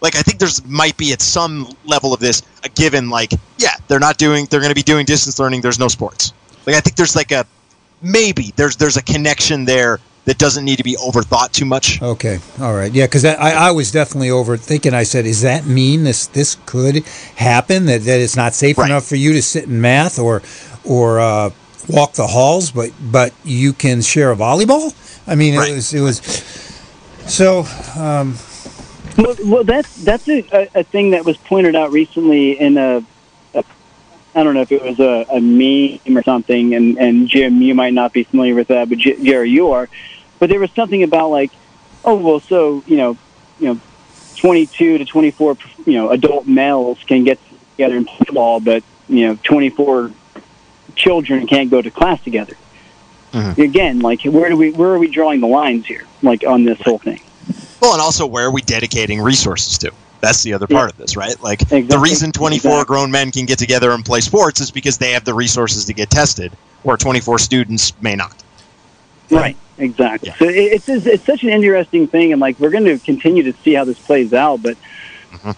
like 0.00 0.16
I 0.16 0.22
think 0.22 0.38
there's 0.38 0.64
might 0.66 0.96
be 0.96 1.12
at 1.12 1.20
some 1.20 1.68
level 1.84 2.12
of 2.12 2.20
this 2.20 2.42
a 2.64 2.68
given 2.68 3.10
like 3.10 3.32
yeah 3.58 3.74
they're 3.88 4.00
not 4.00 4.18
doing 4.18 4.46
they're 4.50 4.60
going 4.60 4.70
to 4.70 4.74
be 4.74 4.82
doing 4.82 5.06
distance 5.06 5.38
learning 5.38 5.60
there's 5.60 5.78
no 5.78 5.88
sports 5.88 6.32
like 6.66 6.76
I 6.76 6.80
think 6.80 6.96
there's 6.96 7.16
like 7.16 7.32
a 7.32 7.46
maybe 8.02 8.52
there's 8.56 8.76
there's 8.76 8.96
a 8.96 9.02
connection 9.02 9.64
there 9.64 10.00
that 10.26 10.38
doesn't 10.38 10.64
need 10.64 10.76
to 10.76 10.82
be 10.82 10.96
overthought 10.96 11.52
too 11.52 11.64
much. 11.64 12.02
Okay, 12.02 12.38
all 12.60 12.74
right, 12.74 12.92
yeah, 12.92 13.06
because 13.06 13.24
I, 13.24 13.52
I 13.52 13.70
was 13.70 13.92
definitely 13.92 14.28
overthinking. 14.28 14.92
I 14.92 15.04
said, 15.04 15.24
"Is 15.24 15.42
that 15.42 15.66
mean 15.66 16.04
this 16.04 16.26
this 16.26 16.56
could 16.66 17.06
happen? 17.36 17.86
That 17.86 18.02
that 18.02 18.20
it's 18.20 18.36
not 18.36 18.52
safe 18.52 18.76
right. 18.76 18.90
enough 18.90 19.06
for 19.06 19.16
you 19.16 19.32
to 19.32 19.42
sit 19.42 19.64
in 19.64 19.80
math 19.80 20.18
or 20.18 20.42
or 20.84 21.20
uh, 21.20 21.50
walk 21.88 22.14
the 22.14 22.26
halls, 22.26 22.72
but 22.72 22.90
but 23.00 23.32
you 23.44 23.72
can 23.72 24.02
share 24.02 24.32
a 24.32 24.36
volleyball? 24.36 24.94
I 25.28 25.36
mean, 25.36 25.56
right. 25.56 25.70
it 25.70 25.74
was 25.74 25.94
it 25.94 26.00
was 26.00 26.18
so." 27.26 27.64
Um, 27.96 28.36
well, 29.16 29.36
well 29.44 29.64
that's 29.64 29.88
that's 29.96 30.26
a, 30.28 30.68
a 30.74 30.84
thing 30.84 31.10
that 31.10 31.24
was 31.24 31.36
pointed 31.38 31.74
out 31.74 31.90
recently 31.92 32.58
in 32.58 32.76
a, 32.76 33.02
a 33.54 33.64
I 34.34 34.42
don't 34.42 34.54
know 34.54 34.62
if 34.62 34.72
it 34.72 34.82
was 34.82 34.98
a, 35.00 35.26
a 35.30 35.40
meme 35.40 36.16
or 36.16 36.22
something, 36.22 36.74
and, 36.74 36.98
and 36.98 37.28
Jim, 37.28 37.62
you 37.62 37.74
might 37.74 37.94
not 37.94 38.12
be 38.12 38.24
familiar 38.24 38.54
with 38.54 38.68
that, 38.68 38.88
but 38.88 38.98
J- 38.98 39.22
Jerry, 39.22 39.50
you 39.50 39.72
are. 39.72 39.88
But 40.38 40.50
there 40.50 40.60
was 40.60 40.70
something 40.72 41.02
about 41.02 41.30
like, 41.30 41.50
oh 42.04 42.16
well, 42.16 42.40
so 42.40 42.82
you 42.86 42.96
know, 42.96 43.16
you 43.58 43.74
know, 43.74 43.80
22 44.40 44.98
to 44.98 45.04
24, 45.04 45.56
you 45.86 45.94
know, 45.94 46.10
adult 46.10 46.46
males 46.46 46.98
can 47.06 47.24
get 47.24 47.38
together 47.76 47.96
and 47.96 48.06
play 48.06 48.34
ball, 48.34 48.60
but 48.60 48.84
you 49.08 49.28
know, 49.28 49.38
24 49.44 50.10
children 50.94 51.46
can't 51.46 51.70
go 51.70 51.80
to 51.80 51.90
class 51.90 52.22
together. 52.22 52.56
Mhm. 53.32 53.58
Again, 53.58 54.00
like 54.00 54.22
where 54.24 54.48
do 54.50 54.56
we 54.56 54.70
where 54.72 54.90
are 54.90 54.98
we 54.98 55.08
drawing 55.08 55.40
the 55.40 55.46
lines 55.46 55.86
here, 55.86 56.06
like 56.22 56.44
on 56.46 56.64
this 56.64 56.80
whole 56.82 56.98
thing? 56.98 57.20
Well, 57.80 57.92
and 57.92 58.00
also 58.00 58.26
where 58.26 58.46
are 58.46 58.50
we 58.50 58.62
dedicating 58.62 59.20
resources 59.20 59.78
to? 59.78 59.92
That's 60.20 60.42
the 60.42 60.54
other 60.54 60.66
part 60.66 60.90
of 60.90 60.96
this, 60.96 61.16
right? 61.16 61.38
Like 61.40 61.60
the 61.68 61.98
reason 61.98 62.32
24 62.32 62.56
Exactly. 62.70 62.84
grown 62.86 63.10
men 63.10 63.30
can 63.30 63.44
get 63.44 63.58
together 63.58 63.92
and 63.92 64.04
play 64.04 64.20
sports 64.20 64.60
is 64.60 64.70
because 64.70 64.98
they 64.98 65.12
have 65.12 65.24
the 65.24 65.34
resources 65.34 65.84
to 65.84 65.92
get 65.94 66.10
tested, 66.10 66.50
where 66.82 66.96
24 66.96 67.38
students 67.38 67.92
may 68.00 68.16
not. 68.16 68.42
Right. 69.30 69.56
Exactly. 69.78 70.30
Yeah. 70.30 70.36
So 70.38 70.46
it, 70.48 70.82
it's 70.88 71.06
it's 71.06 71.26
such 71.26 71.42
an 71.42 71.50
interesting 71.50 72.06
thing, 72.08 72.32
and 72.32 72.40
like 72.40 72.58
we're 72.58 72.70
going 72.70 72.84
to 72.86 72.98
continue 72.98 73.42
to 73.42 73.54
see 73.62 73.74
how 73.74 73.84
this 73.84 73.98
plays 73.98 74.32
out, 74.32 74.62
but 74.62 74.76
Mhm. 75.32 75.54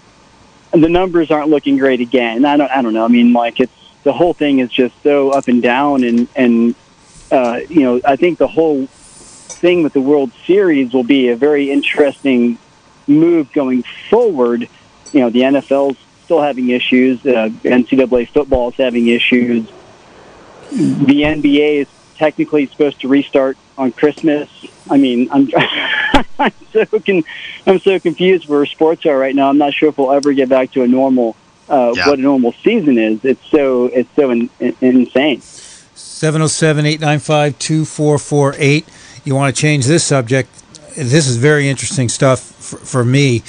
the 0.72 0.88
numbers 0.88 1.30
aren't 1.30 1.48
looking 1.50 1.76
great 1.78 2.00
again. 2.00 2.44
I 2.44 2.56
don't. 2.56 2.70
I 2.70 2.82
don't 2.82 2.94
know. 2.94 3.04
I 3.04 3.08
mean, 3.08 3.32
like 3.32 3.60
it's 3.60 3.72
the 4.02 4.12
whole 4.12 4.34
thing 4.34 4.58
is 4.58 4.70
just 4.70 4.94
so 5.04 5.30
up 5.30 5.46
and 5.46 5.62
down, 5.62 6.02
and 6.02 6.26
and 6.34 6.74
uh, 7.30 7.60
you 7.68 7.82
know, 7.82 8.00
I 8.04 8.16
think 8.16 8.38
the 8.38 8.48
whole 8.48 8.88
thing 9.58 9.82
with 9.82 9.92
the 9.92 10.00
World 10.00 10.30
Series 10.46 10.92
will 10.92 11.04
be 11.04 11.28
a 11.28 11.36
very 11.36 11.70
interesting 11.70 12.58
move 13.06 13.52
going 13.52 13.82
forward. 14.10 14.68
You 15.12 15.20
know, 15.20 15.30
the 15.30 15.40
NFL's 15.40 15.96
still 16.24 16.40
having 16.42 16.68
issues. 16.70 17.24
Uh, 17.24 17.50
NCAA 17.62 18.28
football 18.28 18.70
is 18.70 18.76
having 18.76 19.08
issues. 19.08 19.66
The 20.70 21.22
NBA 21.22 21.82
is 21.82 21.88
technically 22.16 22.66
supposed 22.66 23.00
to 23.00 23.08
restart 23.08 23.56
on 23.78 23.92
Christmas. 23.92 24.50
I 24.90 24.98
mean, 24.98 25.28
I'm, 25.30 25.48
I'm 26.38 26.52
so 26.72 26.84
con- 26.86 27.24
I'm 27.66 27.78
so 27.78 27.98
confused 27.98 28.48
where 28.48 28.66
sports 28.66 29.06
are 29.06 29.16
right 29.18 29.34
now. 29.34 29.48
I'm 29.48 29.58
not 29.58 29.72
sure 29.72 29.88
if 29.88 29.98
we'll 29.98 30.12
ever 30.12 30.32
get 30.32 30.48
back 30.48 30.72
to 30.72 30.82
a 30.82 30.88
normal 30.88 31.36
uh, 31.68 31.92
Yeah. 31.96 32.08
what 32.08 32.18
a 32.18 32.22
normal 32.22 32.52
season 32.64 32.98
is. 32.98 33.24
It's 33.24 33.44
so 33.50 33.86
it's 33.86 34.08
so 34.16 34.30
in, 34.30 34.50
in, 34.60 34.74
insane. 34.80 35.40
707 35.94 36.86
895 36.86 37.58
2448. 37.58 38.86
You 39.24 39.34
want 39.34 39.54
to 39.54 39.60
change 39.60 39.86
this 39.86 40.04
subject? 40.04 40.50
This 40.96 41.26
is 41.26 41.36
very 41.36 41.68
interesting 41.68 42.08
stuff 42.08 42.40
for, 42.40 42.78
for 42.78 43.04
me. 43.04 43.42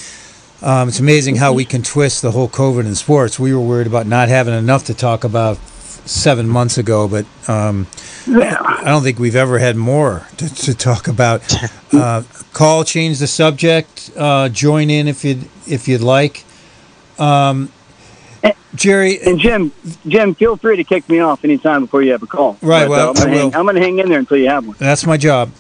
Um, 0.61 0.89
it's 0.89 0.99
amazing 0.99 1.37
how 1.37 1.53
we 1.53 1.65
can 1.65 1.83
twist 1.83 2.21
the 2.21 2.31
whole 2.31 2.49
COVID 2.49 2.85
in 2.85 2.95
sports. 2.95 3.39
We 3.39 3.53
were 3.53 3.61
worried 3.61 3.87
about 3.87 4.07
not 4.07 4.27
having 4.27 4.53
enough 4.53 4.85
to 4.85 4.93
talk 4.93 5.23
about 5.23 5.57
seven 6.05 6.47
months 6.47 6.77
ago, 6.77 7.07
but 7.07 7.25
um, 7.47 7.87
I 8.27 8.83
don't 8.85 9.03
think 9.03 9.19
we've 9.19 9.35
ever 9.35 9.59
had 9.59 9.77
more 9.77 10.27
to, 10.37 10.53
to 10.53 10.73
talk 10.75 11.07
about. 11.07 11.41
Uh, 11.91 12.21
call, 12.53 12.83
change 12.83 13.17
the 13.17 13.25
subject, 13.25 14.11
uh, 14.15 14.47
join 14.49 14.91
in 14.91 15.07
if 15.07 15.25
you'd 15.25 15.49
if 15.65 15.87
you'd 15.87 16.01
like. 16.01 16.45
Um, 17.17 17.71
Jerry, 18.75 19.19
And 19.25 19.39
Jim, 19.39 19.71
Jim, 20.07 20.35
feel 20.35 20.55
free 20.55 20.77
to 20.77 20.83
kick 20.83 21.07
me 21.09 21.19
off 21.19 21.43
anytime 21.43 21.81
before 21.81 22.01
you 22.01 22.11
have 22.11 22.23
a 22.23 22.27
call. 22.27 22.57
Right, 22.61 22.87
But, 22.87 22.89
well, 22.89 23.07
uh, 23.07 23.09
I'm 23.09 23.15
gonna 23.15 23.29
hang, 23.31 23.55
I'm 23.55 23.65
going 23.65 23.75
to 23.75 23.81
hang 23.81 23.99
in 23.99 24.09
there 24.09 24.19
until 24.19 24.37
you 24.37 24.47
have 24.47 24.65
one. 24.67 24.75
that's 24.79 25.05
my 25.05 25.17
job. 25.17 25.51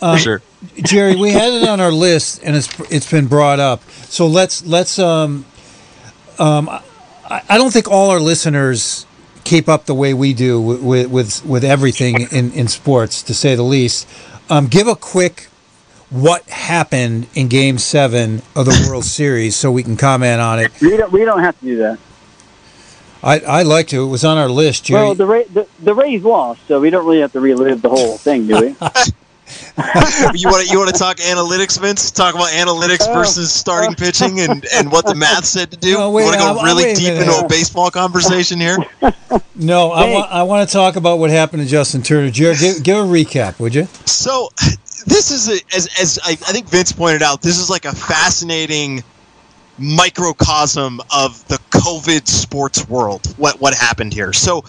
For 0.00 0.18
sure. 0.18 0.42
Jerry, 0.82 1.16
we 1.16 1.30
had 1.30 1.52
it 1.52 1.68
on 1.68 1.80
our 1.80 1.92
list, 1.92 2.40
and 2.42 2.56
it's 2.56 2.68
it's 2.90 3.10
been 3.10 3.26
brought 3.26 3.60
up. 3.60 3.82
So 3.90 4.26
let's 4.26 4.64
let's 4.66 4.98
um 4.98 5.46
um 6.38 6.68
I, 6.68 7.42
I 7.48 7.56
don't 7.58 7.72
think 7.72 7.88
all 7.88 8.10
our 8.10 8.20
listeners 8.20 9.06
keep 9.44 9.68
up 9.68 9.86
the 9.86 9.94
way 9.94 10.12
we 10.12 10.34
do 10.34 10.60
with 10.60 11.08
with 11.10 11.44
with 11.46 11.64
everything 11.64 12.22
in 12.32 12.52
in 12.52 12.68
sports, 12.68 13.22
to 13.24 13.34
say 13.34 13.54
the 13.54 13.62
least. 13.62 14.06
Um, 14.50 14.66
give 14.66 14.88
a 14.88 14.96
quick 14.96 15.48
what 16.10 16.42
happened 16.48 17.26
in 17.34 17.48
Game 17.48 17.78
Seven 17.78 18.42
of 18.54 18.66
the 18.66 18.86
World 18.88 19.04
Series, 19.04 19.56
so 19.56 19.72
we 19.72 19.82
can 19.82 19.96
comment 19.96 20.40
on 20.40 20.60
it. 20.60 20.70
We 20.80 20.96
don't, 20.96 21.12
we 21.12 21.24
don't 21.24 21.40
have 21.40 21.58
to 21.60 21.64
do 21.64 21.76
that. 21.78 21.98
I 23.24 23.38
I 23.40 23.62
like 23.62 23.88
to. 23.88 24.04
It 24.04 24.08
was 24.08 24.24
on 24.24 24.36
our 24.36 24.48
list, 24.48 24.84
Jerry. 24.84 25.02
Well, 25.02 25.14
the, 25.14 25.26
Ra- 25.26 25.42
the 25.52 25.66
the 25.80 25.94
Rays 25.94 26.22
lost, 26.22 26.66
so 26.68 26.80
we 26.80 26.90
don't 26.90 27.06
really 27.06 27.20
have 27.20 27.32
to 27.32 27.40
relive 27.40 27.80
the 27.82 27.88
whole 27.88 28.18
thing, 28.18 28.46
do 28.46 28.60
we? 28.60 28.66
you 30.34 30.48
want 30.48 30.66
to 30.66 30.70
you 30.70 30.78
want 30.78 30.92
to 30.92 30.98
talk 30.98 31.16
analytics, 31.18 31.80
Vince? 31.80 32.10
Talk 32.10 32.34
about 32.34 32.48
analytics 32.48 33.06
oh. 33.08 33.14
versus 33.14 33.52
starting 33.52 33.94
pitching 33.94 34.40
and, 34.40 34.64
and 34.74 34.92
what 34.92 35.06
the 35.06 35.14
math 35.14 35.44
said 35.44 35.70
to 35.70 35.76
do. 35.76 35.94
No, 35.94 36.10
wait, 36.10 36.22
you 36.22 36.26
want 36.28 36.34
to 36.34 36.40
go 36.40 36.58
I'll 36.58 36.64
really 36.64 36.84
wait 36.84 36.96
a 36.96 37.00
deep 37.00 37.14
minute. 37.14 37.28
into 37.28 37.44
a 37.44 37.48
baseball 37.48 37.90
conversation 37.90 38.60
here? 38.60 38.76
no, 39.56 39.92
I 39.92 40.06
Hey. 40.06 40.14
want 40.14 40.32
I 40.32 40.42
want 40.42 40.68
to 40.68 40.72
talk 40.72 40.96
about 40.96 41.18
what 41.18 41.30
happened 41.30 41.62
to 41.62 41.68
Justin 41.68 42.02
Turner. 42.02 42.30
Jerry, 42.30 42.56
give, 42.56 42.82
give 42.82 42.96
a 42.96 43.08
recap, 43.08 43.58
would 43.58 43.74
you? 43.74 43.86
So 44.06 44.50
this 45.06 45.30
is 45.30 45.48
a, 45.48 45.76
as 45.76 45.88
as 46.00 46.18
I, 46.24 46.32
I 46.32 46.52
think 46.52 46.68
Vince 46.68 46.92
pointed 46.92 47.22
out. 47.22 47.42
This 47.42 47.58
is 47.58 47.70
like 47.70 47.84
a 47.84 47.94
fascinating 47.94 49.02
microcosm 49.78 51.00
of 51.14 51.46
the 51.48 51.58
COVID 51.70 52.26
sports 52.26 52.88
world. 52.88 53.26
What 53.36 53.60
what 53.60 53.74
happened 53.74 54.14
here? 54.14 54.32
So 54.32 54.62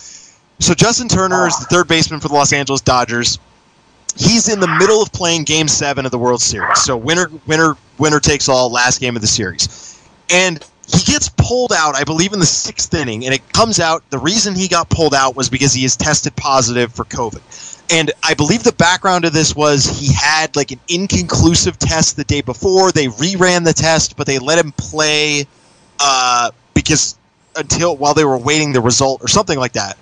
so 0.59 0.73
Justin 0.73 1.07
Turner 1.07 1.47
is 1.47 1.57
the 1.59 1.65
third 1.65 1.87
baseman 1.87 2.19
for 2.19 2.27
the 2.27 2.33
Los 2.33 2.53
Angeles 2.53 2.81
Dodgers. 2.81 3.39
He's 4.17 4.47
in 4.47 4.61
the 4.61 4.67
middle 4.67 5.01
of 5.01 5.11
playing 5.11 5.43
Game 5.43 5.67
Seven 5.67 6.05
of 6.05 6.11
the 6.11 6.17
World 6.17 6.41
Series. 6.41 6.79
So 6.81 6.95
winner 6.95 7.29
winner 7.47 7.75
winner 7.97 8.19
takes 8.19 8.47
all. 8.47 8.71
Last 8.71 8.99
game 8.99 9.15
of 9.15 9.21
the 9.21 9.27
series, 9.27 9.99
and 10.29 10.63
he 10.87 11.11
gets 11.11 11.29
pulled 11.29 11.73
out. 11.73 11.95
I 11.95 12.03
believe 12.03 12.33
in 12.33 12.39
the 12.39 12.45
sixth 12.45 12.93
inning, 12.93 13.25
and 13.25 13.33
it 13.33 13.51
comes 13.53 13.79
out. 13.79 14.09
The 14.11 14.19
reason 14.19 14.55
he 14.55 14.67
got 14.67 14.89
pulled 14.89 15.13
out 15.13 15.35
was 15.35 15.49
because 15.49 15.73
he 15.73 15.83
is 15.83 15.97
tested 15.97 16.35
positive 16.35 16.93
for 16.93 17.05
COVID. 17.05 17.41
And 17.91 18.11
I 18.23 18.33
believe 18.33 18.63
the 18.63 18.71
background 18.71 19.25
of 19.25 19.33
this 19.33 19.55
was 19.55 19.85
he 19.85 20.11
had 20.11 20.55
like 20.55 20.71
an 20.71 20.79
inconclusive 20.87 21.77
test 21.77 22.15
the 22.15 22.23
day 22.23 22.41
before. 22.41 22.91
They 22.91 23.07
reran 23.07 23.63
the 23.63 23.73
test, 23.73 24.17
but 24.17 24.25
they 24.25 24.39
let 24.39 24.57
him 24.57 24.71
play 24.71 25.45
uh, 25.99 26.51
because 26.73 27.17
until 27.55 27.95
while 27.95 28.13
they 28.13 28.25
were 28.25 28.37
waiting 28.37 28.73
the 28.73 28.81
result 28.81 29.21
or 29.21 29.27
something 29.27 29.57
like 29.57 29.73
that. 29.73 29.97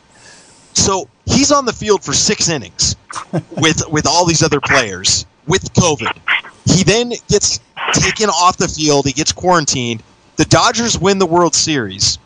So 0.74 1.08
he's 1.26 1.52
on 1.52 1.66
the 1.66 1.74
field 1.74 2.04
for 2.04 2.14
six 2.14 2.50
innings 2.50 2.96
with 3.58 3.84
with 3.90 4.08
all 4.08 4.26
these 4.26 4.42
other 4.42 4.62
players 4.62 5.26
with 5.48 5.74
COVID. 5.74 6.18
He 6.66 6.84
then 6.84 7.12
gets 7.28 7.60
taken 7.94 8.30
off 8.30 8.58
the 8.58 8.68
field. 8.68 9.06
He 9.06 9.14
gets 9.14 9.32
quarantined. 9.32 10.02
The 10.38 10.46
Dodgers 10.46 10.98
win 10.98 11.20
the 11.20 11.26
World 11.26 11.54
Series, 11.54 12.18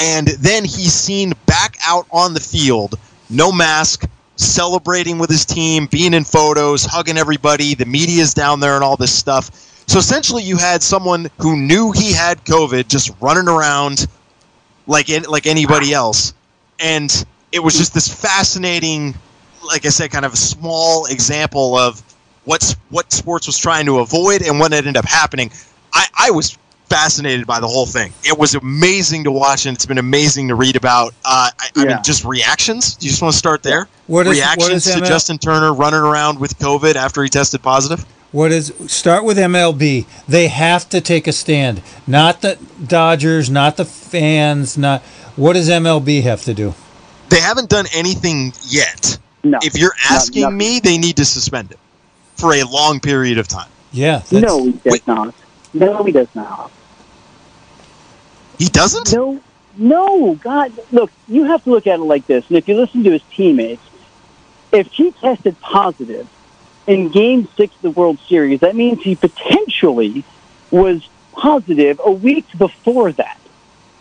and 0.00 0.28
then 0.28 0.64
he's 0.64 0.94
seen 0.94 1.34
back 1.44 1.76
out 1.86 2.06
on 2.10 2.32
the 2.32 2.40
field, 2.40 2.98
no 3.28 3.52
mask, 3.52 4.08
celebrating 4.44 5.18
with 5.18 5.30
his 5.30 5.44
team, 5.44 5.86
being 5.86 6.14
in 6.14 6.24
photos, 6.24 6.84
hugging 6.84 7.18
everybody. 7.18 7.74
The 7.74 7.86
media's 7.86 8.34
down 8.34 8.60
there 8.60 8.74
and 8.74 8.84
all 8.84 8.96
this 8.96 9.14
stuff. 9.14 9.50
So 9.86 9.98
essentially, 9.98 10.42
you 10.42 10.56
had 10.56 10.82
someone 10.82 11.28
who 11.38 11.56
knew 11.56 11.92
he 11.92 12.12
had 12.12 12.44
COVID 12.44 12.88
just 12.88 13.10
running 13.20 13.48
around 13.48 14.06
like 14.86 15.08
like 15.28 15.46
anybody 15.46 15.92
else, 15.92 16.34
and 16.80 17.24
it 17.52 17.60
was 17.60 17.76
just 17.76 17.94
this 17.94 18.08
fascinating, 18.08 19.14
like 19.66 19.84
I 19.84 19.90
said, 19.90 20.10
kind 20.10 20.24
of 20.24 20.32
a 20.32 20.36
small 20.36 21.06
example 21.06 21.76
of 21.76 22.02
what's 22.44 22.72
what 22.90 23.12
sports 23.12 23.46
was 23.46 23.58
trying 23.58 23.86
to 23.86 23.98
avoid 24.00 24.42
and 24.42 24.58
what 24.58 24.72
ended 24.72 24.96
up 24.96 25.04
happening. 25.04 25.50
I, 25.92 26.06
I 26.18 26.30
was 26.30 26.56
fascinated 26.88 27.46
by 27.46 27.58
the 27.60 27.66
whole 27.66 27.86
thing. 27.86 28.12
It 28.24 28.38
was 28.38 28.54
amazing 28.54 29.24
to 29.24 29.32
watch, 29.32 29.66
and 29.66 29.74
it's 29.74 29.86
been 29.86 29.98
amazing 29.98 30.48
to 30.48 30.54
read 30.54 30.76
about. 30.76 31.14
Uh, 31.24 31.50
I, 31.58 31.68
I 31.76 31.84
mean, 31.86 31.98
just 32.04 32.24
reactions. 32.24 32.96
You 33.00 33.08
just 33.10 33.22
want 33.22 33.32
to 33.32 33.38
start 33.38 33.62
there? 33.62 33.88
What 34.06 34.26
is- 34.26 34.28
what 34.28 34.34
reactions 34.36 34.86
is 34.86 34.94
to 34.94 35.00
Justin 35.00 35.38
Turner 35.38 35.72
running 35.72 36.00
around 36.00 36.38
with 36.38 36.58
COVID 36.58 36.94
after 36.96 37.22
he 37.22 37.28
tested 37.28 37.62
positive? 37.62 38.04
What 38.32 38.50
is 38.50 38.72
start 38.86 39.24
with 39.24 39.36
MLB? 39.36 40.06
They 40.26 40.48
have 40.48 40.88
to 40.90 41.00
take 41.02 41.26
a 41.26 41.32
stand. 41.32 41.82
Not 42.06 42.40
the 42.40 42.58
Dodgers, 42.86 43.50
not 43.50 43.76
the 43.76 43.84
fans, 43.84 44.78
not 44.78 45.02
what 45.36 45.52
does 45.54 45.68
MLB 45.68 46.22
have 46.22 46.42
to 46.44 46.54
do? 46.54 46.74
They 47.28 47.40
haven't 47.40 47.68
done 47.68 47.86
anything 47.94 48.52
yet. 48.68 49.18
No. 49.44 49.58
If 49.62 49.76
you're 49.76 49.94
asking 50.10 50.42
nothing. 50.42 50.56
me, 50.58 50.80
they 50.80 50.96
need 50.98 51.16
to 51.16 51.24
suspend 51.24 51.72
it 51.72 51.78
for 52.36 52.54
a 52.54 52.62
long 52.64 53.00
period 53.00 53.36
of 53.38 53.48
time. 53.48 53.68
Yeah, 53.92 54.22
No, 54.30 54.64
he 54.64 54.72
does 54.72 54.80
Wait. 54.84 55.06
not. 55.06 55.34
No, 55.74 56.04
he 56.04 56.12
does 56.12 56.28
not. 56.34 56.70
He 58.58 58.66
doesn't. 58.66 59.12
No, 59.12 59.40
no, 59.76 60.34
God, 60.34 60.72
look, 60.92 61.10
you 61.28 61.44
have 61.44 61.64
to 61.64 61.70
look 61.70 61.86
at 61.86 61.98
it 61.98 62.02
like 62.02 62.26
this. 62.26 62.44
And 62.48 62.58
if 62.58 62.68
you 62.68 62.74
listen 62.74 63.02
to 63.04 63.10
his 63.10 63.22
teammates, 63.34 63.82
if 64.72 64.86
he 64.92 65.12
tested 65.12 65.58
positive 65.60 66.28
in 66.86 67.08
Game 67.10 67.48
Six 67.56 67.74
of 67.76 67.82
the 67.82 67.90
World 67.90 68.18
Series, 68.28 68.60
that 68.60 68.76
means 68.76 69.02
he 69.02 69.14
potentially 69.14 70.24
was 70.70 71.06
positive 71.32 72.00
a 72.04 72.10
week 72.10 72.46
before 72.56 73.12
that, 73.12 73.38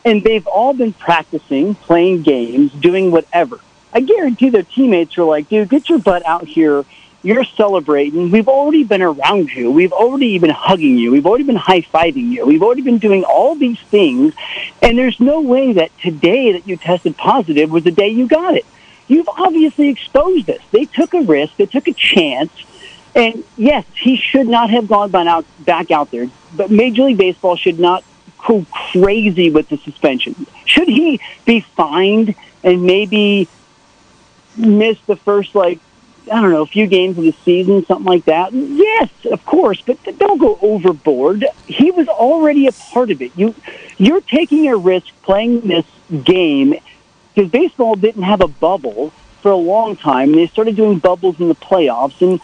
and 0.03 0.23
they've 0.23 0.47
all 0.47 0.73
been 0.73 0.93
practicing, 0.93 1.75
playing 1.75 2.23
games, 2.23 2.71
doing 2.73 3.11
whatever. 3.11 3.59
I 3.93 4.01
guarantee 4.01 4.49
their 4.49 4.63
teammates 4.63 5.17
are 5.17 5.23
like, 5.23 5.49
"Dude, 5.49 5.69
get 5.69 5.89
your 5.89 5.99
butt 5.99 6.25
out 6.25 6.47
here 6.47 6.85
you're 7.23 7.43
celebrating. 7.43 8.31
We've 8.31 8.47
already 8.47 8.83
been 8.83 9.01
around 9.01 9.51
you. 9.51 9.71
We've 9.71 9.91
already 9.91 10.39
been 10.39 10.49
hugging 10.49 10.97
you. 10.97 11.11
We've 11.11 11.25
already 11.25 11.43
been 11.43 11.55
high 11.55 11.81
fiving 11.81 12.31
you. 12.31 12.45
We've 12.45 12.63
already 12.63 12.81
been 12.81 12.97
doing 12.97 13.23
all 13.23 13.55
these 13.55 13.79
things. 13.79 14.33
And 14.81 14.97
there's 14.97 15.19
no 15.19 15.41
way 15.41 15.73
that 15.73 15.95
today 15.99 16.53
that 16.53 16.67
you 16.67 16.77
tested 16.77 17.17
positive 17.17 17.69
was 17.69 17.83
the 17.83 17.91
day 17.91 18.09
you 18.09 18.27
got 18.27 18.55
it. 18.55 18.65
You've 19.07 19.29
obviously 19.29 19.89
exposed 19.89 20.49
us. 20.49 20.61
They 20.71 20.85
took 20.85 21.13
a 21.13 21.21
risk. 21.21 21.57
They 21.57 21.67
took 21.67 21.87
a 21.87 21.93
chance. 21.93 22.51
And 23.13 23.43
yes, 23.57 23.85
he 23.93 24.15
should 24.15 24.47
not 24.47 24.69
have 24.69 24.87
gone 24.87 25.11
back 25.59 25.91
out 25.91 26.09
there. 26.11 26.27
But 26.55 26.71
Major 26.71 27.03
League 27.03 27.17
Baseball 27.17 27.55
should 27.55 27.79
not 27.79 28.03
go 28.47 28.65
crazy 28.71 29.51
with 29.51 29.69
the 29.69 29.77
suspension. 29.77 30.47
Should 30.65 30.87
he 30.87 31.19
be 31.45 31.59
fined 31.59 32.35
and 32.63 32.83
maybe 32.83 33.47
miss 34.57 34.99
the 35.01 35.15
first 35.15 35.55
like 35.55 35.79
I 36.31 36.41
don't 36.41 36.51
know, 36.51 36.61
a 36.61 36.67
few 36.67 36.87
games 36.87 37.17
of 37.17 37.23
the 37.23 37.35
season, 37.43 37.85
something 37.85 38.05
like 38.05 38.25
that. 38.25 38.53
Yes, 38.53 39.09
of 39.31 39.43
course, 39.45 39.81
but 39.81 39.97
don't 40.17 40.37
go 40.37 40.57
overboard. 40.61 41.45
He 41.67 41.91
was 41.91 42.07
already 42.07 42.67
a 42.67 42.71
part 42.71 43.11
of 43.11 43.21
it. 43.21 43.31
You, 43.35 43.55
you're 43.97 44.21
taking 44.21 44.67
a 44.67 44.77
risk 44.77 45.07
playing 45.23 45.61
this 45.61 45.85
game 46.23 46.75
because 47.33 47.49
baseball 47.49 47.95
didn't 47.95 48.23
have 48.23 48.41
a 48.41 48.47
bubble 48.47 49.11
for 49.41 49.51
a 49.51 49.57
long 49.57 49.95
time. 49.95 50.31
They 50.31 50.47
started 50.47 50.75
doing 50.75 50.99
bubbles 50.99 51.39
in 51.39 51.47
the 51.47 51.55
playoffs, 51.55 52.21
and 52.21 52.39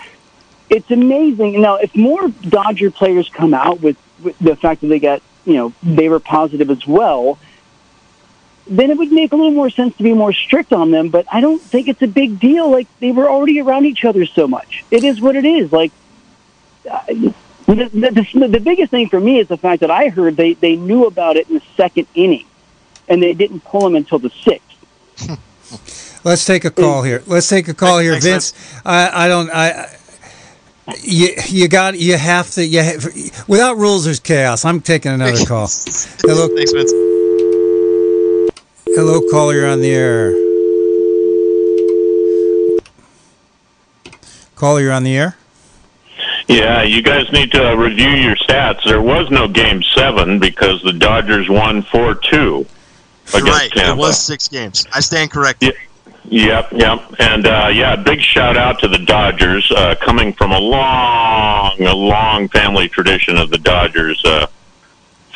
it's 0.69 0.89
amazing. 0.89 1.61
Now, 1.61 1.75
if 1.75 1.95
more 1.95 2.29
Dodger 2.29 2.91
players 2.91 3.29
come 3.29 3.53
out 3.53 3.81
with, 3.81 3.97
with 4.23 4.37
the 4.39 4.55
fact 4.55 4.81
that 4.81 4.87
they 4.87 4.99
got, 4.99 5.21
you 5.45 5.53
know, 5.53 5.73
they 5.83 6.09
were 6.09 6.19
positive 6.19 6.69
as 6.71 6.85
well, 6.87 7.37
then 8.69 8.91
it 8.91 8.97
would 8.97 9.11
make 9.11 9.31
a 9.31 9.35
little 9.35 9.51
more 9.51 9.69
sense 9.69 9.95
to 9.97 10.03
be 10.03 10.13
more 10.13 10.33
strict 10.33 10.73
on 10.73 10.91
them. 10.91 11.09
But 11.09 11.25
I 11.31 11.41
don't 11.41 11.61
think 11.61 11.87
it's 11.87 12.01
a 12.01 12.07
big 12.07 12.39
deal. 12.39 12.69
Like 12.69 12.87
they 12.99 13.11
were 13.11 13.29
already 13.29 13.59
around 13.59 13.85
each 13.85 14.05
other 14.05 14.25
so 14.25 14.47
much. 14.47 14.83
It 14.91 15.03
is 15.03 15.21
what 15.21 15.35
it 15.35 15.45
is. 15.45 15.71
Like 15.71 15.91
uh, 16.89 17.03
the, 17.07 17.89
the, 18.35 18.47
the 18.47 18.59
biggest 18.59 18.91
thing 18.91 19.09
for 19.09 19.19
me 19.19 19.39
is 19.39 19.47
the 19.47 19.57
fact 19.57 19.81
that 19.81 19.91
I 19.91 20.09
heard 20.09 20.37
they 20.37 20.53
they 20.53 20.75
knew 20.75 21.05
about 21.05 21.35
it 21.35 21.49
in 21.49 21.55
the 21.55 21.63
second 21.75 22.07
inning, 22.15 22.45
and 23.07 23.21
they 23.21 23.33
didn't 23.33 23.61
pull 23.61 23.85
him 23.85 23.95
until 23.95 24.19
the 24.19 24.29
sixth. 24.29 26.23
Let's 26.23 26.45
take 26.45 26.65
a 26.65 26.71
call 26.71 27.03
here. 27.03 27.23
Let's 27.25 27.47
take 27.47 27.67
a 27.67 27.73
call 27.73 27.99
here, 27.99 28.19
Vince. 28.19 28.53
I, 28.85 29.25
I 29.25 29.27
don't. 29.27 29.49
I 29.49 29.95
you 31.01 31.29
you 31.47 31.67
got 31.67 31.99
you 31.99 32.17
have 32.17 32.49
to 32.51 32.65
you 32.65 32.81
have, 32.81 33.05
without 33.47 33.77
rules 33.77 34.05
there's 34.05 34.19
chaos. 34.19 34.65
I'm 34.65 34.81
taking 34.81 35.11
another 35.11 35.45
call. 35.45 35.67
Hello, 36.21 36.47
thanks, 36.47 36.71
Vince. 36.71 37.16
Hello, 38.95 39.21
caller. 39.29 39.53
You're 39.53 39.69
on 39.69 39.81
the 39.81 39.91
air. 39.93 40.31
Caller, 44.55 44.81
you're 44.81 44.91
on 44.91 45.03
the 45.03 45.15
air. 45.15 45.35
Yeah, 46.47 46.83
you 46.83 47.01
guys 47.01 47.31
need 47.31 47.51
to 47.51 47.75
review 47.75 48.09
your 48.09 48.35
stats. 48.37 48.83
There 48.85 49.01
was 49.01 49.29
no 49.29 49.47
game 49.47 49.83
seven 49.83 50.39
because 50.39 50.81
the 50.81 50.93
Dodgers 50.93 51.49
won 51.49 51.81
four 51.83 52.15
two 52.15 52.65
against 53.29 53.47
right. 53.47 53.71
Tampa. 53.71 53.91
It 53.91 53.97
was 53.97 54.19
six 54.19 54.47
games. 54.47 54.85
I 54.93 55.01
stand 55.01 55.31
corrected. 55.31 55.75
Yep, 56.29 56.73
yep, 56.73 57.13
and 57.19 57.47
uh, 57.47 57.69
yeah, 57.71 57.95
big 57.95 58.19
shout 58.19 58.57
out 58.57 58.79
to 58.79 58.89
the 58.89 58.97
Dodgers, 58.97 59.71
uh, 59.71 59.95
coming 60.01 60.33
from 60.33 60.51
a 60.51 60.59
long, 60.59 61.81
a 61.81 61.93
long 61.93 62.49
family 62.49 62.89
tradition 62.89 63.37
of 63.37 63.49
the 63.49 63.57
Dodgers 63.57 64.21
uh, 64.25 64.47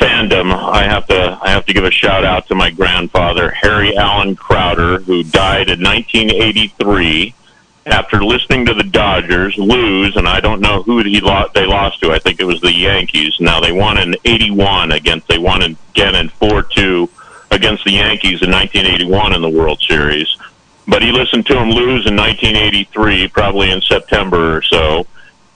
fandom. 0.01 0.51
I 0.53 0.83
have 0.83 1.07
to, 1.07 1.39
I 1.41 1.49
have 1.49 1.65
to 1.67 1.73
give 1.73 1.83
a 1.83 1.91
shout 1.91 2.25
out 2.25 2.47
to 2.47 2.55
my 2.55 2.71
grandfather, 2.71 3.51
Harry 3.51 3.95
Allen 3.95 4.35
Crowder, 4.35 4.99
who 4.99 5.23
died 5.23 5.69
in 5.69 5.83
1983 5.83 7.33
after 7.85 8.23
listening 8.23 8.65
to 8.65 8.73
the 8.73 8.83
Dodgers 8.83 9.57
lose, 9.57 10.15
and 10.15 10.27
I 10.27 10.39
don't 10.39 10.61
know 10.61 10.83
who 10.83 11.01
he 11.03 11.19
lost, 11.19 11.53
they 11.53 11.65
lost 11.65 11.99
to. 12.01 12.11
I 12.11 12.19
think 12.19 12.39
it 12.39 12.45
was 12.45 12.61
the 12.61 12.73
Yankees. 12.73 13.35
Now 13.39 13.59
they 13.59 13.71
won 13.71 13.97
in 13.97 14.15
'81 14.25 14.91
against, 14.91 15.27
they 15.27 15.39
won 15.39 15.61
again 15.61 16.15
in 16.15 16.29
four-two 16.29 17.09
against 17.49 17.83
the 17.83 17.91
Yankees 17.91 18.41
in 18.41 18.51
1981 18.51 19.33
in 19.33 19.41
the 19.41 19.49
World 19.49 19.81
Series 19.81 20.37
but 20.87 21.01
he 21.01 21.11
listened 21.11 21.45
to 21.45 21.57
him 21.57 21.69
lose 21.69 22.05
in 22.05 22.15
1983, 22.15 23.27
probably 23.29 23.71
in 23.71 23.81
September 23.81 24.57
or 24.57 24.61
so, 24.61 25.05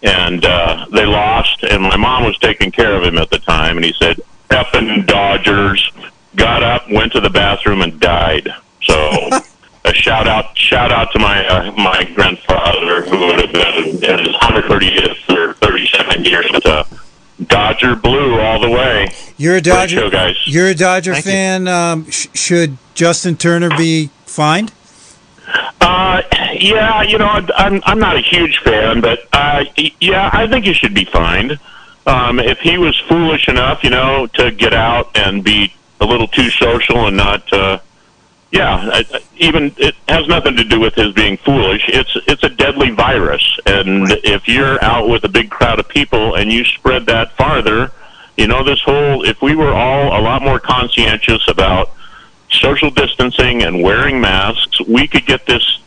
and 0.03 0.45
uh, 0.45 0.85
they 0.91 1.05
lost. 1.05 1.63
And 1.63 1.83
my 1.83 1.97
mom 1.97 2.23
was 2.23 2.37
taking 2.37 2.71
care 2.71 2.95
of 2.95 3.03
him 3.03 3.17
at 3.17 3.29
the 3.29 3.39
time, 3.39 3.77
and 3.77 3.85
he 3.85 3.93
said, 3.99 4.19
"Effing 4.49 5.05
Dodgers!" 5.05 5.91
Got 6.35 6.63
up, 6.63 6.89
went 6.91 7.13
to 7.13 7.21
the 7.21 7.29
bathroom, 7.29 7.81
and 7.81 7.99
died. 7.99 8.49
So. 8.83 9.29
a 9.85 9.93
shout 9.93 10.27
out, 10.27 10.57
shout 10.57 10.91
out 10.91 11.11
to 11.11 11.19
my 11.19 11.45
uh, 11.47 11.71
my 11.73 12.03
grandfather 12.15 13.03
who 13.03 13.19
would 13.27 13.39
have 13.39 13.53
been 13.53 14.03
in 14.03 14.19
his 14.25 14.35
130th 14.35 15.29
or 15.29 15.53
32nd 15.53 16.25
year. 16.25 16.43
But, 16.51 16.65
uh, 16.65 16.83
Dodger 17.47 17.95
blue 17.95 18.39
all 18.39 18.59
the 18.59 18.69
way. 18.69 19.09
You're 19.37 19.57
a 19.57 19.61
Dodger 19.61 19.97
show, 19.97 20.09
guys. 20.09 20.35
You're 20.45 20.67
a 20.67 20.75
Dodger 20.75 21.13
Thank 21.13 21.25
you. 21.25 21.31
fan. 21.31 21.67
Um, 21.67 22.09
sh- 22.09 22.27
should 22.33 22.77
Justin 22.93 23.35
Turner 23.35 23.69
be 23.69 24.09
fined? 24.25 24.71
Uh, 25.81 26.21
yeah, 26.53 27.01
you 27.01 27.17
know, 27.17 27.27
I'm 27.27 27.81
I'm 27.85 27.99
not 27.99 28.15
a 28.15 28.21
huge 28.21 28.59
fan, 28.59 29.01
but 29.01 29.27
uh, 29.33 29.65
yeah, 29.99 30.29
I 30.33 30.47
think 30.47 30.65
he 30.65 30.73
should 30.73 30.93
be 30.93 31.05
fined. 31.05 31.59
Um, 32.05 32.39
if 32.39 32.59
he 32.59 32.77
was 32.77 32.97
foolish 33.07 33.47
enough, 33.47 33.83
you 33.83 33.89
know, 33.89 34.27
to 34.33 34.51
get 34.51 34.73
out 34.73 35.17
and 35.17 35.43
be 35.43 35.73
a 35.99 36.05
little 36.05 36.27
too 36.27 36.49
social 36.51 37.07
and 37.07 37.17
not, 37.17 37.51
uh, 37.51 37.79
yeah, 38.51 38.89
I- 38.93 39.19
even 39.37 39.73
it 39.77 39.95
has 40.07 40.27
nothing 40.27 40.55
to 40.57 40.63
do 40.63 40.79
with 40.79 40.93
his 40.95 41.13
being 41.13 41.37
foolish. 41.37 41.83
It's 41.87 42.15
it's 42.27 42.43
a 42.43 42.49
deadly 42.49 42.91
virus, 42.91 43.43
and 43.65 44.11
if 44.23 44.47
you're 44.47 44.83
out 44.83 45.09
with 45.09 45.23
a 45.23 45.29
big 45.29 45.49
crowd 45.49 45.79
of 45.79 45.87
people 45.89 46.35
and 46.35 46.51
you 46.53 46.63
spread 46.63 47.07
that 47.07 47.35
farther, 47.35 47.91
you 48.37 48.47
know, 48.47 48.63
this 48.63 48.81
whole 48.81 49.23
if 49.23 49.41
we 49.41 49.55
were 49.55 49.73
all 49.73 50.17
a 50.17 50.21
lot 50.21 50.41
more 50.43 50.59
conscientious 50.59 51.47
about 51.47 51.91
social 52.51 52.91
distancing 52.91 53.63
and 53.63 53.81
wearing 53.81 54.21
masks, 54.21 54.79
we 54.81 55.07
could 55.07 55.25
get 55.25 55.45
this 55.47 55.79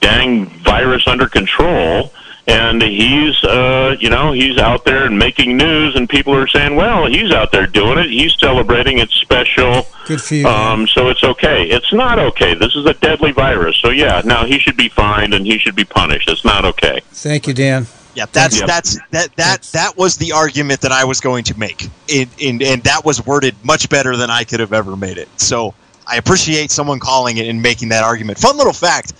dang 0.00 0.46
virus 0.46 1.06
under 1.06 1.28
control. 1.28 2.12
And 2.50 2.82
he's, 2.82 3.42
uh, 3.44 3.96
you 4.00 4.10
know, 4.10 4.32
he's 4.32 4.58
out 4.58 4.84
there 4.84 5.04
and 5.04 5.18
making 5.18 5.56
news, 5.56 5.94
and 5.94 6.08
people 6.08 6.34
are 6.34 6.48
saying, 6.48 6.74
"Well, 6.74 7.06
he's 7.06 7.30
out 7.32 7.52
there 7.52 7.66
doing 7.66 7.98
it. 7.98 8.10
He's 8.10 8.36
celebrating. 8.38 8.98
It's 8.98 9.14
special." 9.14 9.86
Good 10.06 10.20
for 10.20 10.34
you. 10.34 10.46
Um, 10.46 10.86
so 10.88 11.08
it's 11.08 11.22
okay. 11.22 11.68
It's 11.68 11.92
not 11.92 12.18
okay. 12.18 12.54
This 12.54 12.74
is 12.74 12.86
a 12.86 12.94
deadly 12.94 13.30
virus. 13.32 13.76
So 13.76 13.90
yeah, 13.90 14.22
now 14.24 14.44
he 14.44 14.58
should 14.58 14.76
be 14.76 14.88
fined 14.88 15.32
and 15.34 15.46
he 15.46 15.58
should 15.58 15.76
be 15.76 15.84
punished. 15.84 16.28
It's 16.28 16.44
not 16.44 16.64
okay. 16.64 17.00
Thank 17.12 17.46
you, 17.46 17.54
Dan. 17.54 17.86
Yeah, 18.14 18.26
that's 18.32 18.58
Yep. 18.58 18.66
that's 18.66 18.98
that 19.12 19.36
that 19.36 19.62
that 19.72 19.96
was 19.96 20.16
the 20.16 20.32
argument 20.32 20.80
that 20.80 20.90
I 20.90 21.04
was 21.04 21.20
going 21.20 21.44
to 21.44 21.58
make, 21.58 21.88
in, 22.08 22.28
in, 22.38 22.60
and 22.62 22.82
that 22.82 23.04
was 23.04 23.24
worded 23.24 23.54
much 23.62 23.88
better 23.88 24.16
than 24.16 24.30
I 24.30 24.42
could 24.42 24.58
have 24.58 24.72
ever 24.72 24.96
made 24.96 25.16
it. 25.16 25.28
So 25.36 25.74
I 26.08 26.16
appreciate 26.16 26.72
someone 26.72 26.98
calling 26.98 27.36
it 27.36 27.46
and 27.46 27.62
making 27.62 27.90
that 27.90 28.02
argument. 28.02 28.38
Fun 28.38 28.56
little 28.56 28.72
fact, 28.72 29.12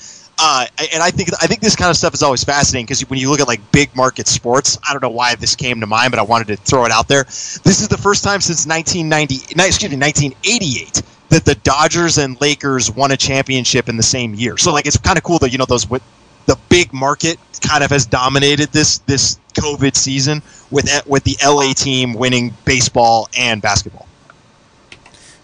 uh, 0.43 0.67
and 0.93 1.03
I 1.03 1.11
think 1.11 1.29
I 1.35 1.47
think 1.47 1.61
this 1.61 1.77
kind 1.77 1.91
of 1.91 1.97
stuff 1.97 2.15
is 2.15 2.23
always 2.23 2.43
fascinating 2.43 2.87
because 2.87 3.03
when 3.11 3.19
you 3.19 3.31
look 3.31 3.41
at 3.41 3.47
like 3.47 3.61
big 3.73 3.95
market 3.95 4.27
sports, 4.27 4.79
I 4.89 4.93
don't 4.93 5.03
know 5.03 5.11
why 5.11 5.35
this 5.35 5.55
came 5.55 5.81
to 5.81 5.87
mind, 5.87 6.13
but 6.13 6.19
I 6.19 6.23
wanted 6.23 6.47
to 6.49 6.57
throw 6.57 6.87
it 6.87 6.91
out 6.91 7.09
there. 7.09 7.25
This 7.25 7.81
is 7.81 7.89
the 7.89 7.99
first 7.99 8.25
time 8.25 8.41
since 8.41 8.67
1990, 8.67 9.35
excuse 9.67 9.91
me, 9.91 9.99
1988 9.99 11.03
that 11.29 11.45
the 11.45 11.57
Dodgers 11.57 12.17
and 12.17 12.41
Lakers 12.41 12.91
won 12.91 13.11
a 13.11 13.19
championship 13.19 13.91
in 13.91 13.99
the 13.99 14.03
same 14.03 14.35
year. 14.35 14.57
So 14.57 14.73
like 14.73 14.87
it's 14.87 14.97
kind 14.97 15.19
of 15.19 15.25
cool 15.25 15.39
that 15.41 15.53
you 15.53 15.59
know 15.59 15.67
those 15.67 15.89
with 15.91 16.03
the 16.47 16.57
big 16.71 16.93
market 16.95 17.39
kind 17.61 17.85
of 17.85 17.91
has 17.91 18.07
dominated 18.07 18.73
this 18.73 18.99
this 19.01 19.39
COVID 19.55 19.95
season 19.95 20.43
with 20.71 20.89
with 21.07 21.23
the 21.25 21.37
LA 21.45 21.75
team 21.75 22.15
winning 22.15 22.55
baseball 22.65 23.29
and 23.37 23.61
basketball. 23.61 24.09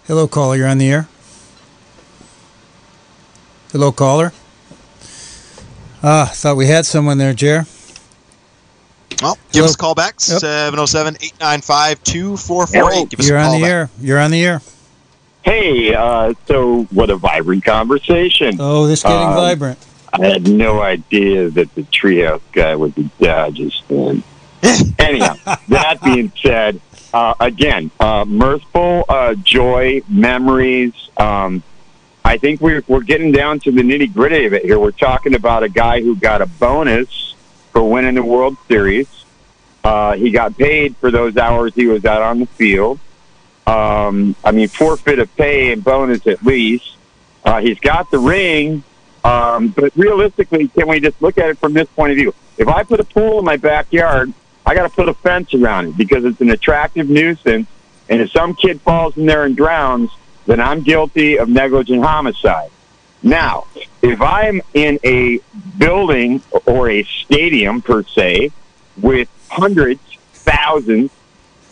Hello, 0.07 0.27
caller. 0.27 0.55
You're 0.55 0.67
on 0.67 0.79
the 0.79 0.89
air. 0.89 1.07
Hello, 3.71 3.91
caller. 3.91 4.33
Ah, 6.03 6.29
thought 6.33 6.57
we 6.57 6.67
had 6.67 6.85
someone 6.85 7.17
there, 7.17 7.33
Jer. 7.33 7.65
Well, 9.21 9.35
give 9.51 9.61
Hello. 9.61 9.65
us 9.65 9.73
a 9.73 9.77
call 9.77 9.95
back 9.95 10.15
Yep. 10.27 10.41
707-895-2448. 10.41 13.09
Give 13.09 13.19
us 13.19 13.27
You're 13.27 13.37
a 13.37 13.41
on 13.41 13.45
call 13.47 13.55
the 13.55 13.61
back. 13.61 13.69
air. 13.71 13.89
You're 13.99 14.19
on 14.19 14.29
the 14.31 14.45
air. 14.45 14.61
Hey, 15.43 15.93
uh, 15.95 16.33
so 16.47 16.83
what 16.91 17.09
a 17.09 17.15
vibrant 17.15 17.63
conversation. 17.63 18.57
Oh, 18.59 18.85
this 18.85 19.01
getting 19.01 19.27
Um, 19.27 19.33
vibrant. 19.35 19.79
I 20.13 20.25
had 20.25 20.47
no 20.47 20.81
idea 20.81 21.49
that 21.49 21.73
the 21.75 21.83
treehouse 21.83 22.41
guy 22.53 22.75
was 22.75 22.91
a 22.97 23.03
Dodgers 23.23 23.81
fan. 23.87 24.23
Anyhow, 24.99 25.35
that 25.69 26.01
being 26.03 26.31
said, 26.41 26.79
uh, 27.13 27.33
again, 27.39 27.91
uh, 27.99 28.25
mirthful 28.27 29.05
uh, 29.09 29.35
joy, 29.35 30.01
memories. 30.09 30.93
Um, 31.17 31.63
I 32.27 32.35
think 32.35 32.59
we're 32.59 32.83
we're 32.89 33.03
getting 33.03 33.31
down 33.31 33.61
to 33.61 33.71
the 33.71 33.81
nitty 33.81 34.13
gritty 34.13 34.47
of 34.47 34.53
it 34.53 34.65
here. 34.65 34.77
We're 34.77 34.91
talking 34.91 35.33
about 35.33 35.63
a 35.63 35.69
guy 35.69 36.01
who 36.01 36.13
got 36.13 36.41
a 36.41 36.45
bonus 36.45 37.35
for 37.71 37.89
winning 37.89 38.15
the 38.15 38.23
World 38.23 38.57
Series. 38.67 39.07
Uh, 39.81 40.13
he 40.17 40.29
got 40.29 40.57
paid 40.57 40.97
for 40.97 41.09
those 41.09 41.37
hours 41.37 41.73
he 41.73 41.87
was 41.87 42.03
out 42.03 42.21
on 42.21 42.39
the 42.41 42.45
field. 42.45 42.99
Um, 43.65 44.35
I 44.43 44.51
mean, 44.51 44.67
forfeit 44.67 45.19
of 45.19 45.33
pay 45.37 45.71
and 45.71 45.81
bonus 45.81 46.27
at 46.27 46.43
least. 46.43 46.97
Uh, 47.45 47.61
he's 47.61 47.79
got 47.79 48.11
the 48.11 48.19
ring. 48.19 48.83
Um, 49.23 49.69
but 49.69 49.95
realistically, 49.95 50.67
can 50.67 50.89
we 50.89 50.99
just 50.99 51.21
look 51.21 51.37
at 51.37 51.47
it 51.47 51.57
from 51.59 51.71
this 51.71 51.87
point 51.87 52.11
of 52.11 52.17
view? 52.17 52.35
If 52.57 52.67
I 52.67 52.83
put 52.83 52.99
a 52.99 53.05
pool 53.05 53.39
in 53.39 53.45
my 53.45 53.55
backyard, 53.55 54.33
I 54.65 54.75
got 54.75 54.83
to 54.83 54.93
put 54.93 55.07
a 55.07 55.13
fence 55.13 55.53
around 55.53 55.87
it 55.87 55.97
because 55.97 56.25
it's 56.25 56.41
an 56.41 56.49
attractive 56.49 57.09
nuisance. 57.09 57.69
And 58.09 58.19
if 58.19 58.31
some 58.31 58.53
kid 58.53 58.81
falls 58.81 59.15
in 59.15 59.25
there 59.25 59.45
and 59.45 59.55
drowns, 59.55 60.11
then 60.47 60.59
I'm 60.59 60.81
guilty 60.81 61.37
of 61.37 61.49
negligent 61.49 62.03
homicide. 62.03 62.71
Now, 63.21 63.67
if 64.01 64.21
I'm 64.21 64.61
in 64.73 64.99
a 65.03 65.39
building 65.77 66.41
or 66.65 66.89
a 66.89 67.03
stadium 67.03 67.81
per 67.81 68.03
se 68.03 68.51
with 68.99 69.29
hundreds, 69.49 70.01
thousands, 70.33 71.11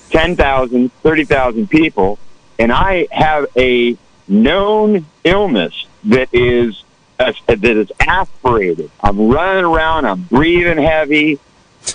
10,000, 0.10 0.92
30,000 0.92 1.70
people, 1.70 2.20
and 2.60 2.72
I 2.72 3.08
have 3.12 3.48
a 3.58 3.98
known 4.28 5.06
illness 5.24 5.88
that 6.06 6.30
is 6.34 6.84
uh, 7.18 7.32
that 7.48 7.64
is 7.64 7.92
aspirated. 8.00 8.92
I'm 9.02 9.30
running 9.30 9.64
around, 9.64 10.06
I'm 10.06 10.24
breathing 10.24 10.78
heavy, 10.78 11.40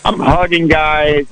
I'm 0.05 0.19
hugging 0.19 0.69
guys. 0.69 1.27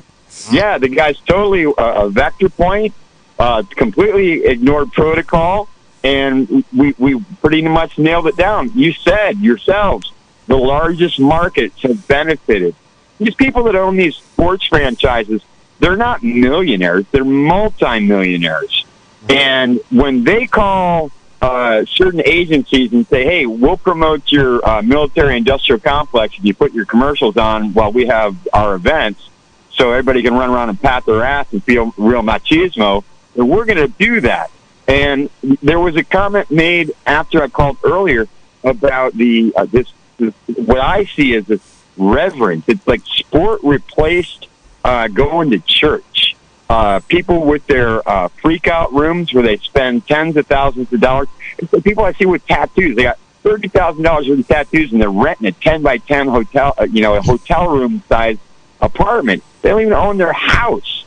Yeah, 0.51 0.77
the 0.77 0.89
guy's 0.89 1.19
totally 1.21 1.65
a, 1.65 1.71
a 1.71 2.11
vector 2.11 2.51
point, 2.51 2.95
uh, 3.39 3.63
completely 3.71 4.45
ignored 4.45 4.93
protocol, 4.93 5.69
and 6.03 6.65
we, 6.77 6.95
we 6.99 7.21
pretty 7.41 7.63
much 7.63 7.99
nailed 7.99 8.27
it 8.27 8.37
down. 8.37 8.71
You 8.75 8.93
said 8.93 9.39
yourselves 9.39 10.13
the 10.47 10.57
largest 10.57 11.21
markets 11.21 11.83
have 11.83 12.09
benefited. 12.09 12.75
These 13.19 13.35
people 13.35 13.65
that 13.65 13.75
own 13.75 13.97
these 13.97 14.17
sports 14.17 14.65
franchises, 14.67 15.43
they're 15.79 15.97
not 15.97 16.23
millionaires, 16.23 17.05
they're 17.11 17.25
multimillionaires. 17.25 18.85
And 19.29 19.81
when 19.91 20.25
they 20.25 20.47
call 20.47 21.11
uh, 21.43 21.85
certain 21.85 22.23
agencies 22.25 22.93
and 22.93 23.07
say, 23.07 23.25
"Hey, 23.25 23.47
we'll 23.47 23.77
promote 23.77 24.33
your 24.33 24.67
uh, 24.67 24.83
military-industrial 24.83 25.81
complex 25.81 26.35
if 26.39 26.45
you 26.45 26.55
put 26.55 26.73
your 26.73 26.87
commercials 26.87 27.37
on 27.37 27.75
while 27.75 27.93
we 27.93 28.07
have 28.07 28.37
our 28.53 28.75
events, 28.75 29.29
so 29.71 29.91
everybody 29.91 30.23
can 30.23 30.35
run 30.35 30.51
around 30.51 30.71
and 30.71 30.81
pat 30.81 31.05
their 31.07 31.23
ass 31.23 31.53
and 31.53 31.63
feel 31.63 31.93
real 31.97 32.23
machismo." 32.23 33.05
And 33.37 33.49
we're 33.49 33.65
going 33.65 33.79
to 33.79 33.89
do 33.89 34.21
that. 34.23 34.51
And 34.87 35.29
there 35.63 35.79
was 35.79 35.97
a 35.97 36.05
comment 36.05 36.51
made 36.51 36.93
after 37.07 37.43
I 37.43 37.49
called 37.49 37.77
earlier 37.85 38.27
about 38.65 39.13
the 39.15 39.53
uh, 39.55 39.67
this, 39.67 39.93
this 40.17 40.35
what 40.57 40.81
I 40.81 41.05
see 41.05 41.35
as 41.35 41.47
this 41.47 41.61
reverence. 41.97 42.65
It's 42.69 42.87
like 42.87 43.03
sport 43.05 43.61
replaced 43.63 44.49
uh, 44.85 45.09
going 45.09 45.51
to 45.51 45.59
church 45.61 46.37
uh, 46.71 47.01
people 47.01 47.45
with 47.45 47.67
their 47.67 48.07
uh, 48.09 48.29
freak 48.29 48.67
out 48.69 48.93
rooms 48.93 49.33
where 49.33 49.43
they 49.43 49.57
spend 49.59 50.07
tens 50.07 50.37
of 50.37 50.47
thousands 50.47 50.93
of 50.93 51.01
dollars. 51.01 51.29
It's 51.59 51.71
the 51.71 51.81
people 51.83 52.05
I 52.05 52.13
see 52.13 52.27
with 52.27 52.47
tattoos, 52.47 52.97
they 52.97 53.05
got 53.05 53.19
thirty 53.43 53.69
thousand 53.69 54.03
dollars 54.03 54.29
worth 54.29 54.41
of 54.41 54.49
tattoos, 54.49 54.93
and 54.93 55.01
they're 55.01 55.11
renting 55.11 55.47
a 55.47 55.53
ten 55.53 55.83
by 55.83 55.99
ten 55.99 56.29
hotel, 56.29 56.75
uh, 56.79 56.85
you 56.85 57.03
know, 57.03 57.15
a 57.15 57.23
hotel 57.23 57.69
room 57.69 58.03
size 58.09 58.39
apartment. 58.81 59.43
They 59.63 59.71
don't 59.71 59.81
even 59.81 59.93
own 59.93 60.19
their 60.19 60.33
house, 60.33 60.98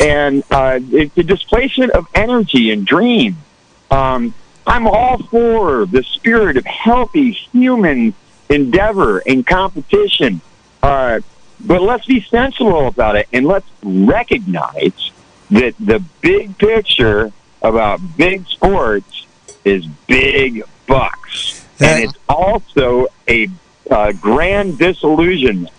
and 0.00 0.42
uh, 0.50 0.80
it's 0.90 1.16
a 1.16 1.22
displacement 1.22 1.92
of 1.92 2.06
energy 2.14 2.70
and 2.70 2.86
dream. 2.86 3.36
Um, 3.90 4.34
I'm 4.66 4.86
all 4.86 5.18
for 5.18 5.86
the 5.86 6.02
spirit 6.02 6.56
of 6.56 6.64
healthy 6.64 7.32
human 7.32 8.14
endeavor 8.48 9.18
and 9.26 9.46
competition. 9.46 10.40
Uh, 10.82 11.20
but 11.60 11.82
let's 11.82 12.06
be 12.06 12.20
sensible 12.20 12.88
about 12.88 13.16
it 13.16 13.28
and 13.32 13.46
let's 13.46 13.68
recognize 13.82 15.10
that 15.50 15.74
the 15.78 16.02
big 16.20 16.56
picture 16.58 17.32
about 17.60 18.00
big 18.16 18.46
sports 18.48 19.26
is 19.64 19.86
big 20.06 20.64
bucks. 20.86 21.64
That- 21.78 22.00
and 22.00 22.04
it's 22.04 22.18
also 22.28 23.06
a 23.28 23.48
uh, 23.90 24.12
grand 24.12 24.78
disillusionment. 24.78 25.72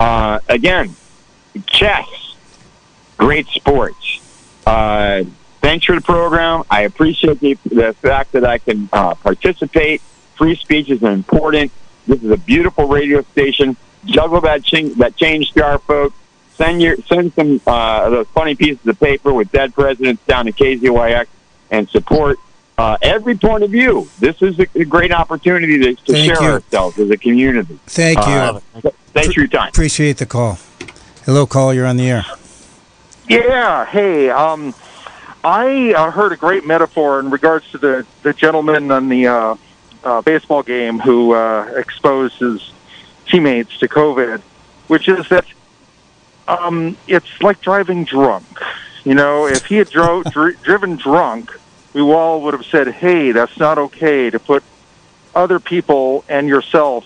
Uh, 0.00 0.40
again, 0.48 0.94
chess, 1.66 2.06
great 3.16 3.46
sports. 3.48 4.20
Uh, 4.66 5.24
thanks 5.60 5.86
for 5.86 5.94
the 5.94 6.00
program. 6.00 6.64
I 6.70 6.82
appreciate 6.82 7.40
the, 7.40 7.54
the 7.66 7.94
fact 7.94 8.32
that 8.32 8.44
I 8.44 8.58
can 8.58 8.88
uh, 8.92 9.14
participate. 9.14 10.02
Free 10.34 10.56
speech 10.56 10.90
is 10.90 11.02
important. 11.02 11.72
This 12.06 12.22
is 12.22 12.30
a 12.30 12.36
beautiful 12.36 12.88
radio 12.88 13.22
station. 13.22 13.76
Juggle 14.04 14.40
that 14.42 14.62
change, 14.62 14.96
that 14.98 15.16
change 15.16 15.52
jar, 15.54 15.78
folks. 15.78 16.16
Send 16.54 16.80
your 16.80 16.96
send 17.02 17.34
some 17.34 17.60
uh, 17.66 18.08
those 18.08 18.26
funny 18.28 18.54
pieces 18.54 18.86
of 18.86 18.98
paper 18.98 19.32
with 19.32 19.52
dead 19.52 19.74
presidents 19.74 20.24
down 20.26 20.46
to 20.46 20.52
KZYX 20.52 21.26
and 21.70 21.88
support 21.90 22.38
uh, 22.78 22.96
every 23.02 23.36
point 23.36 23.62
of 23.62 23.70
view. 23.70 24.08
This 24.18 24.40
is 24.40 24.58
a, 24.58 24.66
a 24.74 24.84
great 24.84 25.12
opportunity 25.12 25.78
to, 25.78 25.94
to 25.94 26.16
share 26.16 26.42
you. 26.42 26.48
ourselves 26.48 26.98
as 26.98 27.10
a 27.10 27.16
community. 27.16 27.78
Thank 27.86 28.18
you. 28.18 28.32
Uh, 28.32 28.60
thanks 29.08 29.34
for 29.34 29.40
your 29.40 29.48
time. 29.48 29.68
Appreciate 29.68 30.18
the 30.18 30.26
call. 30.26 30.58
Hello, 31.24 31.46
call. 31.46 31.74
You're 31.74 31.86
on 31.86 31.96
the 31.96 32.08
air. 32.08 32.24
Yeah. 33.28 33.84
Hey, 33.86 34.30
um, 34.30 34.74
I 35.42 35.92
uh, 35.94 36.10
heard 36.10 36.32
a 36.32 36.36
great 36.36 36.64
metaphor 36.64 37.18
in 37.18 37.30
regards 37.30 37.68
to 37.72 37.78
the 37.78 38.06
the 38.22 38.32
gentleman 38.32 38.90
on 38.90 39.08
the 39.08 39.26
uh, 39.26 39.56
uh, 40.04 40.20
baseball 40.22 40.62
game 40.62 40.98
who 40.98 41.34
uh, 41.34 41.72
exposed 41.76 42.34
his 42.34 42.70
teammates 43.26 43.76
to 43.78 43.88
COVID, 43.88 44.40
which 44.86 45.08
is 45.08 45.28
that 45.28 45.44
um, 46.46 46.96
it's 47.08 47.26
like 47.42 47.60
driving 47.60 48.04
drunk. 48.04 48.46
You 49.04 49.14
know, 49.14 49.46
if 49.46 49.64
he 49.66 49.76
had 49.76 49.88
dro- 49.88 50.22
dri- 50.24 50.56
driven 50.62 50.96
drunk, 50.96 51.50
we 51.92 52.02
all 52.02 52.42
would 52.42 52.54
have 52.54 52.66
said, 52.66 52.88
"Hey, 52.88 53.32
that's 53.32 53.58
not 53.58 53.78
okay 53.78 54.30
to 54.30 54.38
put 54.38 54.62
other 55.34 55.58
people 55.58 56.24
and 56.28 56.48
yourself 56.48 57.04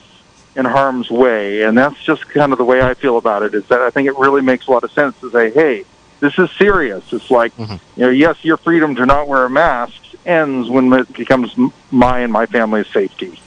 in 0.54 0.66
harm's 0.66 1.10
way." 1.10 1.62
And 1.62 1.78
that's 1.78 2.02
just 2.04 2.28
kind 2.28 2.52
of 2.52 2.58
the 2.58 2.64
way 2.64 2.82
I 2.82 2.92
feel 2.92 3.16
about 3.16 3.42
it. 3.42 3.54
Is 3.54 3.66
that 3.68 3.80
I 3.80 3.88
think 3.88 4.06
it 4.06 4.18
really 4.18 4.42
makes 4.42 4.66
a 4.66 4.70
lot 4.70 4.84
of 4.84 4.92
sense 4.92 5.18
to 5.20 5.30
say, 5.30 5.50
"Hey, 5.50 5.84
this 6.20 6.38
is 6.38 6.50
serious." 6.52 7.12
It's 7.12 7.30
like, 7.30 7.52
you 7.58 7.78
know, 7.96 8.10
yes, 8.10 8.44
your 8.44 8.56
freedom 8.56 8.94
to 8.96 9.06
not 9.06 9.26
wear 9.28 9.44
a 9.44 9.50
mask 9.50 9.94
ends 10.26 10.68
when 10.68 10.92
it 10.92 11.12
becomes 11.14 11.54
my 11.90 12.20
and 12.20 12.32
my 12.32 12.46
family's 12.46 12.86
safety. 12.88 13.40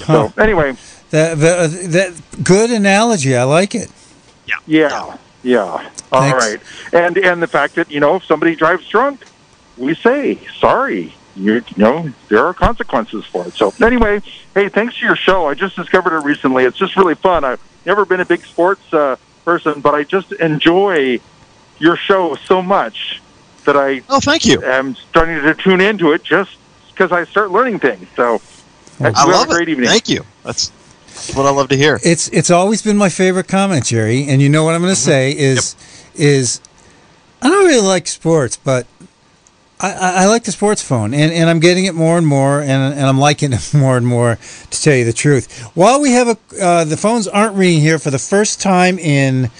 Huh. 0.00 0.28
So 0.30 0.40
anyway, 0.42 0.74
That, 1.10 1.38
that, 1.38 1.70
that 1.92 2.44
good 2.44 2.70
analogy. 2.70 3.36
I 3.36 3.42
like 3.44 3.74
it. 3.74 3.90
yeah, 4.66 5.16
yeah. 5.42 5.90
All 6.10 6.20
Thanks. 6.30 6.44
right, 6.46 6.60
and 6.92 7.16
and 7.18 7.42
the 7.42 7.46
fact 7.46 7.74
that 7.76 7.90
you 7.90 8.00
know 8.00 8.16
if 8.16 8.24
somebody 8.24 8.54
drives 8.54 8.86
drunk, 8.88 9.24
we 9.76 9.94
say 9.94 10.38
sorry. 10.58 11.14
You, 11.34 11.54
you 11.54 11.62
know 11.78 12.10
there 12.28 12.44
are 12.46 12.52
consequences 12.52 13.24
for 13.24 13.46
it. 13.46 13.54
So 13.54 13.72
anyway, 13.82 14.20
hey, 14.54 14.68
thanks 14.68 14.98
for 14.98 15.06
your 15.06 15.16
show. 15.16 15.46
I 15.48 15.54
just 15.54 15.74
discovered 15.76 16.14
it 16.18 16.24
recently. 16.24 16.64
It's 16.64 16.76
just 16.76 16.94
really 16.96 17.14
fun. 17.14 17.42
I've 17.44 17.60
never 17.86 18.04
been 18.04 18.20
a 18.20 18.26
big 18.26 18.44
sports 18.44 18.82
uh, 18.92 19.16
person, 19.44 19.80
but 19.80 19.94
I 19.94 20.04
just 20.04 20.32
enjoy 20.32 21.20
your 21.82 21.96
show 21.96 22.36
so 22.46 22.62
much 22.62 23.20
that 23.64 23.76
I 23.76 24.02
Oh, 24.08 24.20
thank 24.20 24.44
you. 24.46 24.62
am 24.62 24.94
starting 24.94 25.42
to 25.42 25.54
tune 25.54 25.80
into 25.80 26.12
it 26.12 26.22
just 26.22 26.56
because 26.90 27.10
I 27.12 27.24
start 27.24 27.50
learning 27.50 27.80
things. 27.80 28.06
So 28.16 28.40
I 29.00 29.04
have 29.10 29.28
love 29.28 29.48
a 29.48 29.50
great 29.50 29.68
it. 29.68 29.72
evening. 29.72 29.88
Thank 29.88 30.08
you. 30.08 30.24
That's, 30.44 30.68
that's 31.06 31.34
what 31.34 31.46
I 31.46 31.50
love 31.50 31.68
to 31.70 31.76
hear. 31.76 31.98
It's 32.04 32.28
it's 32.28 32.50
always 32.50 32.82
been 32.82 32.96
my 32.96 33.08
favorite 33.08 33.48
comment, 33.48 33.84
Jerry. 33.86 34.26
And 34.28 34.40
you 34.40 34.48
know 34.48 34.64
what 34.64 34.74
I'm 34.74 34.80
going 34.80 34.94
to 34.94 35.00
say 35.00 35.32
is 35.36 35.74
is 36.14 36.60
I 37.42 37.48
don't 37.48 37.66
really 37.66 37.86
like 37.86 38.06
sports, 38.06 38.56
but 38.56 38.86
I, 39.80 39.92
I, 39.92 40.10
I 40.22 40.26
like 40.26 40.44
the 40.44 40.52
sports 40.52 40.80
phone, 40.80 41.12
and, 41.12 41.32
and 41.32 41.50
I'm 41.50 41.58
getting 41.58 41.86
it 41.86 41.94
more 41.96 42.16
and 42.16 42.24
more, 42.24 42.60
and, 42.60 42.94
and 42.94 43.04
I'm 43.04 43.18
liking 43.18 43.52
it 43.58 43.74
more 43.74 43.96
and 43.96 44.06
more. 44.06 44.36
To 44.70 44.80
tell 44.82 44.94
you 44.94 45.04
the 45.04 45.12
truth, 45.12 45.60
while 45.74 46.00
we 46.00 46.12
have 46.12 46.28
a 46.28 46.36
uh, 46.64 46.84
the 46.84 46.96
phones 46.96 47.26
aren't 47.26 47.56
ringing 47.56 47.80
here 47.80 47.98
for 47.98 48.10
the 48.10 48.18
first 48.18 48.60
time 48.60 48.98
in 48.98 49.50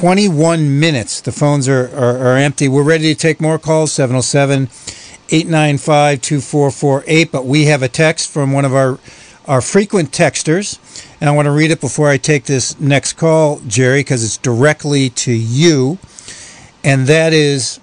21 0.00 0.78
minutes. 0.78 1.22
The 1.22 1.32
phones 1.32 1.70
are, 1.70 1.88
are, 1.96 2.18
are 2.18 2.36
empty. 2.36 2.68
We're 2.68 2.82
ready 2.82 3.14
to 3.14 3.18
take 3.18 3.40
more 3.40 3.58
calls 3.58 3.92
707 3.92 4.68
895 5.30 6.20
2448. 6.20 7.32
But 7.32 7.46
we 7.46 7.64
have 7.64 7.82
a 7.82 7.88
text 7.88 8.30
from 8.30 8.52
one 8.52 8.66
of 8.66 8.74
our, 8.74 8.98
our 9.46 9.62
frequent 9.62 10.10
texters. 10.10 10.78
And 11.18 11.30
I 11.30 11.32
want 11.32 11.46
to 11.46 11.50
read 11.50 11.70
it 11.70 11.80
before 11.80 12.10
I 12.10 12.18
take 12.18 12.44
this 12.44 12.78
next 12.78 13.14
call, 13.14 13.60
Jerry, 13.60 14.00
because 14.00 14.22
it's 14.22 14.36
directly 14.36 15.08
to 15.10 15.32
you. 15.32 15.96
And 16.84 17.06
that 17.06 17.32
is 17.32 17.80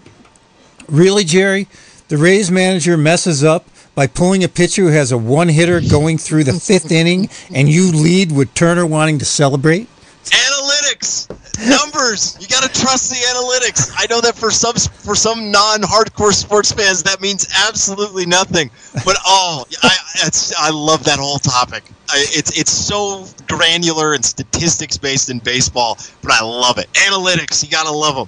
really, 0.88 1.24
Jerry? 1.24 1.68
The 2.10 2.18
Rays 2.18 2.52
manager 2.52 2.96
messes 2.96 3.44
up 3.44 3.66
by 3.96 4.06
pulling 4.06 4.44
a 4.44 4.48
pitcher 4.48 4.84
who 4.84 4.90
has 4.90 5.12
a 5.12 5.18
one 5.18 5.50
hitter 5.50 5.82
going 5.82 6.20
through 6.20 6.44
the 6.44 6.54
fifth 6.54 6.92
inning, 6.92 7.28
and 7.52 7.68
you 7.68 7.92
lead 7.92 8.32
with 8.32 8.54
Turner 8.54 8.86
wanting 8.86 9.18
to 9.18 9.26
celebrate? 9.26 9.88
Analytics, 10.26 11.28
numbers. 11.60 12.38
You 12.40 12.48
got 12.48 12.64
to 12.64 12.80
trust 12.80 13.10
the 13.10 13.18
analytics. 13.18 13.92
I 13.98 14.08
know 14.10 14.22
that 14.22 14.36
for 14.36 14.52
some 14.52 14.76
for 14.76 15.16
some 15.16 15.52
non-hardcore 15.52 16.34
sports 16.34 16.72
fans, 16.72 17.04
that 17.04 17.22
means 17.22 17.48
absolutely 17.68 18.26
nothing. 18.26 18.70
But 19.06 19.18
oh, 19.26 19.66
I 19.84 19.96
it's, 20.26 20.54
I 20.56 20.70
love 20.70 21.04
that 21.06 21.20
whole 21.20 21.40
topic. 21.40 21.84
I, 22.10 22.26
it's 22.30 22.58
it's 22.58 22.72
so 22.72 23.26
granular 23.48 24.14
and 24.14 24.24
statistics 24.24 24.98
based 24.98 25.30
in 25.30 25.40
baseball, 25.40 25.98
but 26.22 26.32
I 26.32 26.44
love 26.44 26.78
it. 26.78 26.92
Analytics, 26.94 27.64
you 27.64 27.70
got 27.70 27.86
to 27.86 27.92
love 27.92 28.16
them. 28.16 28.28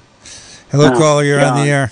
Hello, 0.72 0.92
Oh, 0.94 0.98
caller. 0.98 1.24
You're 1.24 1.44
on 1.44 1.64
the 1.64 1.72
air. 1.72 1.92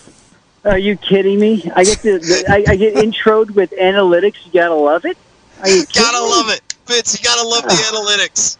Are 0.65 0.77
you 0.77 0.95
kidding 0.95 1.39
me? 1.39 1.69
I 1.75 1.83
get 1.83 1.99
the, 1.99 2.19
the 2.19 2.45
I, 2.49 2.71
I 2.71 2.75
get 2.77 2.95
introed 2.95 3.51
with 3.51 3.71
analytics. 3.71 4.45
You 4.45 4.53
gotta 4.53 4.73
love 4.75 5.05
it. 5.05 5.17
Are 5.61 5.69
you 5.69 5.83
gotta 5.93 6.23
me? 6.23 6.29
love 6.29 6.49
it, 6.51 6.61
Vince. 6.85 7.19
You 7.19 7.23
gotta 7.23 7.45
love 7.45 7.63
the 7.63 7.69
ah. 7.71 7.91
analytics. 7.91 8.57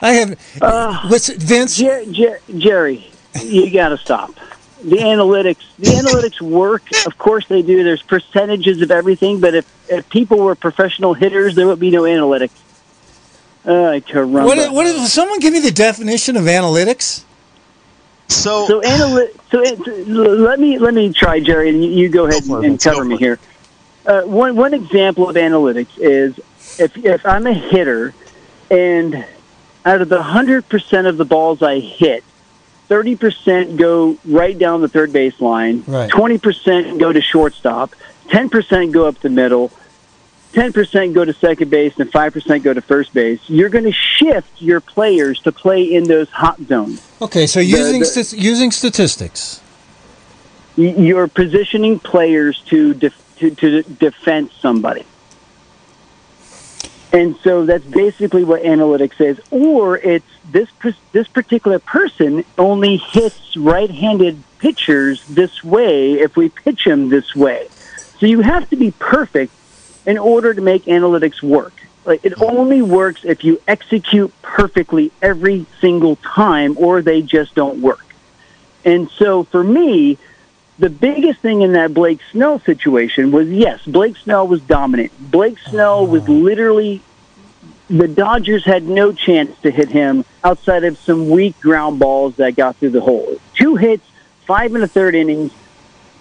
I 0.00 0.12
have. 0.12 0.38
Uh, 0.60 1.08
what's 1.08 1.28
Vince? 1.28 1.76
Jer- 1.76 2.04
Jer- 2.10 2.40
Jerry, 2.56 3.10
you 3.42 3.70
got 3.70 3.90
to 3.90 3.98
stop. 3.98 4.34
The 4.82 4.96
analytics, 4.96 5.64
the 5.78 5.90
analytics 5.90 6.40
work. 6.40 6.82
Of 7.04 7.18
course 7.18 7.46
they 7.48 7.62
do. 7.62 7.82
There's 7.82 8.02
percentages 8.02 8.80
of 8.80 8.92
everything, 8.92 9.40
but 9.40 9.54
if, 9.54 9.90
if 9.90 10.08
people 10.08 10.38
were 10.38 10.54
professional 10.54 11.14
hitters, 11.14 11.56
there 11.56 11.66
would 11.66 11.80
be 11.80 11.90
no 11.90 12.02
analytics. 12.02 12.50
Uh, 13.64 13.98
caramba. 14.00 14.46
What, 14.46 14.72
what? 14.72 15.08
Someone 15.08 15.40
give 15.40 15.52
me 15.52 15.60
the 15.60 15.72
definition 15.72 16.36
of 16.36 16.44
analytics. 16.44 17.24
So, 18.28 18.66
So 18.66 18.80
analy- 18.82 19.34
so 19.50 19.62
it, 19.62 20.06
let 20.06 20.60
me 20.60 20.78
let 20.78 20.94
me 20.94 21.12
try, 21.12 21.40
Jerry, 21.40 21.70
and 21.70 21.82
you, 21.84 21.90
you 21.90 22.08
go 22.08 22.26
ahead 22.26 22.42
Go 22.42 22.48
for 22.48 22.64
it, 22.64 22.66
and 22.66 22.80
cover 22.80 23.04
me 23.04 23.16
here. 23.16 23.38
Uh, 24.06 24.22
one 24.22 24.54
one 24.54 24.74
example 24.74 25.28
of 25.28 25.34
analytics 25.36 25.98
is 25.98 26.38
if 26.78 26.96
if 26.98 27.26
I'm 27.26 27.46
a 27.46 27.52
hitter, 27.52 28.14
and 28.70 29.24
out 29.88 30.02
of 30.02 30.08
the 30.10 30.22
hundred 30.22 30.68
percent 30.68 31.06
of 31.06 31.16
the 31.16 31.24
balls 31.24 31.62
I 31.62 31.80
hit, 31.80 32.22
thirty 32.88 33.16
percent 33.16 33.76
go 33.78 34.18
right 34.26 34.56
down 34.56 34.82
the 34.82 34.88
third 34.88 35.12
base 35.12 35.40
line, 35.40 35.82
Right. 35.86 36.10
twenty 36.10 36.36
percent 36.38 36.98
go 36.98 37.10
to 37.12 37.20
shortstop, 37.22 37.94
ten 38.28 38.48
percent 38.50 38.92
go 38.92 39.06
up 39.08 39.18
the 39.20 39.30
middle. 39.30 39.72
10% 40.54 41.12
go 41.12 41.26
to 41.26 41.34
second 41.34 41.68
base 41.68 41.92
and 41.98 42.10
5% 42.10 42.62
go 42.62 42.72
to 42.72 42.80
first 42.80 43.12
base. 43.12 43.38
You're 43.48 43.68
going 43.68 43.84
to 43.84 43.92
shift 43.92 44.48
your 44.62 44.80
players 44.80 45.38
to 45.40 45.52
play 45.52 45.82
in 45.84 46.04
those 46.04 46.30
hot 46.30 46.58
zones. 46.62 47.06
Okay, 47.20 47.46
so 47.46 47.60
using 47.60 48.00
the- 48.00 48.06
st- 48.06 48.42
using 48.42 48.70
statistics. 48.70 49.60
You're 50.74 51.28
positioning 51.28 51.98
players 51.98 52.60
to 52.68 52.94
def- 52.94 53.36
to, 53.40 53.50
to 53.56 53.82
defend 53.82 54.50
somebody. 54.58 55.04
And 57.12 57.36
so 57.42 57.64
that's 57.64 57.84
basically 57.84 58.44
what 58.44 58.62
analytics 58.62 59.20
is. 59.20 59.40
Or 59.50 59.96
it's 59.96 60.26
this 60.50 60.68
this 61.12 61.26
particular 61.28 61.78
person 61.78 62.44
only 62.58 62.96
hits 62.98 63.56
right-handed 63.56 64.42
pitchers 64.58 65.24
this 65.26 65.64
way 65.64 66.14
if 66.14 66.36
we 66.36 66.50
pitch 66.50 66.86
him 66.86 67.08
this 67.08 67.34
way. 67.34 67.68
So 68.18 68.26
you 68.26 68.40
have 68.40 68.68
to 68.70 68.76
be 68.76 68.90
perfect 68.90 69.52
in 70.04 70.18
order 70.18 70.52
to 70.52 70.60
make 70.60 70.84
analytics 70.84 71.42
work. 71.42 71.72
Like 72.04 72.24
it 72.24 72.40
only 72.40 72.82
works 72.82 73.24
if 73.24 73.44
you 73.44 73.60
execute 73.66 74.32
perfectly 74.42 75.12
every 75.22 75.66
single 75.80 76.16
time, 76.16 76.76
or 76.78 77.02
they 77.02 77.22
just 77.22 77.54
don't 77.54 77.80
work. 77.80 78.04
And 78.84 79.10
so 79.10 79.44
for 79.44 79.62
me, 79.62 80.18
the 80.78 80.90
biggest 80.90 81.40
thing 81.40 81.62
in 81.62 81.72
that 81.72 81.92
Blake 81.92 82.20
Snell 82.30 82.60
situation 82.60 83.32
was 83.32 83.48
yes, 83.48 83.84
Blake 83.84 84.16
Snell 84.16 84.46
was 84.46 84.60
dominant. 84.62 85.12
Blake 85.18 85.58
Snell 85.58 86.06
was 86.06 86.28
literally 86.28 87.02
the 87.88 88.06
Dodgers 88.06 88.64
had 88.64 88.84
no 88.84 89.12
chance 89.12 89.58
to 89.60 89.70
hit 89.70 89.88
him 89.88 90.24
outside 90.44 90.84
of 90.84 90.98
some 90.98 91.30
weak 91.30 91.58
ground 91.60 91.98
balls 91.98 92.36
that 92.36 92.54
got 92.54 92.76
through 92.76 92.90
the 92.90 93.00
hole. 93.00 93.36
Two 93.54 93.76
hits, 93.76 94.06
five 94.46 94.74
and 94.74 94.84
a 94.84 94.88
third 94.88 95.14
innings, 95.14 95.52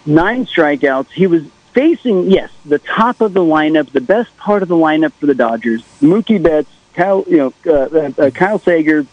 nine 0.05 0.45
strikeouts. 0.45 1.11
He 1.11 1.27
was 1.27 1.43
facing 1.73 2.31
yes 2.31 2.49
the 2.65 2.79
top 2.79 3.21
of 3.21 3.33
the 3.33 3.41
lineup, 3.41 3.91
the 3.91 4.01
best 4.01 4.35
part 4.37 4.63
of 4.63 4.69
the 4.69 4.75
lineup 4.75 5.13
for 5.13 5.27
the 5.27 5.35
Dodgers. 5.35 5.83
Mookie 6.01 6.41
Betts, 6.41 6.69
Kyle, 6.93 7.23
you 7.27 7.37
know, 7.37 7.53
uh, 7.67 8.11
uh, 8.17 8.29
Kyle 8.31 8.59
Seager, 8.59 9.05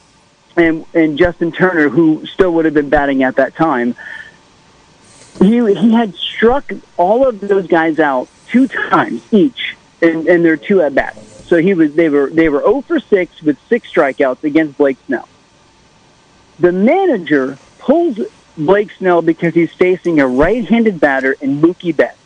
and 0.56 0.86
and 0.94 1.18
Justin 1.18 1.52
Turner, 1.52 1.88
who 1.88 2.24
still 2.26 2.52
would 2.54 2.64
have 2.64 2.74
been 2.74 2.88
batting 2.88 3.22
at 3.24 3.36
that 3.36 3.56
time. 3.56 3.94
He 5.40 5.74
he 5.74 5.92
had 5.92 6.14
struck 6.14 6.72
all 6.96 7.26
of 7.26 7.40
those 7.40 7.66
guys 7.66 7.98
out 7.98 8.28
two 8.48 8.68
times 8.68 9.22
each, 9.32 9.76
in 10.00 10.42
their 10.42 10.56
two 10.56 10.80
at 10.80 10.94
bats. 10.94 11.20
So 11.46 11.58
he 11.58 11.74
was 11.74 11.94
they 11.94 12.08
were 12.08 12.30
they 12.30 12.48
were 12.48 12.60
0 12.60 12.82
for 12.82 13.00
six 13.00 13.42
with 13.42 13.58
six 13.68 13.90
strikeouts 13.90 14.44
against 14.44 14.78
Blake 14.78 14.96
Snell. 15.06 15.28
The 16.58 16.72
manager 16.72 17.58
pulls 17.78 18.18
Blake 18.56 18.92
Snell 18.92 19.22
because 19.22 19.54
he's 19.54 19.72
facing 19.72 20.20
a 20.20 20.26
right-handed 20.26 21.00
batter 21.00 21.32
in 21.40 21.60
Mookie 21.60 21.94
Betts, 21.94 22.18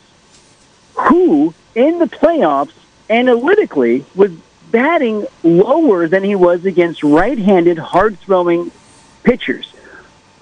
who 0.94 1.54
in 1.74 1.98
the 1.98 2.06
playoffs 2.06 2.72
analytically 3.08 4.04
was 4.14 4.32
batting 4.70 5.26
lower 5.42 6.06
than 6.08 6.22
he 6.22 6.34
was 6.34 6.66
against 6.66 7.02
right-handed 7.02 7.78
hard-throwing 7.78 8.70
pitchers, 9.24 9.72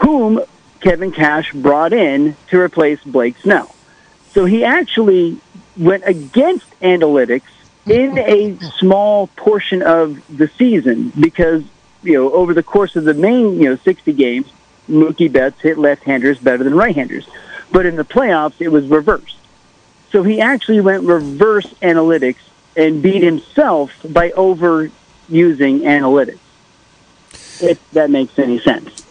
whom 0.03 0.41
Kevin 0.87 1.11
Cash 1.11 1.53
brought 1.53 1.93
in 1.93 2.37
to 2.47 2.61
replace 2.61 3.03
Blake 3.03 3.37
Snell. 3.39 3.75
So 4.31 4.45
he 4.45 4.63
actually 4.63 5.41
went 5.77 6.05
against 6.07 6.65
analytics 6.79 7.43
in 7.87 8.17
a 8.17 8.57
small 8.79 9.27
portion 9.27 9.83
of 9.83 10.23
the 10.29 10.47
season 10.47 11.13
because 11.19 11.65
you 12.05 12.13
know 12.13 12.31
over 12.31 12.55
the 12.55 12.63
course 12.63 12.95
of 12.95 13.03
the 13.03 13.15
main 13.15 13.61
you 13.61 13.69
know 13.69 13.75
60 13.75 14.13
games, 14.13 14.47
Mookie 14.89 15.33
Betts 15.33 15.61
hit 15.61 15.77
left-handers 15.77 16.39
better 16.39 16.63
than 16.63 16.73
right-handers, 16.73 17.27
but 17.73 17.85
in 17.85 17.97
the 17.97 18.05
playoffs 18.05 18.61
it 18.61 18.69
was 18.69 18.87
reversed. 18.87 19.39
So 20.13 20.23
he 20.23 20.41
actually 20.41 20.83
went 20.83 21.03
reverse 21.03 21.67
analytics 21.83 22.39
and 22.77 23.03
beat 23.03 23.25
himself 23.25 23.91
by 24.09 24.31
overusing 24.31 24.93
analytics. 25.81 26.39
If 27.61 27.81
that 27.91 28.09
makes 28.09 28.39
any 28.39 28.61
sense. 28.61 29.06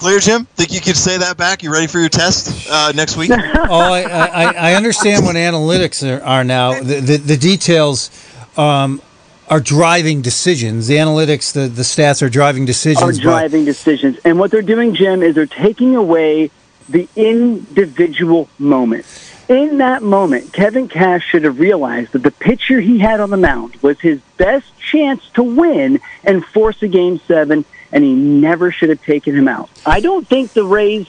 Clear, 0.00 0.18
Jim. 0.18 0.46
Think 0.56 0.72
you 0.72 0.80
could 0.80 0.96
say 0.96 1.18
that 1.18 1.36
back? 1.36 1.62
You 1.62 1.70
ready 1.70 1.86
for 1.86 2.00
your 2.00 2.08
test 2.08 2.68
uh, 2.70 2.90
next 2.92 3.16
week? 3.16 3.30
oh, 3.34 3.92
I, 3.92 4.02
I, 4.02 4.70
I 4.70 4.74
understand 4.74 5.24
what 5.26 5.36
analytics 5.36 6.02
are, 6.02 6.22
are 6.24 6.42
now. 6.42 6.80
The, 6.80 7.00
the, 7.00 7.16
the 7.18 7.36
details 7.36 8.10
um, 8.56 9.02
are 9.48 9.60
driving 9.60 10.22
decisions. 10.22 10.86
The 10.86 10.96
analytics, 10.96 11.52
the, 11.52 11.68
the 11.68 11.82
stats 11.82 12.22
are 12.22 12.30
driving 12.30 12.62
are 12.64 12.66
decisions. 12.66 13.18
but- 13.18 13.22
driving 13.22 13.64
decisions. 13.66 14.18
And 14.24 14.38
what 14.38 14.50
they're 14.50 14.62
doing, 14.62 14.94
Jim, 14.94 15.22
is 15.22 15.34
they're 15.34 15.46
taking 15.46 15.94
away 15.94 16.50
the 16.88 17.06
individual 17.14 18.48
moment. 18.58 19.04
In 19.48 19.78
that 19.78 20.02
moment, 20.02 20.52
Kevin 20.52 20.88
Cash 20.88 21.24
should 21.24 21.44
have 21.44 21.58
realized 21.58 22.12
that 22.12 22.22
the 22.22 22.30
pitcher 22.30 22.80
he 22.80 23.00
had 23.00 23.20
on 23.20 23.30
the 23.30 23.36
mound 23.36 23.74
was 23.82 24.00
his 24.00 24.20
best 24.38 24.66
chance 24.78 25.28
to 25.34 25.42
win 25.42 26.00
and 26.24 26.44
force 26.44 26.80
a 26.82 26.88
game 26.88 27.20
seven, 27.26 27.64
and 27.92 28.04
he 28.04 28.12
never 28.14 28.70
should 28.72 28.88
have 28.88 29.02
taken 29.02 29.34
him 29.34 29.48
out. 29.48 29.70
I 29.86 30.00
don't 30.00 30.26
think 30.26 30.52
the 30.52 30.64
Rays, 30.64 31.06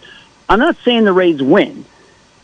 I'm 0.49 0.59
not 0.59 0.77
saying 0.84 1.03
the 1.05 1.13
Rays 1.13 1.41
win. 1.41 1.86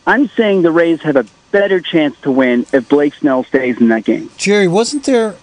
I'm 0.06 0.28
saying 0.28 0.62
the 0.62 0.70
Rays 0.70 1.02
have 1.02 1.16
a 1.16 1.26
better 1.50 1.80
chance 1.80 2.18
to 2.22 2.30
win 2.30 2.66
if 2.72 2.88
Blake 2.88 3.14
Snell 3.14 3.44
stays 3.44 3.80
in 3.80 3.88
that 3.88 4.04
game. 4.04 4.30
Jerry, 4.36 4.68
wasn't 4.68 5.04
there? 5.04 5.36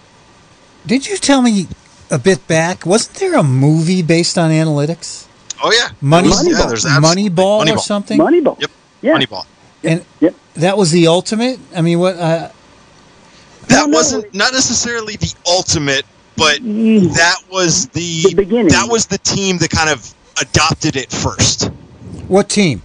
Did 0.86 1.06
you 1.08 1.16
tell 1.16 1.42
me 1.42 1.66
a 2.10 2.18
bit 2.18 2.46
back? 2.46 2.86
Wasn't 2.86 3.16
there 3.18 3.34
a 3.36 3.42
movie 3.42 4.02
based 4.02 4.38
on 4.38 4.50
analytics? 4.50 5.26
Oh 5.62 5.72
yeah, 5.72 5.88
Money, 6.00 6.28
There's- 6.28 6.46
yeah, 6.58 6.66
there's 6.66 6.86
absolutely- 6.86 7.30
Moneyball, 7.30 7.74
or 7.74 7.78
something. 7.78 8.18
Moneyball. 8.18 8.60
Yep. 8.60 8.70
Yeah. 9.02 9.16
Moneyball. 9.18 9.46
And 9.82 10.04
Yep. 10.20 10.34
that 10.54 10.76
was 10.78 10.90
the 10.90 11.06
ultimate. 11.06 11.58
I 11.74 11.80
mean, 11.82 11.98
what? 11.98 12.16
Uh, 12.16 12.48
That 13.68 13.80
No, 13.80 13.86
no. 13.86 13.96
wasn't 13.98 14.32
not 14.34 14.52
necessarily 14.52 15.16
the 15.16 15.32
ultimate, 15.46 16.04
but 16.36 16.60
Mm. 16.60 17.14
that 17.14 17.36
was 17.50 17.86
the, 17.88 18.22
The 18.28 18.34
beginning. 18.34 18.68
That 18.68 18.88
was 18.88 19.06
the 19.06 19.18
team 19.18 19.58
that 19.58 19.70
kind 19.70 19.90
of 19.90 20.12
adopted 20.40 20.96
it 20.96 21.10
first. 21.10 21.70
what 22.28 22.48
team? 22.48 22.82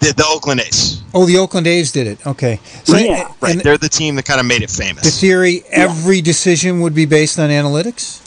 The, 0.00 0.12
the 0.12 0.24
Oakland 0.26 0.60
A's. 0.60 1.02
Oh, 1.12 1.26
the 1.26 1.38
Oakland 1.38 1.66
A's 1.66 1.90
did 1.90 2.06
it. 2.06 2.24
Okay. 2.26 2.60
So, 2.84 2.96
Yeah. 2.96 3.32
Right. 3.40 3.60
They're 3.62 3.76
the 3.78 3.88
team 3.88 4.14
that 4.16 4.24
kind 4.24 4.38
of 4.40 4.46
made 4.46 4.62
it 4.62 4.70
famous. 4.70 5.02
the 5.02 5.10
theory: 5.10 5.62
every 5.70 6.20
decision 6.20 6.80
would 6.80 6.94
be 6.94 7.04
based 7.04 7.38
on 7.38 7.50
analytics. 7.50 8.20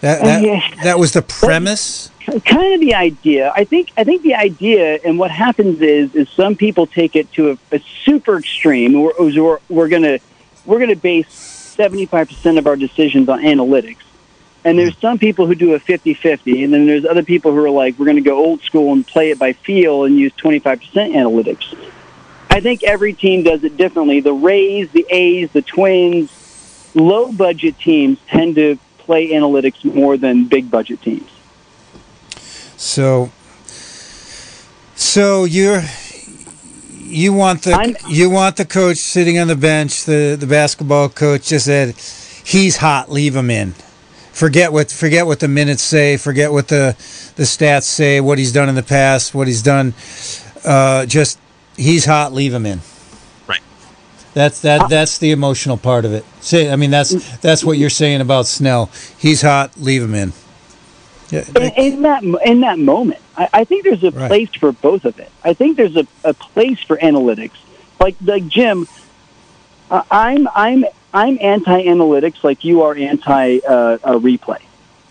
That 0.00 0.22
that, 0.22 0.42
Yeah. 0.42 0.60
that 0.82 0.98
was 0.98 1.12
the 1.12 1.22
premise. 1.22 2.10
kind 2.44 2.74
of 2.74 2.80
the 2.80 2.94
idea. 2.94 3.52
I 3.54 3.64
think 3.64 3.92
I 3.96 4.02
think 4.04 4.22
the 4.22 4.34
idea 4.34 4.98
and 5.04 5.18
what 5.18 5.30
happens 5.30 5.80
is 5.80 6.14
is 6.14 6.28
some 6.28 6.56
people 6.56 6.86
take 6.86 7.14
it 7.16 7.30
to 7.34 7.50
a, 7.52 7.58
a 7.76 7.80
super 8.04 8.38
extreme. 8.38 8.94
We're, 9.00 9.12
we're, 9.18 9.58
we're 9.68 9.88
gonna 9.88 10.18
we're 10.66 10.80
gonna 10.80 10.96
base 10.96 11.53
seventy 11.74 12.06
five 12.06 12.28
percent 12.28 12.58
of 12.58 12.66
our 12.66 12.76
decisions 12.76 13.28
on 13.28 13.40
analytics, 13.40 14.02
and 14.64 14.78
there's 14.78 14.96
some 14.98 15.18
people 15.18 15.46
who 15.46 15.54
do 15.54 15.74
a 15.74 15.80
50-50, 15.80 16.64
and 16.64 16.72
then 16.72 16.86
there's 16.86 17.04
other 17.04 17.22
people 17.22 17.52
who 17.52 17.64
are 17.64 17.70
like 17.70 17.98
we're 17.98 18.06
gonna 18.06 18.20
go 18.20 18.38
old 18.38 18.62
school 18.62 18.92
and 18.92 19.06
play 19.06 19.30
it 19.30 19.38
by 19.38 19.52
feel 19.52 20.04
and 20.04 20.16
use 20.16 20.32
twenty 20.36 20.58
five 20.58 20.80
percent 20.80 21.12
analytics. 21.14 21.76
I 22.50 22.60
think 22.60 22.84
every 22.84 23.12
team 23.12 23.42
does 23.42 23.64
it 23.64 23.76
differently. 23.76 24.20
The 24.20 24.32
Rays, 24.32 24.88
the 24.90 25.04
A's, 25.10 25.50
the 25.50 25.62
Twins, 25.62 26.30
low 26.94 27.32
budget 27.32 27.78
teams 27.78 28.18
tend 28.28 28.54
to 28.54 28.78
play 28.98 29.30
analytics 29.30 29.84
more 29.84 30.16
than 30.16 30.46
big 30.46 30.70
budget 30.70 31.02
teams. 31.02 31.28
So, 32.76 33.32
so 34.94 35.44
you're 35.44 35.82
you 37.14 37.32
want 37.32 37.62
the 37.62 37.72
I'm- 37.72 37.96
you 38.08 38.30
want 38.30 38.56
the 38.56 38.64
coach 38.64 38.98
sitting 38.98 39.38
on 39.38 39.48
the 39.48 39.56
bench, 39.56 40.04
the 40.04 40.36
the 40.38 40.46
basketball 40.46 41.08
coach 41.08 41.48
just 41.48 41.66
said, 41.66 41.94
he's 42.44 42.76
hot, 42.78 43.10
leave 43.10 43.34
him 43.36 43.50
in. 43.50 43.74
Forget 44.32 44.72
what 44.72 44.90
forget 44.90 45.26
what 45.26 45.38
the 45.40 45.48
minutes 45.48 45.82
say, 45.82 46.16
forget 46.16 46.50
what 46.52 46.68
the 46.68 46.96
the 47.36 47.44
stats 47.44 47.84
say, 47.84 48.20
what 48.20 48.38
he's 48.38 48.52
done 48.52 48.68
in 48.68 48.74
the 48.74 48.82
past, 48.82 49.34
what 49.34 49.46
he's 49.46 49.62
done. 49.62 49.94
Uh, 50.64 51.06
just 51.06 51.38
he's 51.76 52.04
hot, 52.04 52.32
leave 52.32 52.52
him 52.52 52.66
in. 52.66 52.80
Right. 53.46 53.60
That's 54.32 54.60
that. 54.62 54.88
That's 54.88 55.18
the 55.18 55.30
emotional 55.30 55.76
part 55.76 56.04
of 56.04 56.12
it. 56.12 56.24
Say, 56.40 56.70
I 56.70 56.76
mean, 56.76 56.90
that's 56.90 57.38
that's 57.38 57.62
what 57.64 57.78
you're 57.78 57.90
saying 57.90 58.20
about 58.20 58.46
Snell. 58.46 58.90
He's 59.18 59.42
hot. 59.42 59.70
Leave 59.76 60.02
him 60.02 60.14
in. 60.14 60.32
Yeah, 61.34 61.44
in, 61.56 61.94
in 61.94 62.02
that 62.02 62.22
in 62.22 62.60
that 62.60 62.78
moment, 62.78 63.20
I, 63.36 63.48
I 63.52 63.64
think 63.64 63.84
there's 63.84 64.04
a 64.04 64.10
Right. 64.10 64.28
place 64.28 64.50
for 64.54 64.72
both 64.72 65.04
of 65.04 65.18
it. 65.18 65.30
I 65.42 65.54
think 65.54 65.76
there's 65.76 65.96
a, 65.96 66.06
a 66.22 66.34
place 66.34 66.80
for 66.80 66.96
analytics. 66.96 67.56
Like 67.98 68.16
like 68.24 68.46
Jim, 68.48 68.86
uh, 69.90 70.02
I'm 70.10 70.48
I'm 70.54 70.84
I'm 71.12 71.38
anti-analytics, 71.40 72.42
like 72.42 72.64
you 72.64 72.82
are 72.82 72.94
anti 72.94 73.60
uh, 73.60 73.98
uh, 74.02 74.18
replay. 74.18 74.60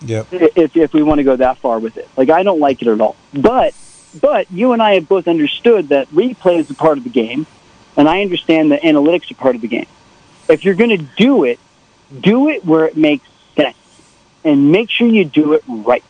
Yep. 0.05 0.27
If 0.31 0.77
if 0.77 0.93
we 0.93 1.03
want 1.03 1.19
to 1.19 1.23
go 1.23 1.35
that 1.35 1.57
far 1.57 1.79
with 1.79 1.97
it, 1.97 2.07
like 2.17 2.29
I 2.29 2.43
don't 2.43 2.59
like 2.59 2.81
it 2.81 2.87
at 2.87 3.01
all. 3.01 3.15
But 3.33 3.73
but 4.21 4.51
you 4.51 4.73
and 4.73 4.81
I 4.81 4.95
have 4.95 5.07
both 5.07 5.27
understood 5.27 5.89
that 5.89 6.09
replay 6.09 6.59
is 6.59 6.69
a 6.69 6.73
part 6.73 6.97
of 6.97 7.03
the 7.03 7.09
game, 7.09 7.47
and 7.97 8.07
I 8.07 8.21
understand 8.21 8.71
that 8.71 8.81
analytics 8.81 9.31
are 9.31 9.35
part 9.35 9.55
of 9.55 9.61
the 9.61 9.67
game. 9.67 9.87
If 10.49 10.65
you're 10.65 10.75
going 10.75 10.97
to 10.97 11.05
do 11.17 11.45
it, 11.45 11.59
do 12.19 12.49
it 12.49 12.65
where 12.65 12.85
it 12.85 12.95
makes 12.97 13.27
sense, 13.55 13.77
and 14.43 14.71
make 14.71 14.89
sure 14.89 15.07
you 15.07 15.25
do 15.25 15.53
it 15.53 15.63
right. 15.67 16.03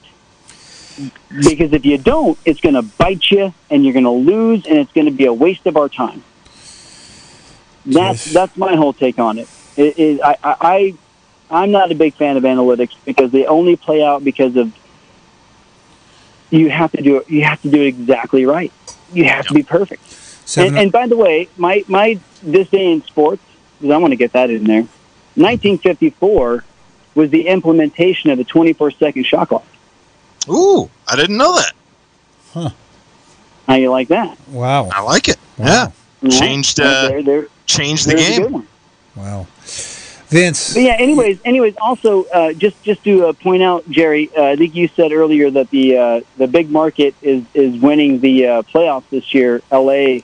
Because 1.30 1.74
if 1.74 1.86
you 1.86 1.98
don't, 1.98 2.38
it's 2.46 2.62
going 2.62 2.76
to 2.76 2.84
bite 2.84 3.32
you, 3.32 3.54
and 3.70 3.84
you're 3.84 3.94
going 3.94 4.06
to 4.06 4.12
lose, 4.12 4.66
and 4.66 4.78
it's 4.78 4.92
going 4.92 5.06
to 5.06 5.12
be 5.12 5.26
a 5.26 5.34
waste 5.34 5.66
of 5.66 5.78
our 5.78 5.90
time. 5.90 6.24
That's 7.86 8.26
Yes. 8.26 8.34
that's 8.34 8.58
my 8.58 8.76
whole 8.76 8.94
take 8.94 9.20
on 9.20 9.38
it. 9.38 9.50
It, 9.76 10.00
it 10.00 10.22
I, 10.24 10.38
I, 10.44 10.56
I 10.62 10.94
I'm 11.62 11.72
not 11.72 11.92
a 11.92 11.96
big 11.96 12.14
fan 12.14 12.38
of 12.38 12.44
analytics 12.44 12.96
because 13.06 13.32
they 13.32 13.46
only 13.46 13.76
play 13.76 14.04
out 14.04 14.24
because 14.24 14.56
of 14.56 14.72
you 16.50 16.70
have 16.70 16.92
to 16.92 17.02
do 17.02 17.18
it. 17.18 17.30
You 17.30 17.44
have 17.44 17.62
to 17.64 17.70
do 17.70 17.82
it 17.82 17.88
exactly 17.88 18.46
right. 18.46 18.72
You 19.12 19.26
have 19.26 19.48
to 19.48 19.54
be 19.54 19.64
perfect. 19.64 20.02
And, 20.58 20.78
and 20.78 20.92
by 20.92 21.08
the 21.08 21.18
way, 21.18 21.50
my 21.58 21.84
my 21.88 22.20
this 22.42 22.70
day 22.70 22.92
in 22.92 23.04
sports, 23.04 23.44
because 23.80 23.92
I 23.92 23.98
want 23.98 24.12
to 24.12 24.18
get 24.18 24.34
that 24.34 24.50
in 24.50 24.64
there. 24.64 24.88
1954 25.36 26.64
was 27.16 27.30
the 27.32 27.48
implementation 27.48 28.30
of 28.30 28.38
the 28.38 28.44
24 28.44 28.92
second 28.92 29.26
shot 29.26 29.50
clock. 29.50 29.66
Ooh, 30.50 30.90
I 31.08 31.16
didn't 31.16 31.38
know 31.38 31.56
that. 31.58 32.74
How 33.68 33.76
you 33.76 33.90
like 33.90 34.10
that? 34.10 34.38
wow. 34.50 34.90
I 34.94 35.02
like 35.02 35.30
it. 35.30 35.38
Wow. 35.58 35.92
Yeah, 36.22 36.30
changed 36.30 36.80
uh, 36.80 37.08
there, 37.10 37.24
there, 37.24 37.48
changed 37.66 38.08
the 38.08 38.16
there's 38.16 38.38
a 38.38 38.42
good 38.42 38.52
game. 38.52 38.68
Wow. 39.16 39.48
Vince. 40.28 40.74
But 40.74 40.84
yeah. 40.84 40.96
Anyways, 41.00 41.40
anyways. 41.46 41.76
Also, 41.78 42.24
uh, 42.26 42.54
just 42.54 42.82
just 42.84 43.04
to 43.04 43.28
uh, 43.28 43.34
point 43.34 43.62
out, 43.64 43.88
Jerry, 43.90 44.30
uh, 44.36 44.44
I 44.46 44.56
think 44.56 44.76
you 44.76 44.88
said 44.90 45.12
earlier 45.12 45.50
that 45.52 45.70
the 45.70 45.98
uh, 45.98 46.22
the 46.38 46.48
big 46.48 46.70
market 46.72 47.14
is 47.22 47.44
is 47.54 47.80
winning 47.82 48.20
the 48.20 48.48
uh, 48.48 48.62
playoffs 48.64 49.04
this 49.12 49.34
year. 49.34 49.62
L.A. 49.72 50.24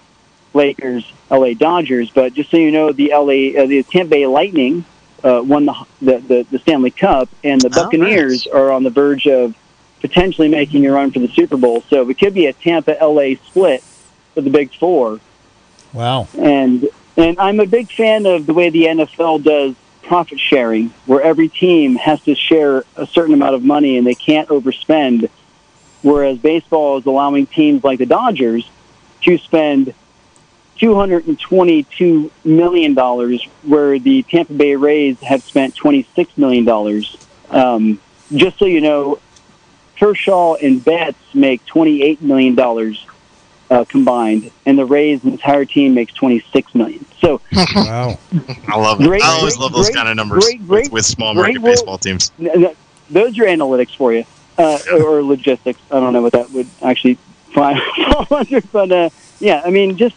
Lakers, 0.53 1.11
L.A. 1.29 1.53
Dodgers. 1.53 2.09
But 2.09 2.33
just 2.33 2.49
so 2.49 2.57
you 2.57 2.71
know, 2.71 2.91
the 2.91 3.11
L.A. 3.11 3.55
Uh, 3.55 3.65
the 3.67 3.83
Tampa 3.83 4.09
Bay 4.11 4.25
Lightning 4.27 4.83
uh, 5.23 5.41
won 5.45 5.65
the, 5.65 5.85
the 6.01 6.17
the 6.19 6.47
the 6.51 6.59
Stanley 6.59 6.91
Cup, 6.91 7.29
and 7.43 7.61
the 7.61 7.67
Oh, 7.69 7.83
Buccaneers 7.83 8.45
nice. 8.47 8.53
are 8.53 8.71
on 8.71 8.83
the 8.83 8.89
verge 8.89 9.27
of 9.27 9.53
potentially 10.01 10.47
making 10.47 10.85
a 10.85 10.91
run 10.91 11.11
for 11.11 11.19
the 11.19 11.27
Super 11.29 11.57
Bowl. 11.57 11.81
So 11.89 12.09
it 12.09 12.17
could 12.17 12.33
be 12.33 12.45
a 12.47 12.53
Tampa 12.53 12.99
L.A. 12.99 13.35
split 13.35 13.83
for 14.33 14.41
the 14.41 14.49
Big 14.49 14.73
Four 14.73 15.19
Wow. 15.93 16.27
and 16.37 16.87
and 17.17 17.37
I'm 17.39 17.59
a 17.59 17.65
big 17.65 17.91
fan 17.91 18.25
of 18.25 18.45
the 18.45 18.53
way 18.53 18.69
the 18.69 18.85
NFL 18.85 19.43
does 19.43 19.75
profit 20.03 20.39
sharing, 20.39 20.89
where 21.05 21.21
every 21.21 21.49
team 21.49 21.95
has 21.97 22.21
to 22.21 22.33
share 22.33 22.83
a 22.95 23.05
certain 23.05 23.33
amount 23.33 23.55
of 23.55 23.63
money 23.63 23.97
and 23.97 24.07
they 24.07 24.15
can't 24.15 24.47
overspend. 24.49 25.29
Whereas 26.01 26.37
baseball 26.37 26.97
is 26.97 27.05
allowing 27.05 27.45
teams 27.45 27.83
like 27.83 27.99
the 27.99 28.05
Dodgers 28.05 28.69
to 29.23 29.37
spend 29.37 29.93
two 30.77 30.95
hundred 30.95 31.27
and 31.27 31.37
twenty-two 31.37 32.31
million 32.45 32.93
dollars, 32.93 33.43
where 33.63 33.99
the 33.99 34.23
Tampa 34.23 34.53
Bay 34.53 34.75
Rays 34.77 35.19
have 35.19 35.43
spent 35.43 35.75
twenty-six 35.75 36.37
million 36.37 36.63
dollars. 36.63 37.17
Um, 37.49 37.99
just 38.33 38.57
so 38.59 38.65
you 38.65 38.79
know, 38.79 39.19
Kershaw 39.99 40.55
and 40.55 40.83
Betts 40.83 41.17
make 41.33 41.65
twenty-eight 41.65 42.21
million 42.21 42.55
dollars 42.55 43.05
uh, 43.69 43.85
combined, 43.85 44.51
and 44.65 44.77
the 44.77 44.85
Rays' 44.85 45.23
entire 45.23 45.65
team 45.65 45.93
makes 45.93 46.13
twenty-six 46.13 46.73
million. 46.73 47.05
So 47.21 47.41
Wow. 47.75 48.17
I 48.67 48.77
love 48.77 49.01
it. 49.01 49.05
Great, 49.07 49.23
I 49.23 49.27
always 49.27 49.55
great, 49.55 49.61
love 49.61 49.73
those 49.73 49.87
great, 49.87 49.95
kind 49.95 50.09
of 50.09 50.15
numbers 50.15 50.43
great, 50.45 50.59
with, 50.61 50.67
great, 50.67 50.91
with 50.91 51.05
small 51.05 51.33
market 51.33 51.61
work. 51.61 51.73
baseball 51.73 51.97
teams. 51.97 52.31
n- 52.39 52.65
n- 52.65 52.75
those 53.09 53.37
are 53.39 53.43
analytics 53.43 53.95
for 53.95 54.13
you, 54.13 54.23
uh, 54.57 54.79
or, 54.91 55.01
or 55.19 55.23
logistics. 55.23 55.79
I 55.91 55.99
don't 55.99 56.13
know 56.13 56.21
what 56.21 56.33
that 56.33 56.49
would 56.51 56.67
actually 56.81 57.15
fall 57.53 57.75
fall 57.95 58.27
under, 58.37 58.61
but 58.61 58.91
uh, 58.91 59.09
yeah, 59.39 59.61
I 59.65 59.69
mean, 59.69 59.97
just 59.97 60.15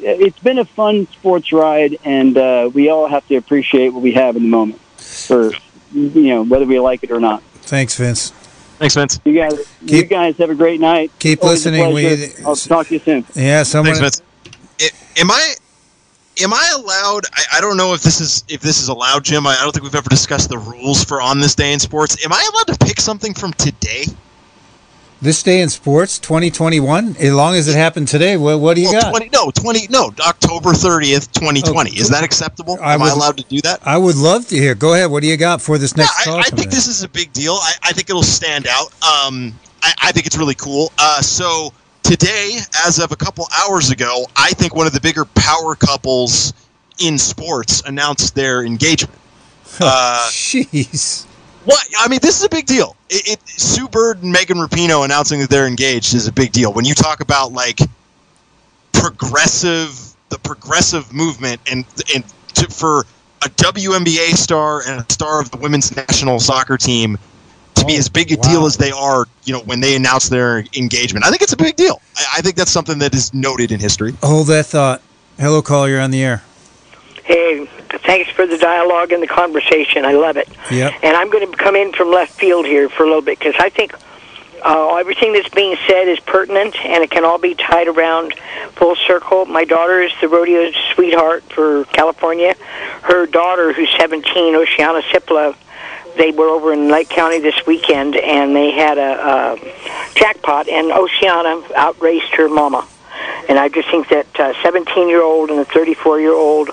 it's 0.00 0.38
been 0.40 0.58
a 0.58 0.64
fun 0.64 1.06
sports 1.08 1.52
ride, 1.52 1.98
and 2.04 2.36
uh, 2.36 2.70
we 2.72 2.88
all 2.90 3.08
have 3.08 3.26
to 3.28 3.36
appreciate 3.36 3.88
what 3.90 4.02
we 4.02 4.12
have 4.12 4.36
in 4.36 4.42
the 4.42 4.48
moment, 4.48 4.80
for 4.98 5.52
you 5.92 6.28
know 6.28 6.42
whether 6.42 6.66
we 6.66 6.78
like 6.78 7.02
it 7.02 7.10
or 7.10 7.20
not. 7.20 7.42
Thanks, 7.62 7.96
Vince. 7.96 8.32
Thanks, 8.78 8.94
Vince. 8.94 9.20
You 9.24 9.34
guys, 9.34 9.76
you 9.82 10.04
guys 10.04 10.36
have 10.38 10.50
a 10.50 10.54
great 10.54 10.80
night. 10.80 11.10
keep 11.18 11.42
Always 11.42 11.64
listening. 11.64 11.92
We- 11.94 12.44
I'll 12.44 12.56
talk 12.56 12.88
to 12.88 12.94
you 12.94 13.00
soon. 13.00 13.24
Yeah. 13.34 13.62
Someone. 13.62 13.94
Thanks, 13.94 14.18
Vince. 14.18 14.22
I- 14.80 15.20
am 15.20 15.30
I 15.30 15.54
am 16.42 16.52
I 16.52 16.72
allowed? 16.76 17.24
I, 17.34 17.58
I 17.58 17.60
don't 17.60 17.76
know 17.76 17.94
if 17.94 18.02
this 18.02 18.20
is 18.20 18.44
if 18.48 18.60
this 18.60 18.80
is 18.80 18.88
allowed, 18.88 19.24
Jim. 19.24 19.46
I, 19.46 19.56
I 19.56 19.62
don't 19.62 19.72
think 19.72 19.84
we've 19.84 19.94
ever 19.94 20.10
discussed 20.10 20.48
the 20.48 20.58
rules 20.58 21.04
for 21.04 21.22
on 21.22 21.40
this 21.40 21.54
day 21.54 21.72
in 21.72 21.78
sports. 21.78 22.24
Am 22.24 22.32
I 22.32 22.50
allowed 22.52 22.76
to 22.76 22.84
pick 22.84 23.00
something 23.00 23.32
from 23.34 23.52
today? 23.54 24.04
This 25.22 25.42
day 25.42 25.60
in 25.60 25.70
sports, 25.70 26.18
2021. 26.18 27.16
As 27.18 27.32
long 27.32 27.54
as 27.54 27.66
it 27.66 27.76
happened 27.76 28.08
today, 28.08 28.36
what, 28.36 28.60
what 28.60 28.74
do 28.74 28.82
you 28.82 28.88
well, 28.90 29.02
got? 29.02 29.10
twenty 29.10 29.30
no 29.32 29.50
twenty 29.50 29.86
no 29.88 30.12
October 30.26 30.74
thirtieth, 30.74 31.32
twenty 31.32 31.62
twenty. 31.62 31.92
Oh, 31.96 32.00
Is 32.00 32.10
that 32.10 32.24
acceptable? 32.24 32.78
I 32.82 32.94
Am 32.94 33.02
I 33.02 33.10
allowed 33.10 33.38
to 33.38 33.44
do 33.44 33.60
that? 33.62 33.80
I 33.86 33.96
would 33.96 34.16
love 34.16 34.46
to 34.48 34.56
hear. 34.56 34.74
Go 34.74 34.92
ahead. 34.94 35.10
What 35.10 35.22
do 35.22 35.28
you 35.28 35.36
got 35.36 35.62
for 35.62 35.78
this 35.78 35.96
next 35.96 36.26
yeah. 36.26 36.34
I, 36.34 36.38
I 36.40 36.42
think 36.50 36.70
this 36.70 36.86
is 36.88 37.02
a 37.02 37.08
big 37.08 37.32
deal. 37.32 37.54
I, 37.54 37.72
I 37.84 37.92
think 37.92 38.10
it'll 38.10 38.22
stand 38.22 38.66
out. 38.66 38.88
Um, 39.02 39.58
I, 39.82 39.94
I 40.02 40.12
think 40.12 40.26
it's 40.26 40.36
really 40.36 40.56
cool. 40.56 40.92
Uh, 40.98 41.22
so 41.22 41.72
today, 42.02 42.58
as 42.86 42.98
of 42.98 43.10
a 43.12 43.16
couple 43.16 43.48
hours 43.56 43.90
ago, 43.90 44.26
I 44.36 44.50
think 44.50 44.74
one 44.74 44.86
of 44.86 44.92
the 44.92 45.00
bigger 45.00 45.24
power 45.24 45.74
couples 45.74 46.52
in 46.98 47.16
sports 47.18 47.82
announced 47.86 48.34
their 48.34 48.64
engagement. 48.64 49.18
Uh, 49.80 50.28
Jeez. 50.30 51.26
What? 51.64 51.86
I 51.98 52.08
mean, 52.08 52.20
this 52.22 52.38
is 52.38 52.44
a 52.44 52.48
big 52.48 52.66
deal. 52.66 52.96
It, 53.10 53.32
it, 53.32 53.48
Sue 53.48 53.88
Bird 53.88 54.22
and 54.22 54.32
Megan 54.32 54.58
Rapinoe 54.58 55.04
announcing 55.04 55.40
that 55.40 55.50
they're 55.50 55.66
engaged 55.66 56.14
is 56.14 56.26
a 56.26 56.32
big 56.32 56.52
deal. 56.52 56.72
When 56.72 56.84
you 56.84 56.94
talk 56.94 57.20
about 57.20 57.52
like 57.52 57.78
progressive, 58.92 60.14
the 60.30 60.38
progressive 60.38 61.12
movement, 61.12 61.60
and 61.70 61.84
and 62.14 62.24
to, 62.54 62.68
for 62.70 63.00
a 63.42 63.48
WNBA 63.48 64.34
star 64.36 64.82
and 64.86 65.00
a 65.00 65.12
star 65.12 65.40
of 65.40 65.50
the 65.50 65.58
women's 65.58 65.94
national 65.94 66.40
soccer 66.40 66.78
team 66.78 67.18
to 67.74 67.84
be 67.84 67.94
Oh, 67.94 67.98
as 67.98 68.08
big 68.08 68.32
a 68.32 68.36
wow. 68.36 68.42
deal 68.42 68.66
as 68.66 68.76
they 68.76 68.90
are, 68.92 69.26
you 69.44 69.52
know, 69.52 69.60
when 69.60 69.80
they 69.80 69.96
announce 69.96 70.28
their 70.28 70.64
engagement, 70.76 71.26
I 71.26 71.30
think 71.30 71.42
it's 71.42 71.52
a 71.52 71.56
big 71.56 71.76
deal. 71.76 72.00
I, 72.16 72.38
I 72.38 72.40
think 72.40 72.56
that's 72.56 72.70
something 72.70 72.98
that 73.00 73.14
is 73.14 73.34
noted 73.34 73.72
in 73.72 73.80
history. 73.80 74.14
Hold 74.22 74.46
that 74.46 74.66
thought. 74.66 75.02
Hello, 75.38 75.60
caller. 75.60 75.88
You're 75.88 76.00
on 76.00 76.10
the 76.10 76.22
air. 76.22 76.42
Hey, 77.24 77.68
thanks 77.88 78.30
for 78.30 78.46
the 78.46 78.58
dialogue 78.58 79.12
and 79.12 79.22
the 79.22 79.26
conversation. 79.26 80.04
I 80.04 80.12
love 80.12 80.36
it. 80.36 80.48
Yep. 80.70 80.92
And 81.02 81.16
I'm 81.16 81.30
going 81.30 81.50
to 81.50 81.56
come 81.56 81.76
in 81.76 81.92
from 81.92 82.10
left 82.10 82.32
field 82.32 82.66
here 82.66 82.88
for 82.88 83.04
a 83.04 83.06
little 83.06 83.22
bit 83.22 83.38
because 83.38 83.54
I 83.58 83.68
think 83.68 83.94
uh, 84.64 84.96
everything 84.96 85.34
that's 85.34 85.48
being 85.50 85.76
said 85.86 86.08
is 86.08 86.18
pertinent 86.20 86.74
and 86.84 87.04
it 87.04 87.10
can 87.10 87.24
all 87.24 87.38
be 87.38 87.54
tied 87.54 87.86
around 87.86 88.34
full 88.74 88.96
circle. 88.96 89.44
My 89.44 89.64
daughter 89.64 90.00
is 90.00 90.12
the 90.20 90.28
rodeo 90.28 90.70
sweetheart 90.94 91.44
for 91.44 91.84
California. 91.86 92.54
Her 93.02 93.26
daughter, 93.26 93.72
who's 93.72 93.90
17, 93.98 94.54
Oceana 94.54 95.02
Cipla, 95.02 95.54
they 96.16 96.30
were 96.30 96.48
over 96.48 96.72
in 96.72 96.88
Lake 96.88 97.08
County 97.10 97.40
this 97.40 97.66
weekend 97.66 98.16
and 98.16 98.56
they 98.56 98.70
had 98.70 98.98
a, 98.98 99.56
a 99.60 100.14
jackpot, 100.14 100.68
and 100.68 100.92
Oceana 100.92 101.62
outraced 101.76 102.34
her 102.36 102.48
mama. 102.48 102.86
And 103.48 103.58
I 103.58 103.68
just 103.68 103.90
think 103.90 104.08
that 104.08 104.40
uh, 104.40 104.54
17 104.62 105.08
year 105.08 105.22
old 105.22 105.50
and 105.50 105.60
a 105.60 105.64
34 105.64 106.20
year 106.20 106.32
old 106.32 106.70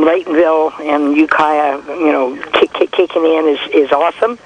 Laytonville 0.00 0.78
and 0.80 1.16
Ukiah, 1.16 1.80
you 1.88 2.12
know, 2.12 2.36
kick, 2.52 2.72
kick, 2.72 2.90
kicking 2.90 3.24
in 3.24 3.46
is, 3.48 3.60
is 3.72 3.92
awesome. 3.92 4.38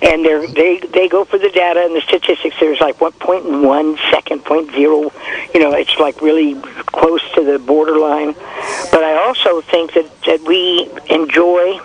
And 0.00 0.24
they're, 0.24 0.46
they 0.46 0.78
they 0.78 1.08
go 1.08 1.24
for 1.24 1.38
the 1.38 1.50
data 1.50 1.84
and 1.84 1.94
the 1.94 2.00
statistics. 2.00 2.56
There's 2.60 2.80
like 2.80 3.00
what 3.00 3.18
point 3.18 3.44
one 3.44 3.98
second, 4.10 4.44
point 4.44 4.70
zero, 4.72 5.12
you 5.54 5.60
know, 5.60 5.72
it's 5.72 5.98
like 5.98 6.20
really 6.20 6.54
close 6.86 7.22
to 7.34 7.44
the 7.44 7.58
borderline. 7.58 8.34
But 8.90 9.04
I 9.04 9.14
also 9.26 9.60
think 9.60 9.94
that 9.94 10.08
that 10.22 10.40
we 10.42 10.88
enjoy 11.10 11.80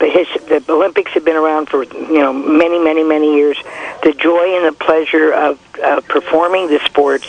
the, 0.00 0.64
Olympics 0.68 1.12
have 1.12 1.24
been 1.24 1.36
around 1.36 1.68
for 1.68 1.84
you 1.84 2.18
know 2.18 2.32
many, 2.32 2.78
many, 2.78 3.04
many 3.04 3.36
years. 3.36 3.58
The 4.02 4.12
joy 4.12 4.56
and 4.56 4.66
the 4.66 4.72
pleasure 4.72 5.32
of 5.32 5.60
uh, 5.82 6.00
performing 6.02 6.68
the 6.68 6.80
sports 6.86 7.28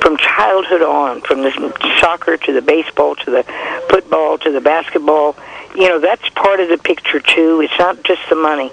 from 0.00 0.16
childhood 0.16 0.82
on, 0.82 1.20
from 1.22 1.42
the 1.42 1.50
soccer 2.00 2.36
to 2.36 2.52
the 2.52 2.62
baseball 2.62 3.16
to 3.16 3.30
the 3.30 3.42
football 3.88 4.38
to 4.38 4.50
the 4.50 4.60
basketball, 4.60 5.36
you 5.74 5.88
know 5.88 5.98
that's 5.98 6.28
part 6.30 6.60
of 6.60 6.68
the 6.68 6.78
picture 6.78 7.20
too. 7.20 7.60
It's 7.60 7.78
not 7.78 8.02
just 8.04 8.22
the 8.28 8.36
money. 8.36 8.70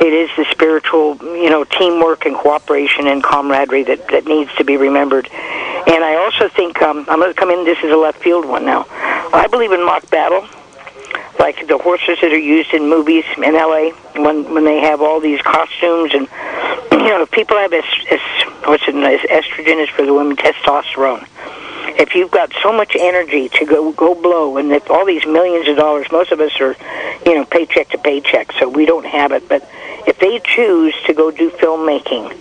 It 0.00 0.12
is 0.12 0.28
the 0.36 0.44
spiritual, 0.50 1.16
you 1.22 1.50
know, 1.50 1.62
teamwork 1.64 2.26
and 2.26 2.34
cooperation 2.36 3.06
and 3.06 3.22
camaraderie 3.22 3.84
that, 3.84 4.08
that 4.08 4.26
needs 4.26 4.52
to 4.56 4.64
be 4.64 4.76
remembered. 4.76 5.28
And 5.32 6.02
I 6.02 6.16
also 6.16 6.48
think 6.48 6.82
um, 6.82 7.06
I'm 7.08 7.20
going 7.20 7.32
to 7.32 7.38
come 7.38 7.50
in. 7.50 7.64
This 7.64 7.78
is 7.78 7.92
a 7.92 7.96
left 7.96 8.20
field 8.20 8.44
one 8.44 8.64
now. 8.64 8.86
I 8.90 9.46
believe 9.48 9.70
in 9.70 9.84
mock 9.84 10.10
battle, 10.10 10.48
like 11.38 11.66
the 11.66 11.78
horses 11.78 12.18
that 12.20 12.32
are 12.32 12.38
used 12.38 12.72
in 12.72 12.88
movies 12.88 13.24
in 13.36 13.54
LA 13.54 13.90
when 14.16 14.52
when 14.54 14.64
they 14.64 14.80
have 14.80 15.00
all 15.00 15.20
these 15.20 15.40
costumes 15.42 16.12
and 16.14 16.28
you 16.92 17.10
know 17.10 17.26
people 17.26 17.56
have 17.56 17.72
es, 17.72 17.84
es, 18.10 18.20
what's 18.64 18.84
it 18.86 18.94
estrogen 18.94 19.82
is 19.82 19.88
for 19.90 20.04
the 20.06 20.14
women 20.14 20.36
testosterone. 20.36 21.26
If 21.96 22.14
you've 22.14 22.30
got 22.30 22.52
so 22.62 22.72
much 22.72 22.96
energy 22.98 23.48
to 23.50 23.64
go 23.64 23.92
go 23.92 24.14
blow, 24.14 24.56
and 24.56 24.72
if 24.72 24.90
all 24.90 25.04
these 25.04 25.26
millions 25.26 25.68
of 25.68 25.76
dollars, 25.76 26.06
most 26.10 26.32
of 26.32 26.40
us 26.40 26.58
are, 26.60 26.76
you 27.26 27.34
know, 27.34 27.44
paycheck 27.44 27.90
to 27.90 27.98
paycheck, 27.98 28.52
so 28.52 28.68
we 28.68 28.84
don't 28.84 29.06
have 29.06 29.32
it. 29.32 29.48
But 29.48 29.68
if 30.06 30.18
they 30.18 30.38
choose 30.40 30.94
to 31.06 31.14
go 31.14 31.30
do 31.30 31.50
filmmaking 31.50 32.32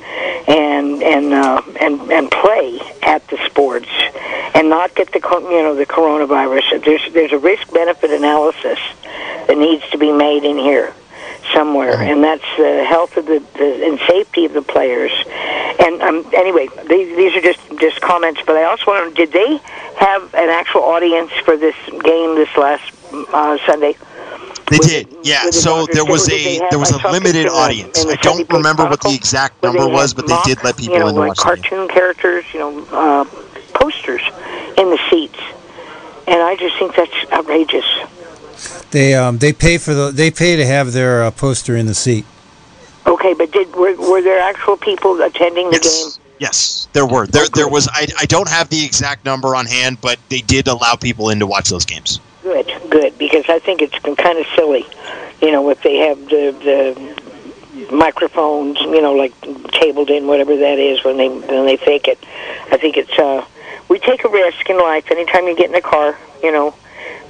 and 0.47 1.01
and 1.03 1.33
uh, 1.33 1.61
and 1.79 2.01
and 2.11 2.31
play 2.31 2.79
at 3.01 3.25
the 3.27 3.37
sports 3.45 3.89
and 4.55 4.69
not 4.69 4.93
get 4.95 5.11
the 5.11 5.19
you 5.19 5.61
know 5.61 5.75
the 5.75 5.85
coronavirus, 5.85 6.83
there's 6.83 7.13
there's 7.13 7.31
a 7.31 7.37
risk 7.37 7.71
benefit 7.71 8.11
analysis 8.11 8.79
that 9.47 9.57
needs 9.57 9.87
to 9.91 9.97
be 9.97 10.11
made 10.11 10.43
in 10.43 10.57
here 10.57 10.93
somewhere, 11.53 12.01
and 12.01 12.23
that's 12.23 12.45
the 12.57 12.83
health 12.83 13.17
of 13.17 13.25
the, 13.25 13.43
the 13.55 13.85
and 13.85 13.99
safety 14.07 14.45
of 14.45 14.53
the 14.53 14.61
players. 14.61 15.11
And 15.79 16.01
um, 16.01 16.25
anyway, 16.33 16.67
these, 16.87 17.15
these 17.15 17.35
are 17.35 17.41
just 17.41 17.59
just 17.79 18.01
comments, 18.01 18.41
but 18.45 18.55
I 18.55 18.63
also 18.63 18.85
want 18.87 19.03
to 19.03 19.09
know 19.09 19.25
did 19.25 19.31
they 19.31 19.57
have 19.97 20.33
an 20.33 20.49
actual 20.49 20.81
audience 20.81 21.31
for 21.45 21.57
this 21.57 21.75
game 22.03 22.35
this 22.35 22.55
last 22.57 22.93
uh, 23.33 23.57
Sunday? 23.65 23.95
They 24.69 24.77
Was 24.77 24.87
did, 24.87 25.07
yeah. 25.23 25.49
So 25.49 25.85
Dr. 25.85 25.93
there 25.93 26.05
was 26.05 26.29
a 26.29 26.59
there 26.69 26.79
was 26.79 26.91
a 26.91 26.97
limited 27.11 27.23
pictures 27.23 27.35
in 27.35 27.43
the- 27.47 27.51
audience. 27.53 28.03
in 28.05 28.09
I 28.11 28.15
don't 28.15 28.49
remember 28.51 28.85
what 28.85 29.01
the 29.01 29.13
exact 29.13 29.61
number 29.61 29.87
was, 29.87 30.11
had 30.11 30.15
but 30.17 30.27
they 30.27 30.37
did 30.45 30.63
let 30.63 30.77
people 30.77 30.93
you 30.95 30.99
know, 31.01 31.07
in 31.07 31.13
to 31.15 31.19
like 31.19 31.27
watch 31.29 31.37
the 31.39 31.55
game. 31.55 31.63
cartoon 31.63 31.87
characters, 31.89 32.45
you 32.53 32.59
know, 32.59 32.85
uh, 32.91 33.25
posters 33.73 34.21
in 34.77 34.89
the 34.89 34.99
seats, 35.09 35.39
and 36.27 36.41
I 36.41 36.55
just 36.55 36.77
think 36.79 36.95
that's 36.95 37.31
outrageous. 37.31 37.85
They 38.91 39.15
um, 39.15 39.37
they 39.39 39.51
pay 39.53 39.77
for 39.77 39.93
the 39.93 40.11
they 40.11 40.31
pay 40.31 40.55
to 40.55 40.65
have 40.65 40.93
their 40.93 41.23
uh, 41.23 41.31
poster 41.31 41.75
in 41.75 41.85
the 41.85 41.93
seat. 41.95 42.25
Okay, 43.05 43.33
but 43.33 43.51
did 43.51 43.75
were, 43.75 43.95
were 43.97 44.21
there 44.21 44.39
actual 44.39 44.77
people 44.77 45.21
attending 45.21 45.69
the 45.71 45.75
Yes, 45.83 46.15
game? 46.17 46.23
yes, 46.39 46.87
there 46.93 47.05
were. 47.05 47.27
There 47.27 47.47
there 47.53 47.67
was. 47.67 47.89
I 47.91 48.07
I 48.17 48.25
don't 48.25 48.47
have 48.49 48.69
the 48.69 48.85
exact 48.85 49.25
number 49.25 49.55
on 49.55 49.65
hand, 49.65 49.97
but 49.99 50.19
they 50.29 50.39
did 50.39 50.67
allow 50.69 50.95
people 50.95 51.29
in 51.29 51.39
to 51.39 51.47
watch 51.47 51.69
those 51.69 51.83
games. 51.85 52.19
Good, 52.43 52.71
good, 52.93 53.17
because 53.17 53.45
I 53.49 53.57
think 53.57 53.81
it's 53.81 53.97
kind 53.99 54.37
of 54.37 54.45
silly, 54.55 54.85
you 55.41 55.51
know, 55.51 55.67
if 55.71 55.81
they 55.81 55.97
have 55.97 56.19
the 56.29 56.53
the 56.69 57.91
microphones, 57.91 58.79
you 58.79 59.01
know, 59.01 59.13
like 59.13 59.33
tabled 59.71 60.09
in 60.11 60.27
whatever 60.27 60.55
that 60.55 60.77
is 60.77 61.03
when 61.03 61.17
they 61.17 61.27
when 61.27 61.65
they 61.65 61.77
fake 61.77 62.07
it. 62.07 62.19
I 62.71 62.77
think 62.77 62.97
it's 62.97 63.17
uh, 63.17 63.43
we 63.89 63.97
take 63.99 64.23
a 64.23 64.29
risk 64.29 64.69
in 64.69 64.77
life 64.77 65.09
anytime 65.09 65.47
you 65.47 65.55
get 65.55 65.69
in 65.69 65.75
a 65.75 65.81
car, 65.81 66.17
you 66.43 66.51
know. 66.51 66.75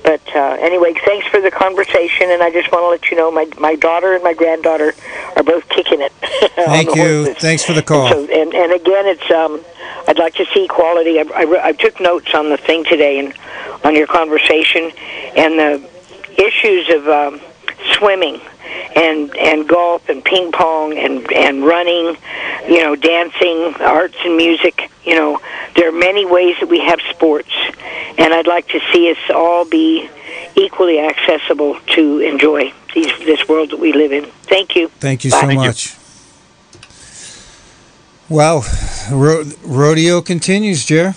But 0.03 0.21
uh, 0.35 0.57
anyway, 0.59 0.93
thanks 1.05 1.27
for 1.27 1.39
the 1.39 1.49
conversation, 1.49 2.29
and 2.29 2.43
I 2.43 2.51
just 2.51 2.69
want 2.73 2.83
to 2.83 2.89
let 2.89 3.09
you 3.09 3.15
know 3.15 3.31
my 3.31 3.47
my 3.57 3.75
daughter 3.75 4.13
and 4.13 4.23
my 4.23 4.33
granddaughter 4.33 4.93
are 5.37 5.43
both 5.43 5.67
kicking 5.69 6.01
it. 6.01 6.11
Thank 6.55 6.93
you. 6.93 7.23
horses. 7.23 7.37
Thanks 7.37 7.63
for 7.63 7.71
the 7.71 7.81
call. 7.81 8.07
And, 8.07 8.27
so, 8.27 8.41
and, 8.41 8.53
and 8.53 8.73
again, 8.73 9.05
it's 9.07 9.31
um, 9.31 9.63
I'd 10.09 10.19
like 10.19 10.35
to 10.35 10.45
see 10.53 10.67
quality. 10.67 11.19
I, 11.19 11.23
I, 11.33 11.67
I 11.67 11.71
took 11.71 12.01
notes 12.01 12.33
on 12.35 12.49
the 12.49 12.57
thing 12.57 12.83
today 12.83 13.17
and 13.19 13.33
on 13.83 13.95
your 13.95 14.07
conversation 14.07 14.91
and 15.35 15.59
the 15.59 15.89
issues 16.37 16.89
of 16.89 17.07
um, 17.07 17.41
swimming 17.93 18.39
and 18.95 19.35
and 19.37 19.67
golf 19.67 20.07
and 20.09 20.23
ping 20.23 20.51
pong 20.51 20.97
and 20.97 21.31
and 21.33 21.63
running, 21.65 22.15
you 22.67 22.81
know, 22.83 22.95
dancing, 22.95 23.73
arts 23.81 24.15
and 24.23 24.37
music. 24.37 24.89
You 25.03 25.15
know, 25.15 25.39
there 25.75 25.89
are 25.89 25.91
many 25.91 26.25
ways 26.25 26.55
that 26.59 26.69
we 26.69 26.79
have 26.79 26.99
sports, 27.09 27.51
and 28.17 28.33
I'd 28.33 28.47
like 28.47 28.67
to 28.69 28.79
see 28.91 29.11
us 29.11 29.17
all 29.33 29.65
be 29.65 30.09
equally 30.55 30.99
accessible 30.99 31.77
to 31.95 32.19
enjoy 32.19 32.71
these 32.93 33.11
this 33.19 33.47
world 33.47 33.71
that 33.71 33.79
we 33.79 33.91
live 33.93 34.11
in. 34.11 34.25
Thank 34.43 34.75
you. 34.75 34.87
Thank 34.99 35.23
you 35.25 35.31
Bye. 35.31 35.41
so 35.41 35.47
Thank 35.47 35.61
you. 35.61 35.67
much. 35.67 35.95
Wow, 38.29 38.63
ro- 39.11 39.43
rodeo 39.63 40.21
continues, 40.21 40.85
Jer. 40.85 41.13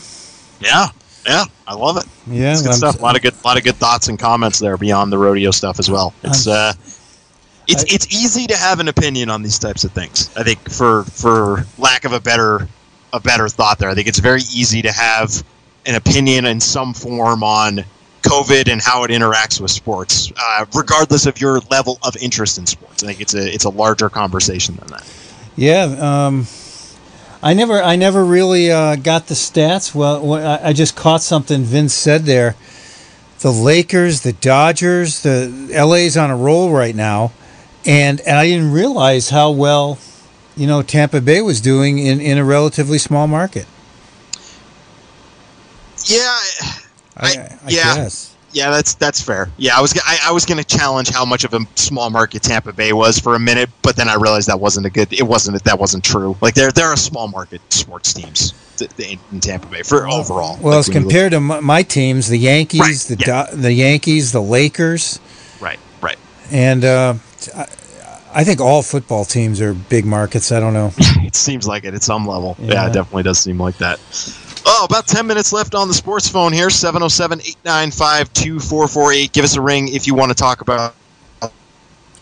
Yeah, 0.60 0.88
yeah, 1.26 1.44
I 1.66 1.74
love 1.74 1.96
it. 1.96 2.04
Yeah, 2.26 2.52
It's 2.52 2.62
good 2.62 2.68
I'm- 2.70 2.78
stuff. 2.78 2.98
A 2.98 3.02
lot 3.02 3.16
of 3.16 3.22
good, 3.22 3.34
lot 3.44 3.56
of 3.56 3.64
good 3.64 3.76
thoughts 3.76 4.08
and 4.08 4.18
comments 4.18 4.58
there 4.58 4.76
beyond 4.76 5.12
the 5.12 5.18
rodeo 5.18 5.50
stuff 5.50 5.78
as 5.78 5.90
well. 5.90 6.14
It's 6.22 6.46
uh, 6.46 6.72
it's 7.68 7.82
I- 7.84 7.94
it's 7.94 8.06
easy 8.14 8.46
to 8.46 8.56
have 8.56 8.80
an 8.80 8.88
opinion 8.88 9.30
on 9.30 9.42
these 9.42 9.58
types 9.58 9.84
of 9.84 9.92
things. 9.92 10.30
I 10.36 10.42
think 10.42 10.70
for 10.70 11.04
for 11.04 11.66
lack 11.78 12.04
of 12.04 12.12
a 12.12 12.20
better 12.20 12.68
a 13.12 13.20
better 13.20 13.48
thought 13.48 13.78
there, 13.78 13.88
I 13.90 13.94
think 13.94 14.08
it's 14.08 14.18
very 14.18 14.42
easy 14.54 14.82
to 14.82 14.92
have 14.92 15.42
an 15.86 15.94
opinion 15.94 16.46
in 16.46 16.60
some 16.60 16.92
form 16.92 17.42
on 17.44 17.84
COVID 18.22 18.70
and 18.70 18.82
how 18.82 19.04
it 19.04 19.10
interacts 19.12 19.60
with 19.60 19.70
sports, 19.70 20.32
uh, 20.36 20.64
regardless 20.74 21.26
of 21.26 21.40
your 21.40 21.60
level 21.70 21.96
of 22.02 22.16
interest 22.16 22.58
in 22.58 22.66
sports. 22.66 23.04
I 23.04 23.06
think 23.06 23.20
it's 23.20 23.34
a 23.34 23.52
it's 23.54 23.64
a 23.64 23.70
larger 23.70 24.08
conversation 24.10 24.76
than 24.76 24.88
that. 24.88 25.04
Yeah, 25.56 25.84
um, 26.26 26.46
I 27.42 27.54
never, 27.54 27.82
I 27.82 27.96
never 27.96 28.24
really 28.24 28.70
uh, 28.70 28.96
got 28.96 29.26
the 29.28 29.34
stats. 29.34 29.94
Well, 29.94 30.34
I 30.34 30.72
just 30.72 30.96
caught 30.96 31.22
something 31.22 31.62
Vince 31.62 31.94
said 31.94 32.22
there. 32.24 32.56
The 33.40 33.52
Lakers, 33.52 34.22
the 34.22 34.32
Dodgers, 34.32 35.22
the 35.22 35.48
LA's 35.70 36.16
on 36.16 36.30
a 36.30 36.36
roll 36.36 36.72
right 36.72 36.94
now, 36.94 37.32
and 37.84 38.20
and 38.22 38.38
I 38.38 38.46
didn't 38.46 38.72
realize 38.72 39.28
how 39.30 39.50
well, 39.50 39.98
you 40.56 40.66
know, 40.66 40.82
Tampa 40.82 41.20
Bay 41.20 41.42
was 41.42 41.60
doing 41.60 41.98
in 41.98 42.18
in 42.20 42.38
a 42.38 42.44
relatively 42.44 42.98
small 42.98 43.26
market. 43.26 43.66
Yeah, 46.06 46.18
I, 46.20 46.66
I- 47.16 47.58
I, 47.64 47.68
yeah. 47.68 47.94
guess. 47.96 48.35
Yeah, 48.56 48.70
that's 48.70 48.94
that's 48.94 49.20
fair. 49.20 49.50
Yeah, 49.58 49.76
I 49.76 49.82
was 49.82 49.92
I, 50.06 50.18
I 50.28 50.32
was 50.32 50.46
going 50.46 50.56
to 50.56 50.64
challenge 50.64 51.10
how 51.10 51.26
much 51.26 51.44
of 51.44 51.52
a 51.52 51.60
small 51.74 52.08
market 52.08 52.42
Tampa 52.42 52.72
Bay 52.72 52.94
was 52.94 53.18
for 53.18 53.34
a 53.34 53.38
minute, 53.38 53.68
but 53.82 53.96
then 53.96 54.08
I 54.08 54.14
realized 54.14 54.48
that 54.48 54.58
wasn't 54.58 54.86
a 54.86 54.90
good. 54.90 55.12
It 55.12 55.24
wasn't 55.24 55.62
that 55.64 55.78
wasn't 55.78 56.02
true. 56.04 56.36
Like 56.40 56.54
they're 56.54 56.72
they're 56.72 56.94
a 56.94 56.96
small 56.96 57.28
market 57.28 57.60
sports 57.70 58.14
teams 58.14 58.54
in 58.98 59.40
Tampa 59.40 59.66
Bay 59.66 59.82
for 59.82 60.08
overall. 60.08 60.56
Well, 60.62 60.72
Like, 60.72 60.80
as 60.80 60.88
you 60.88 60.94
look- 60.94 61.02
compared 61.02 61.32
to 61.32 61.40
my, 61.40 61.60
my 61.60 61.82
teams, 61.82 62.28
the 62.28 62.38
Yankees, 62.38 62.80
Right, 62.80 62.96
the 63.18 63.24
yeah. 63.26 63.46
Do- 63.50 63.56
the 63.58 63.72
Yankees, 63.74 64.32
the 64.32 64.40
Lakers, 64.42 65.20
right, 65.60 65.78
right. 66.00 66.18
and 66.50 66.82
uh, 66.82 67.14
I, 67.54 67.66
I 68.34 68.44
think 68.44 68.60
all 68.62 68.82
football 68.82 69.26
teams 69.26 69.60
are 69.60 69.74
big 69.74 70.06
markets. 70.06 70.50
I 70.50 70.60
don't 70.60 70.72
know. 70.72 70.92
It 71.26 71.34
seems 71.34 71.66
like 71.66 71.84
it 71.84 71.92
at 71.92 72.02
some 72.04 72.24
level. 72.26 72.56
Yeah, 72.58 72.72
Yeah. 72.74 72.86
it 72.88 72.92
definitely 72.94 73.24
does 73.24 73.38
seem 73.40 73.58
like 73.60 73.76
that. 73.78 73.98
About 74.84 75.06
10 75.06 75.26
minutes 75.26 75.52
left 75.52 75.74
on 75.74 75.88
the 75.88 75.94
sports 75.94 76.28
phone 76.28 76.52
here 76.52 76.70
707 76.70 77.40
895 77.40 78.32
2448. 78.32 79.32
Give 79.32 79.44
us 79.44 79.56
a 79.56 79.60
ring 79.60 79.88
if 79.88 80.06
you 80.06 80.14
want 80.14 80.30
to 80.30 80.34
talk 80.34 80.60
about. 80.60 80.94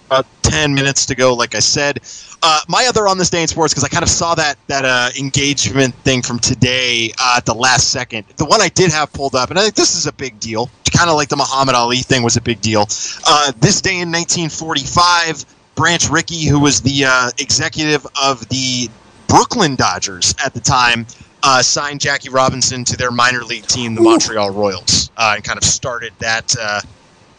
About 0.06 0.26
10 0.42 0.74
minutes 0.74 1.06
to 1.06 1.14
go, 1.14 1.34
like 1.34 1.54
I 1.54 1.58
said. 1.58 2.00
Uh, 2.42 2.60
my 2.68 2.86
other 2.86 3.08
on 3.08 3.18
this 3.18 3.30
day 3.30 3.42
in 3.42 3.48
sports, 3.48 3.72
because 3.72 3.84
I 3.84 3.88
kind 3.88 4.02
of 4.02 4.08
saw 4.08 4.34
that 4.34 4.56
that 4.66 4.84
uh, 4.84 5.08
engagement 5.18 5.94
thing 5.96 6.22
from 6.22 6.38
today 6.38 7.10
uh, 7.18 7.34
at 7.38 7.46
the 7.46 7.54
last 7.54 7.90
second. 7.90 8.26
The 8.36 8.44
one 8.44 8.60
I 8.60 8.68
did 8.68 8.92
have 8.92 9.12
pulled 9.12 9.34
up, 9.34 9.50
and 9.50 9.58
I 9.58 9.62
think 9.62 9.74
this 9.74 9.96
is 9.96 10.06
a 10.06 10.12
big 10.12 10.38
deal. 10.38 10.70
Kind 10.92 11.10
of 11.10 11.16
like 11.16 11.30
the 11.30 11.36
Muhammad 11.36 11.74
Ali 11.74 11.98
thing 11.98 12.22
was 12.22 12.36
a 12.36 12.42
big 12.42 12.60
deal. 12.60 12.82
Uh, 13.26 13.52
this 13.58 13.80
day 13.80 13.98
in 13.98 14.12
1945, 14.12 15.44
Branch 15.74 16.08
Rickey, 16.08 16.44
who 16.44 16.60
was 16.60 16.82
the 16.82 17.06
uh, 17.06 17.30
executive 17.38 18.06
of 18.22 18.48
the 18.50 18.88
Brooklyn 19.26 19.74
Dodgers 19.74 20.34
at 20.44 20.54
the 20.54 20.60
time, 20.60 21.06
uh, 21.44 21.62
signed 21.62 22.00
Jackie 22.00 22.30
Robinson 22.30 22.84
to 22.84 22.96
their 22.96 23.10
minor 23.10 23.42
league 23.42 23.66
team, 23.66 23.94
the 23.94 24.00
Montreal 24.00 24.50
Royals, 24.50 25.10
uh, 25.16 25.34
and 25.36 25.44
kind 25.44 25.58
of 25.58 25.64
started 25.64 26.12
that 26.18 26.54
uh, 26.60 26.80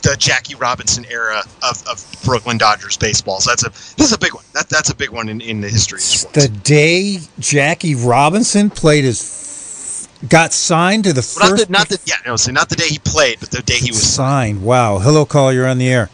the 0.04 0.16
Jackie 0.18 0.54
Robinson 0.56 1.06
era 1.10 1.42
of, 1.68 1.84
of 1.88 2.22
Brooklyn 2.24 2.58
Dodgers 2.60 2.98
baseball. 2.98 3.40
So 3.40 3.50
that's 3.52 3.66
a 3.66 3.70
this 3.98 4.08
is 4.08 4.14
a 4.14 4.20
big 4.20 4.34
one. 4.36 4.44
That 4.54 4.70
that's 4.70 4.92
a 4.92 4.96
big 4.96 5.10
one 5.10 5.28
in, 5.28 5.42
in 5.42 5.60
the 5.62 5.70
history 5.70 5.98
of 5.98 6.04
sports. 6.04 6.36
The 6.36 6.48
day 6.50 7.18
Jackie 7.40 7.96
Robinson 7.96 8.70
played 8.70 9.04
his, 9.06 10.08
got 10.30 10.54
signed 10.54 11.06
to 11.06 11.14
the 11.14 11.22
Well, 11.40 11.50
first 11.50 11.70
not 11.70 11.88
the, 11.88 11.96
not 11.96 12.00
the 12.00 12.00
yeah 12.06 12.16
no, 12.26 12.36
so 12.36 12.52
not 12.52 12.70
the 12.70 12.76
day 12.76 12.88
he 12.88 13.00
played, 13.00 13.40
but 13.40 13.50
the 13.50 13.64
day 13.64 13.78
he 13.78 13.90
was 13.90 14.04
signed. 14.04 14.58
signed. 14.58 14.64
Wow. 14.64 15.00
Hello, 15.00 15.26
call. 15.26 15.52
You're 15.52 15.68
on 15.68 15.80
the 15.80 15.90
air. 15.90 16.10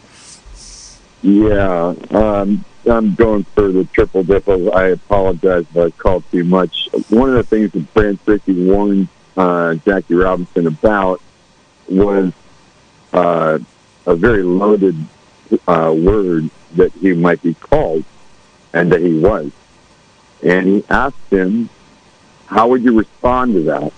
Yeah, 1.24 1.94
um, 2.12 2.66
I'm 2.88 3.14
going 3.16 3.44
for 3.44 3.72
the 3.72 3.86
triple 3.86 4.24
dipple. 4.24 4.74
I 4.74 4.88
apologize 4.88 5.66
if 5.70 5.78
I 5.78 5.90
called 5.92 6.24
too 6.32 6.44
much. 6.44 6.90
One 7.10 7.30
of 7.30 7.36
the 7.36 7.44
things 7.44 7.72
that 7.72 7.94
Branch 7.94 8.20
Rickey 8.26 8.66
warned 8.66 9.08
uh, 9.38 9.76
Jackie 9.76 10.16
Robinson 10.16 10.68
about 10.68 11.22
was 11.88 12.34
uh, 13.14 13.60
a 14.06 14.16
very 14.16 14.44
loaded 14.44 14.96
uh, 15.68 15.94
word 15.96 16.50
that 16.76 16.92
he 16.94 17.14
might 17.14 17.42
be 17.42 17.54
called, 17.54 18.04
and 18.74 18.92
that 18.92 19.02
he 19.02 19.20
was. 19.20 19.52
And 20.44 20.68
he 20.68 20.86
asked 20.90 21.30
him, 21.30 21.70
"How 22.48 22.68
would 22.70 22.84
you 22.84 22.98
respond 22.98 23.54
to 23.54 23.64
that?" 23.64 23.94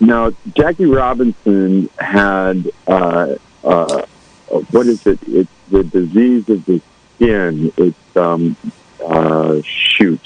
Now, 0.00 0.32
Jackie 0.54 0.86
Robinson 0.86 1.90
had 1.98 2.70
uh, 2.86 3.34
uh, 3.62 4.02
what 4.70 4.86
is 4.86 5.06
it? 5.06 5.20
It's 5.26 5.50
the 5.70 5.84
disease 5.84 6.48
of 6.48 6.64
the 6.64 6.80
skin. 7.20 7.72
It's 7.76 8.16
um, 8.16 8.56
uh, 9.04 9.60
shoot. 9.62 10.20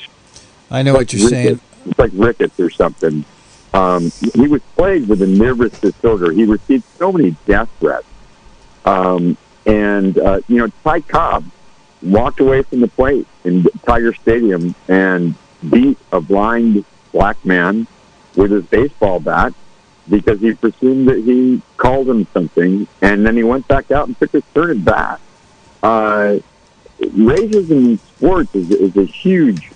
I 0.70 0.82
know 0.82 0.94
what 0.94 1.12
you're 1.12 1.28
saying. 1.28 1.60
It's 1.86 1.98
like 1.98 2.12
rickets 2.14 2.58
or 2.60 2.70
something. 2.70 3.24
Um, 3.72 4.12
he 4.34 4.46
was 4.46 4.62
plagued 4.76 5.08
with 5.08 5.20
a 5.22 5.26
nervous 5.26 5.78
disorder. 5.80 6.30
He 6.30 6.44
received 6.44 6.84
so 6.96 7.12
many 7.12 7.36
death 7.46 7.68
threats. 7.80 8.06
Um, 8.84 9.36
and, 9.66 10.16
uh, 10.18 10.40
you 10.46 10.58
know, 10.58 10.68
Ty 10.84 11.00
Cobb 11.00 11.44
walked 12.02 12.40
away 12.40 12.62
from 12.62 12.80
the 12.80 12.88
plate 12.88 13.26
in 13.44 13.64
Tiger 13.84 14.14
Stadium 14.14 14.74
and 14.88 15.34
beat 15.68 15.98
a 16.12 16.20
blind 16.20 16.84
black 17.12 17.44
man 17.44 17.86
with 18.36 18.52
his 18.52 18.64
baseball 18.66 19.20
bat 19.20 19.54
because 20.08 20.40
he 20.40 20.52
presumed 20.54 21.08
that 21.08 21.18
he 21.18 21.62
called 21.76 22.08
him 22.08 22.26
something, 22.32 22.86
and 23.00 23.26
then 23.26 23.36
he 23.36 23.42
went 23.42 23.66
back 23.66 23.90
out 23.90 24.06
and 24.06 24.18
took 24.18 24.32
his 24.32 24.42
turn 24.54 24.70
at 24.70 24.84
bat. 24.84 25.20
Uh, 25.82 26.38
racism 27.10 27.70
in 27.70 27.98
sports 27.98 28.54
is, 28.54 28.70
is 28.70 28.96
a 28.96 29.04
huge, 29.04 29.70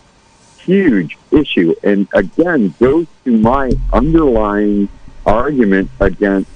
huge 0.58 1.16
issue, 1.30 1.74
and 1.82 2.08
again 2.12 2.74
goes 2.80 3.06
to 3.24 3.36
my 3.36 3.72
underlying 3.92 4.88
argument 5.26 5.90
against 6.00 6.50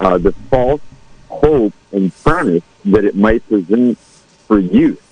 uh, 0.00 0.18
the 0.18 0.32
false 0.50 0.80
hope 1.28 1.72
and 1.92 2.14
premise 2.22 2.62
that 2.84 3.04
it 3.04 3.16
might 3.16 3.46
present 3.48 3.98
for 4.46 4.58
youth 4.58 5.02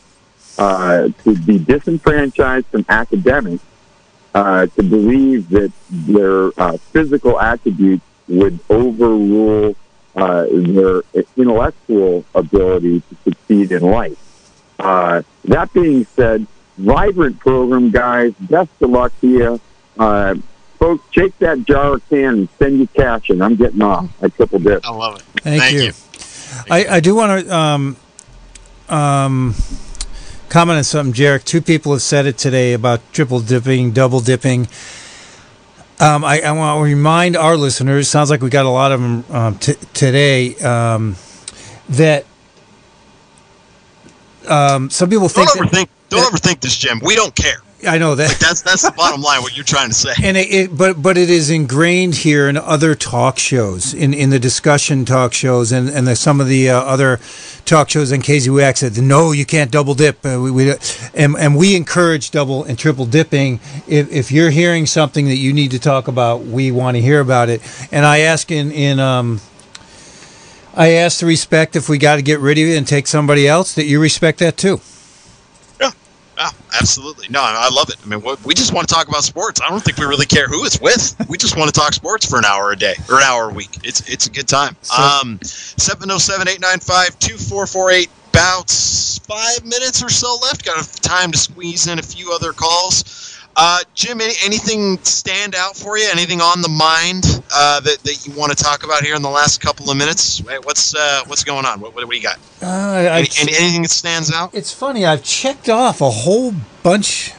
uh, 0.58 1.08
to 1.24 1.36
be 1.36 1.58
disenfranchised 1.58 2.66
from 2.66 2.84
academics, 2.88 3.64
uh, 4.34 4.66
to 4.66 4.82
believe 4.82 5.48
that 5.50 5.72
their 5.90 6.50
uh, 6.60 6.76
physical 6.92 7.40
attributes 7.40 8.04
would 8.28 8.58
overrule 8.70 9.74
uh, 10.16 10.46
their 10.50 11.02
intellectual 11.36 12.24
ability 12.34 13.00
to 13.00 13.16
succeed 13.24 13.72
in 13.72 13.82
life. 13.82 14.18
Uh, 14.84 15.22
that 15.44 15.72
being 15.72 16.04
said, 16.14 16.46
vibrant 16.76 17.38
program, 17.38 17.90
guys. 17.90 18.34
Best 18.34 18.70
of 18.80 18.90
luck 18.90 19.12
to 19.22 19.28
you. 19.28 19.60
Uh, 19.98 20.34
folks, 20.78 21.04
shake 21.10 21.36
that 21.38 21.64
jar 21.64 21.94
of 21.94 22.08
can 22.08 22.24
and 22.24 22.48
send 22.58 22.78
you 22.78 22.86
cash, 22.88 23.30
and 23.30 23.42
I'm 23.42 23.56
getting 23.56 23.80
off. 23.80 24.08
I 24.22 24.28
triple 24.28 24.58
dip. 24.58 24.86
I 24.86 24.90
love 24.90 25.16
it. 25.16 25.22
Thank, 25.40 25.62
Thank 25.62 25.74
you. 25.74 25.82
you. 25.84 25.92
I, 26.70 26.96
I 26.96 27.00
do 27.00 27.14
want 27.14 27.46
to 27.46 27.56
um, 27.56 27.96
um, 28.88 29.54
comment 30.50 30.76
on 30.76 30.84
something, 30.84 31.14
Jarek. 31.14 31.44
Two 31.44 31.62
people 31.62 31.92
have 31.92 32.02
said 32.02 32.26
it 32.26 32.36
today 32.36 32.74
about 32.74 33.00
triple 33.12 33.40
dipping, 33.40 33.92
double 33.92 34.20
dipping. 34.20 34.68
Um, 36.00 36.24
I, 36.24 36.42
I 36.42 36.52
want 36.52 36.78
to 36.78 36.84
remind 36.84 37.36
our 37.36 37.56
listeners. 37.56 38.08
Sounds 38.08 38.28
like 38.28 38.42
we 38.42 38.50
got 38.50 38.66
a 38.66 38.70
lot 38.70 38.92
of 38.92 39.00
them 39.00 39.24
um, 39.30 39.58
t- 39.58 39.74
today. 39.94 40.56
Um, 40.56 41.16
that 41.88 42.26
um, 44.48 44.90
some 44.90 45.08
people 45.10 45.28
Don't 45.28 45.48
think. 45.70 45.70
that-. 45.70 45.88
Don't 46.10 46.32
overthink 46.32 46.60
this, 46.60 46.76
Jim. 46.76 47.00
We 47.02 47.16
don't 47.16 47.34
care. 47.34 47.56
I 47.86 47.98
know 47.98 48.14
that. 48.14 48.28
Like 48.28 48.38
that's 48.38 48.62
that's 48.62 48.82
the 48.82 48.92
bottom 48.92 49.20
line. 49.20 49.42
What 49.42 49.56
you're 49.56 49.64
trying 49.64 49.88
to 49.88 49.94
say. 49.94 50.12
and 50.22 50.36
it, 50.36 50.50
it, 50.50 50.76
but 50.76 51.02
but 51.02 51.18
it 51.18 51.28
is 51.28 51.50
ingrained 51.50 52.14
here 52.14 52.48
in 52.48 52.56
other 52.56 52.94
talk 52.94 53.38
shows, 53.38 53.92
in, 53.92 54.14
in 54.14 54.30
the 54.30 54.38
discussion 54.38 55.04
talk 55.04 55.32
shows, 55.32 55.72
and 55.72 55.88
and 55.88 56.06
the, 56.06 56.16
some 56.16 56.40
of 56.40 56.48
the 56.48 56.70
uh, 56.70 56.80
other 56.80 57.20
talk 57.64 57.90
shows 57.90 58.12
in 58.12 58.22
KZYX 58.22 58.78
said 58.78 58.98
no, 59.02 59.32
you 59.32 59.44
can't 59.44 59.70
double 59.70 59.94
dip. 59.94 60.24
Uh, 60.24 60.40
we, 60.40 60.50
we 60.50 60.74
and 61.14 61.36
and 61.36 61.56
we 61.56 61.76
encourage 61.76 62.30
double 62.30 62.64
and 62.64 62.78
triple 62.78 63.06
dipping. 63.06 63.60
If 63.86 64.10
if 64.10 64.32
you're 64.32 64.50
hearing 64.50 64.86
something 64.86 65.26
that 65.26 65.36
you 65.36 65.52
need 65.52 65.70
to 65.72 65.78
talk 65.78 66.08
about, 66.08 66.42
we 66.44 66.70
want 66.70 66.96
to 66.96 67.02
hear 67.02 67.20
about 67.20 67.48
it. 67.48 67.60
And 67.92 68.06
I 68.06 68.20
ask 68.20 68.50
in 68.50 68.72
in 68.72 68.98
um. 68.98 69.40
I 70.76 70.90
ask 70.92 71.18
to 71.20 71.26
respect 71.26 71.76
if 71.76 71.88
we 71.88 71.98
got 71.98 72.16
to 72.16 72.22
get 72.22 72.40
rid 72.40 72.58
of 72.58 72.66
you 72.66 72.76
and 72.76 72.86
take 72.86 73.06
somebody 73.06 73.46
else 73.46 73.74
that 73.74 73.84
you 73.84 74.00
respect 74.00 74.38
that 74.40 74.56
too. 74.56 74.80
Yeah, 76.36 76.50
absolutely. 76.80 77.26
No, 77.30 77.40
I 77.42 77.68
love 77.70 77.88
it. 77.90 77.96
I 78.04 78.08
mean, 78.08 78.20
we 78.44 78.54
just 78.54 78.72
want 78.72 78.88
to 78.88 78.94
talk 78.94 79.06
about 79.08 79.22
sports. 79.22 79.60
I 79.60 79.68
don't 79.68 79.82
think 79.82 79.98
we 79.98 80.04
really 80.04 80.26
care 80.26 80.48
who 80.48 80.64
it's 80.64 80.80
with. 80.80 81.14
We 81.28 81.38
just 81.38 81.56
want 81.56 81.72
to 81.72 81.80
talk 81.80 81.92
sports 81.94 82.28
for 82.28 82.38
an 82.38 82.44
hour 82.44 82.72
a 82.72 82.76
day 82.76 82.94
or 83.08 83.18
an 83.18 83.22
hour 83.24 83.50
a 83.50 83.52
week. 83.52 83.78
It's 83.82 84.08
it's 84.08 84.26
a 84.26 84.30
good 84.30 84.46
time. 84.46 84.76
Um, 84.96 85.38
707-895-2448. 85.40 88.08
About 88.34 88.68
five 88.68 89.64
minutes 89.64 90.02
or 90.02 90.10
so 90.10 90.36
left. 90.42 90.64
Got 90.64 90.84
time 91.02 91.30
to 91.30 91.38
squeeze 91.38 91.86
in 91.86 92.00
a 92.00 92.02
few 92.02 92.32
other 92.32 92.52
calls. 92.52 93.04
Uh, 93.56 93.78
Jim, 93.94 94.20
any, 94.20 94.34
anything 94.44 94.98
stand 95.04 95.54
out 95.54 95.76
for 95.76 95.96
you? 95.96 96.08
Anything 96.10 96.40
on 96.40 96.60
the 96.60 96.68
mind 96.68 97.24
uh, 97.54 97.78
that, 97.80 97.98
that 98.02 98.26
you 98.26 98.32
want 98.34 98.56
to 98.56 98.62
talk 98.62 98.82
about 98.84 99.02
here 99.04 99.14
in 99.14 99.22
the 99.22 99.30
last 99.30 99.60
couple 99.60 99.90
of 99.90 99.96
minutes? 99.96 100.40
What's 100.64 100.94
uh, 100.94 101.22
what's 101.26 101.44
going 101.44 101.64
on? 101.64 101.80
What, 101.80 101.94
what, 101.94 102.08
do 102.08 102.16
you 102.16 102.22
got? 102.22 102.38
Uh, 102.60 102.96
Any, 102.96 103.28
any, 103.40 103.52
anything 103.56 103.82
that 103.82 103.90
stands 103.90 104.32
out? 104.32 104.52
It's 104.54 104.72
funny. 104.72 105.06
I've 105.06 105.22
checked 105.22 105.68
off 105.68 106.00
a 106.00 106.10
whole 106.10 106.52
bunch. 106.82 107.32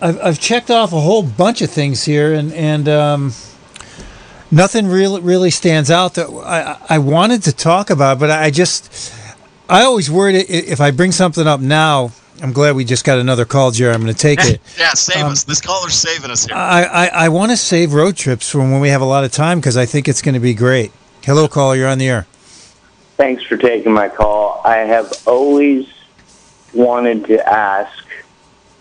I've, 0.00 0.20
I've 0.22 0.38
checked 0.38 0.70
off 0.70 0.92
a 0.92 1.00
whole 1.00 1.24
bunch 1.24 1.60
of 1.60 1.70
things 1.70 2.04
here, 2.04 2.32
and 2.32 2.52
and 2.52 2.88
um, 2.88 3.32
nothing 4.52 4.86
really 4.86 5.20
really 5.20 5.50
stands 5.50 5.90
out 5.90 6.14
that 6.14 6.28
I 6.28 6.78
I 6.94 6.98
wanted 6.98 7.42
to 7.44 7.52
talk 7.52 7.90
about, 7.90 8.20
but 8.20 8.30
I 8.30 8.50
just 8.52 9.12
I 9.68 9.82
always 9.82 10.08
worried 10.08 10.36
i- 10.36 10.46
if 10.48 10.80
I 10.80 10.92
bring 10.92 11.10
something 11.10 11.48
up 11.48 11.58
now. 11.58 12.12
I'm 12.42 12.52
glad 12.52 12.76
we 12.76 12.84
just 12.84 13.04
got 13.04 13.18
another 13.18 13.44
call, 13.44 13.70
Jerry. 13.70 13.92
I'm 13.94 14.00
going 14.02 14.12
to 14.14 14.18
take 14.18 14.40
it. 14.44 14.60
Yeah, 14.78 14.92
save 14.94 15.24
Um, 15.24 15.32
us. 15.32 15.44
This 15.44 15.60
caller's 15.60 15.94
saving 15.94 16.30
us 16.30 16.44
here. 16.46 16.54
I, 16.56 16.84
I, 16.84 17.06
I 17.24 17.28
want 17.30 17.50
to 17.50 17.56
save 17.56 17.92
road 17.94 18.16
trips 18.16 18.48
from 18.48 18.70
when 18.70 18.80
we 18.80 18.90
have 18.90 19.00
a 19.00 19.04
lot 19.06 19.24
of 19.24 19.32
time 19.32 19.58
because 19.58 19.76
I 19.76 19.86
think 19.86 20.06
it's 20.08 20.22
going 20.22 20.34
to 20.34 20.40
be 20.40 20.54
great. 20.54 20.92
Hello, 21.24 21.48
caller. 21.48 21.74
You're 21.76 21.88
on 21.88 21.98
the 21.98 22.08
air. 22.08 22.26
Thanks 23.16 23.42
for 23.42 23.56
taking 23.56 23.92
my 23.92 24.08
call. 24.08 24.62
I 24.64 24.76
have 24.78 25.12
always 25.26 25.88
wanted 26.72 27.26
to 27.26 27.48
ask 27.48 28.04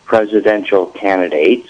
presidential 0.05 0.85
candidates. 0.87 1.69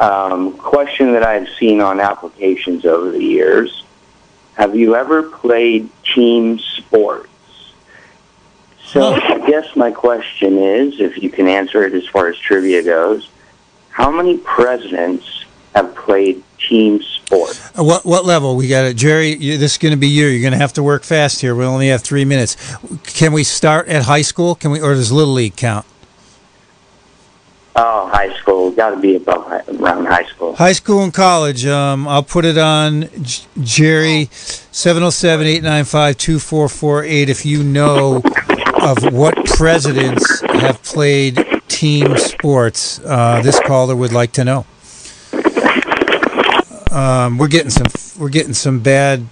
Um, 0.00 0.56
question 0.58 1.12
that 1.12 1.22
I've 1.22 1.48
seen 1.60 1.80
on 1.80 2.00
applications 2.00 2.84
over 2.84 3.12
the 3.12 3.22
years: 3.22 3.84
Have 4.54 4.74
you 4.74 4.96
ever 4.96 5.22
played 5.22 5.88
team 6.02 6.58
sports? 6.58 7.28
So 8.92 9.14
I 9.14 9.38
guess 9.48 9.74
my 9.74 9.90
question 9.90 10.58
is, 10.58 11.00
if 11.00 11.22
you 11.22 11.30
can 11.30 11.48
answer 11.48 11.82
it 11.84 11.94
as 11.94 12.06
far 12.08 12.28
as 12.28 12.36
trivia 12.36 12.82
goes, 12.82 13.30
how 13.88 14.10
many 14.10 14.36
presidents 14.38 15.46
have 15.74 15.94
played 15.94 16.42
team 16.58 17.00
sports? 17.02 17.58
Uh, 17.78 17.84
What 17.84 18.04
what 18.04 18.26
level 18.26 18.54
we 18.54 18.68
got 18.68 18.84
it, 18.84 18.94
Jerry? 18.96 19.34
You, 19.34 19.56
this 19.56 19.72
is 19.72 19.78
going 19.78 19.92
to 19.92 19.96
be 19.98 20.08
you. 20.08 20.26
You're 20.26 20.42
going 20.42 20.52
to 20.52 20.58
have 20.58 20.74
to 20.74 20.82
work 20.82 21.04
fast 21.04 21.40
here. 21.40 21.54
We 21.54 21.64
only 21.64 21.88
have 21.88 22.02
three 22.02 22.26
minutes. 22.26 22.56
Can 23.04 23.32
we 23.32 23.44
start 23.44 23.88
at 23.88 24.02
high 24.02 24.20
school? 24.22 24.54
Can 24.54 24.70
we, 24.70 24.80
or 24.82 24.92
does 24.92 25.10
little 25.10 25.32
league 25.32 25.56
count? 25.56 25.86
Oh, 27.74 28.10
high 28.12 28.30
school. 28.34 28.70
Got 28.72 28.90
to 28.90 28.98
be 29.00 29.16
above 29.16 29.46
high, 29.46 29.62
around 29.78 30.04
high 30.04 30.26
school. 30.26 30.54
High 30.54 30.74
school 30.74 31.02
and 31.04 31.14
college. 31.14 31.64
Um, 31.64 32.06
I'll 32.06 32.22
put 32.22 32.44
it 32.44 32.58
on 32.58 33.08
J- 33.22 33.44
Jerry, 33.62 34.26
707-895-2448 34.32 37.28
if 37.28 37.46
you 37.46 37.62
know 37.62 38.20
of 38.82 39.12
what 39.12 39.34
presidents 39.46 40.40
have 40.42 40.82
played 40.82 41.44
team 41.68 42.16
sports. 42.18 43.00
Uh, 43.00 43.40
this 43.42 43.60
caller 43.60 43.94
would 43.96 44.12
like 44.12 44.32
to 44.32 44.44
know. 44.44 44.66
Um, 46.90 47.38
we're 47.38 47.48
getting 47.48 47.70
some 47.70 47.86
we're 48.20 48.28
getting 48.28 48.52
some 48.52 48.80
bad 48.80 49.26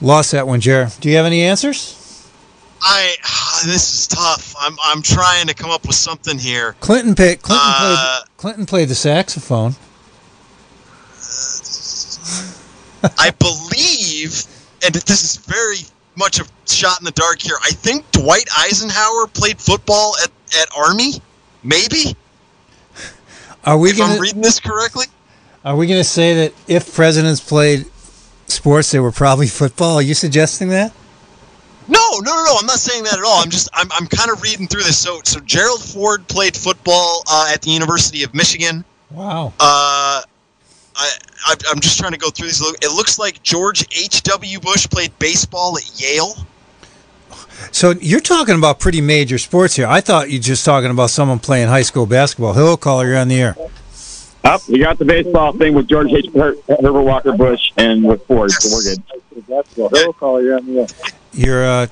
lost 0.00 0.32
that 0.32 0.46
one, 0.46 0.60
Jer. 0.60 0.88
Do 1.00 1.10
you 1.10 1.16
have 1.16 1.26
any 1.26 1.42
answers? 1.42 1.98
I 2.80 3.14
this 3.66 3.94
is 3.94 4.06
tough. 4.06 4.54
I'm 4.58 4.76
I'm 4.82 5.02
trying 5.02 5.46
to 5.48 5.54
come 5.54 5.70
up 5.70 5.86
with 5.86 5.96
something 5.96 6.38
here. 6.38 6.74
Clinton 6.80 7.14
Clinton 7.42 7.66
Uh, 7.68 8.20
played 8.22 8.36
Clinton 8.38 8.66
played 8.66 8.88
the 8.88 8.94
saxophone. 8.94 9.74
I 13.18 13.30
believe, 13.30 14.44
and 14.84 14.94
this 14.94 15.22
is 15.22 15.36
very 15.36 15.78
much 16.16 16.40
a 16.40 16.46
shot 16.66 17.00
in 17.00 17.04
the 17.04 17.12
dark 17.12 17.40
here. 17.40 17.56
I 17.62 17.70
think 17.70 18.10
Dwight 18.12 18.48
Eisenhower 18.58 19.26
played 19.26 19.58
football 19.58 20.14
at, 20.22 20.30
at 20.60 20.68
Army. 20.76 21.14
Maybe 21.62 22.16
Are 23.64 23.78
we 23.78 23.90
if 23.90 23.98
gonna 23.98 24.14
I'm 24.14 24.20
reading 24.20 24.42
this 24.42 24.58
correctly. 24.58 25.06
Are 25.64 25.76
we 25.76 25.86
going 25.86 26.00
to 26.00 26.08
say 26.08 26.34
that 26.34 26.54
if 26.66 26.92
presidents 26.92 27.40
played 27.40 27.86
sports, 28.48 28.90
they 28.90 28.98
were 28.98 29.12
probably 29.12 29.46
football? 29.46 29.94
Are 29.96 30.02
you 30.02 30.14
suggesting 30.14 30.68
that? 30.70 30.92
No, 31.86 32.00
no, 32.20 32.34
no, 32.34 32.44
no. 32.44 32.56
I'm 32.58 32.66
not 32.66 32.78
saying 32.78 33.04
that 33.04 33.14
at 33.14 33.24
all. 33.24 33.42
I'm 33.42 33.50
just 33.50 33.68
I'm, 33.72 33.88
I'm 33.92 34.06
kind 34.06 34.30
of 34.30 34.42
reading 34.42 34.66
through 34.66 34.82
this. 34.82 34.98
So 34.98 35.20
so 35.24 35.40
Gerald 35.40 35.82
Ford 35.82 36.26
played 36.28 36.56
football 36.56 37.22
uh, 37.30 37.50
at 37.52 37.62
the 37.62 37.70
University 37.70 38.22
of 38.22 38.34
Michigan. 38.34 38.84
Wow. 39.10 39.52
Uh, 39.60 40.22
I, 40.96 41.10
I 41.46 41.54
I'm 41.70 41.80
just 41.80 41.98
trying 41.98 42.12
to 42.12 42.18
go 42.18 42.30
through 42.30 42.48
these. 42.48 42.60
It 42.60 42.94
looks 42.94 43.18
like 43.18 43.42
George 43.42 43.86
H. 43.96 44.22
W. 44.24 44.60
Bush 44.60 44.88
played 44.88 45.16
baseball 45.18 45.76
at 45.76 46.00
Yale. 46.00 46.34
So 47.70 47.90
you're 48.00 48.20
talking 48.20 48.56
about 48.56 48.80
pretty 48.80 49.00
major 49.00 49.38
sports 49.38 49.76
here. 49.76 49.86
I 49.86 50.00
thought 50.00 50.30
you 50.30 50.38
were 50.38 50.42
just 50.42 50.64
talking 50.64 50.90
about 50.90 51.10
someone 51.10 51.38
playing 51.38 51.68
high 51.68 51.82
school 51.82 52.06
basketball. 52.06 52.52
Hello, 52.52 52.76
caller. 52.76 53.06
You're 53.06 53.18
on 53.18 53.28
the 53.28 53.40
air. 53.40 53.56
Up, 54.44 54.68
we 54.68 54.80
got 54.80 54.98
the 54.98 55.04
baseball 55.04 55.52
thing 55.52 55.72
with 55.72 55.88
George 55.88 56.12
H. 56.12 56.26
Her- 56.34 56.56
Herbert 56.68 57.02
Walker 57.02 57.32
Bush 57.32 57.70
and 57.76 58.02
with 58.04 58.26
Ford, 58.26 58.50
so 58.50 58.76
we're 58.76 58.82
good. 58.82 59.02
Hello, 59.76 60.12
caller, 60.12 60.42
you're 60.42 60.56
on 60.56 60.66
the 60.66 60.80
air. 60.80 60.86
You're 61.32 61.64
uh, 61.64 61.86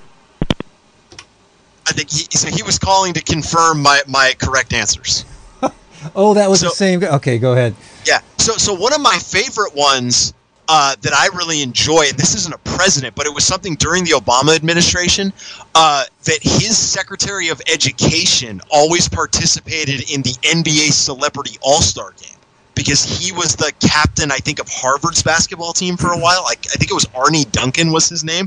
I 1.86 1.92
think 1.92 2.10
he 2.10 2.26
so 2.30 2.48
he 2.48 2.62
was 2.62 2.78
calling 2.78 3.12
to 3.14 3.22
confirm 3.22 3.82
my 3.82 4.02
my 4.06 4.34
correct 4.38 4.72
answers. 4.72 5.24
Oh, 6.16 6.32
that 6.32 6.48
was 6.48 6.62
the 6.62 6.70
same. 6.70 7.00
guy. 7.00 7.14
Okay, 7.16 7.38
go 7.38 7.52
ahead. 7.52 7.74
Yeah. 8.04 8.20
So 8.38 8.54
so 8.54 8.74
one 8.74 8.92
of 8.92 9.00
my 9.00 9.16
favorite 9.18 9.74
ones 9.74 10.34
uh, 10.72 10.94
that 11.02 11.12
I 11.12 11.26
really 11.36 11.62
enjoy, 11.62 12.02
and 12.08 12.16
this 12.16 12.36
isn't 12.36 12.54
a 12.54 12.58
president, 12.58 13.16
but 13.16 13.26
it 13.26 13.34
was 13.34 13.44
something 13.44 13.74
during 13.74 14.04
the 14.04 14.12
Obama 14.12 14.54
administration 14.54 15.32
uh, 15.74 16.04
that 16.24 16.38
his 16.42 16.78
Secretary 16.78 17.48
of 17.48 17.60
Education 17.66 18.60
always 18.70 19.08
participated 19.08 20.08
in 20.12 20.22
the 20.22 20.30
NBA 20.42 20.92
Celebrity 20.92 21.58
All 21.60 21.82
Star 21.82 22.12
Game 22.12 22.36
because 22.76 23.02
he 23.02 23.32
was 23.32 23.56
the 23.56 23.72
captain, 23.80 24.30
I 24.30 24.36
think, 24.36 24.60
of 24.60 24.68
Harvard's 24.70 25.24
basketball 25.24 25.72
team 25.72 25.96
for 25.96 26.12
a 26.12 26.18
while. 26.18 26.44
Like 26.44 26.64
I 26.68 26.76
think 26.78 26.90
it 26.90 26.94
was 26.94 27.06
Arne 27.16 27.42
Duncan 27.50 27.90
was 27.90 28.08
his 28.08 28.22
name, 28.22 28.46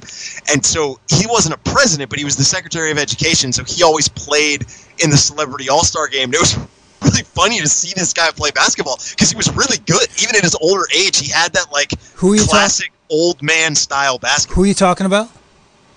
and 0.49 0.65
so 0.65 0.99
he 1.09 1.27
wasn't 1.27 1.55
a 1.55 1.69
president, 1.69 2.09
but 2.09 2.19
he 2.19 2.25
was 2.25 2.37
the 2.37 2.45
Secretary 2.45 2.89
of 2.89 2.97
Education, 2.97 3.51
so 3.51 3.65
he 3.65 3.83
always 3.83 4.07
played 4.07 4.65
in 5.03 5.09
the 5.09 5.17
Celebrity 5.17 5.69
All 5.69 5.83
Star 5.83 6.07
Game. 6.07 6.33
It 6.33 6.39
was 6.39 6.57
really 7.03 7.23
funny 7.23 7.59
to 7.59 7.67
see 7.67 7.93
this 7.95 8.13
guy 8.13 8.29
play 8.31 8.51
basketball 8.51 8.97
because 9.11 9.29
he 9.31 9.35
was 9.37 9.51
really 9.55 9.77
good. 9.85 10.07
Even 10.21 10.35
at 10.35 10.43
his 10.43 10.55
older 10.55 10.85
age, 10.95 11.17
he 11.19 11.31
had 11.31 11.53
that 11.53 11.71
like 11.71 11.91
Who 12.15 12.31
are 12.33 12.35
you 12.35 12.41
talk- 12.41 12.49
classic 12.49 12.91
old 13.09 13.41
man 13.43 13.75
style 13.75 14.17
basketball. 14.17 14.55
Who 14.55 14.63
are 14.63 14.67
you 14.67 14.73
talking 14.73 15.05
about? 15.05 15.29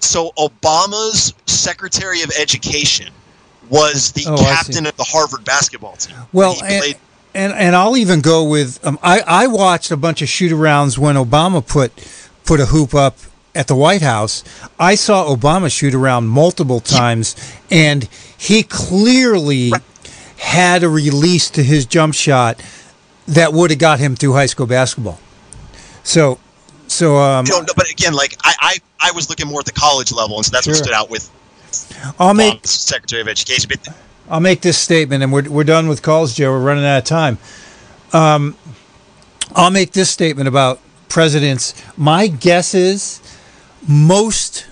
So 0.01 0.33
Obama's 0.39 1.33
Secretary 1.47 2.23
of 2.23 2.31
Education 2.39 3.13
was 3.71 4.13
the 4.13 4.25
Oh, 4.29 4.37
captain 4.37 4.87
of 4.87 4.97
the 4.97 5.05
Harvard 5.05 5.45
basketball 5.45 5.97
team. 5.97 6.15
Well, 6.33 6.55
He 6.55 6.61
and, 6.61 6.81
played- 6.83 6.97
and 7.35 7.53
and 7.55 7.75
I'll 7.77 7.97
even 7.97 8.21
go 8.21 8.45
with 8.45 8.85
um, 8.87 8.99
I 9.03 9.21
I 9.27 9.47
watched 9.47 9.91
a 9.91 9.97
bunch 9.97 10.23
of 10.23 10.29
shoot 10.29 10.53
arounds 10.53 10.97
when 10.99 11.17
Obama 11.17 11.67
put 11.67 11.93
put 12.45 12.61
a 12.61 12.67
hoop 12.67 12.95
up 12.95 13.17
at 13.55 13.67
the 13.67 13.75
White 13.75 14.03
House. 14.03 14.45
I 14.79 14.95
saw 14.95 15.25
Obama 15.35 15.71
shoot 15.71 15.95
around 15.95 16.29
multiple 16.29 16.81
times, 16.81 17.35
and 17.71 18.09
he 18.39 18.63
clearly 18.63 19.73
had 20.39 20.83
a 20.83 20.89
release 20.89 21.51
to 21.51 21.63
his 21.63 21.87
jump 21.87 22.15
shot 22.15 22.63
that 23.29 23.53
would 23.53 23.71
have 23.71 23.79
got 23.79 23.99
him 23.99 24.17
through 24.17 24.33
high 24.33 24.47
school 24.47 24.67
basketball. 24.67 25.19
So, 26.03 26.39
so 26.87 27.17
um, 27.17 27.45
know, 27.47 27.61
no, 27.61 27.73
but 27.77 27.91
again, 27.91 28.13
like 28.15 28.37
I, 28.45 28.55
I, 28.61 29.09
I 29.09 29.11
was 29.13 29.29
looking 29.29 29.49
more 29.49 29.61
at 29.61 29.67
the 29.67 29.73
college 29.73 30.13
level, 30.13 30.37
and 30.37 30.47
so 30.47 30.51
that's 30.51 30.67
what 30.67 30.77
stood 30.77 30.93
out 30.93 31.11
with 31.11 31.31
I'll 32.19 32.35
make 32.35 32.67
Secretary 32.67 33.21
of 33.21 33.29
Education. 33.29 33.69
But 33.69 33.95
I'll 34.29 34.41
make 34.41 34.61
this 34.61 34.79
statement, 34.79 35.23
and 35.23 35.33
we're 35.33 35.49
we're 35.49 35.65
done 35.65 35.89
with 35.89 36.03
calls, 36.03 36.35
Joe. 36.35 36.53
We're 36.53 36.61
running 36.61 36.85
out 36.85 36.99
of 36.99 37.05
time. 37.05 37.39
Um, 38.13 38.57
I'll 39.55 39.71
make 39.71 39.93
this 39.93 40.11
statement 40.11 40.49
about 40.49 40.81
presidents. 41.09 41.75
My 41.97 42.27
guess 42.29 42.75
is 42.75 43.21
most 43.87 44.67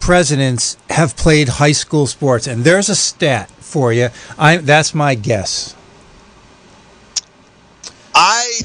presidents 0.00 0.76
have 0.90 1.16
played 1.16 1.48
high 1.48 1.72
school 1.72 2.06
sports, 2.06 2.46
and 2.46 2.64
there's 2.64 2.88
a 2.88 2.96
stat 2.96 3.50
for 3.74 3.92
you. 3.92 4.08
I 4.38 4.58
that's 4.58 4.94
my 4.94 5.16
guess. 5.16 5.74
I 8.14 8.60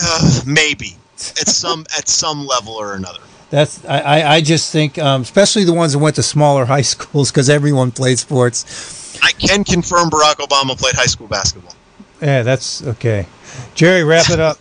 uh, 0.00 0.40
maybe 0.46 0.96
at 1.40 1.48
some 1.48 1.84
at 1.98 2.08
some 2.08 2.46
level 2.46 2.74
or 2.74 2.94
another. 2.94 3.18
That's 3.50 3.84
I, 3.84 4.36
I, 4.36 4.40
just 4.40 4.72
think, 4.72 4.98
um, 4.98 5.20
especially 5.20 5.64
the 5.64 5.74
ones 5.74 5.92
that 5.92 5.98
went 5.98 6.16
to 6.16 6.22
smaller 6.22 6.64
high 6.74 6.80
schools, 6.80 7.30
because 7.30 7.50
everyone 7.50 7.90
played 7.90 8.18
sports. 8.18 9.18
I 9.22 9.32
can 9.32 9.62
confirm 9.62 10.08
Barack 10.08 10.36
Obama 10.36 10.78
played 10.78 10.94
high 10.94 11.10
school 11.14 11.26
basketball. 11.26 11.74
Yeah, 12.22 12.42
that's 12.44 12.82
okay. 12.86 13.26
Jerry, 13.74 14.04
wrap 14.04 14.30
it 14.30 14.40
up. 14.40 14.58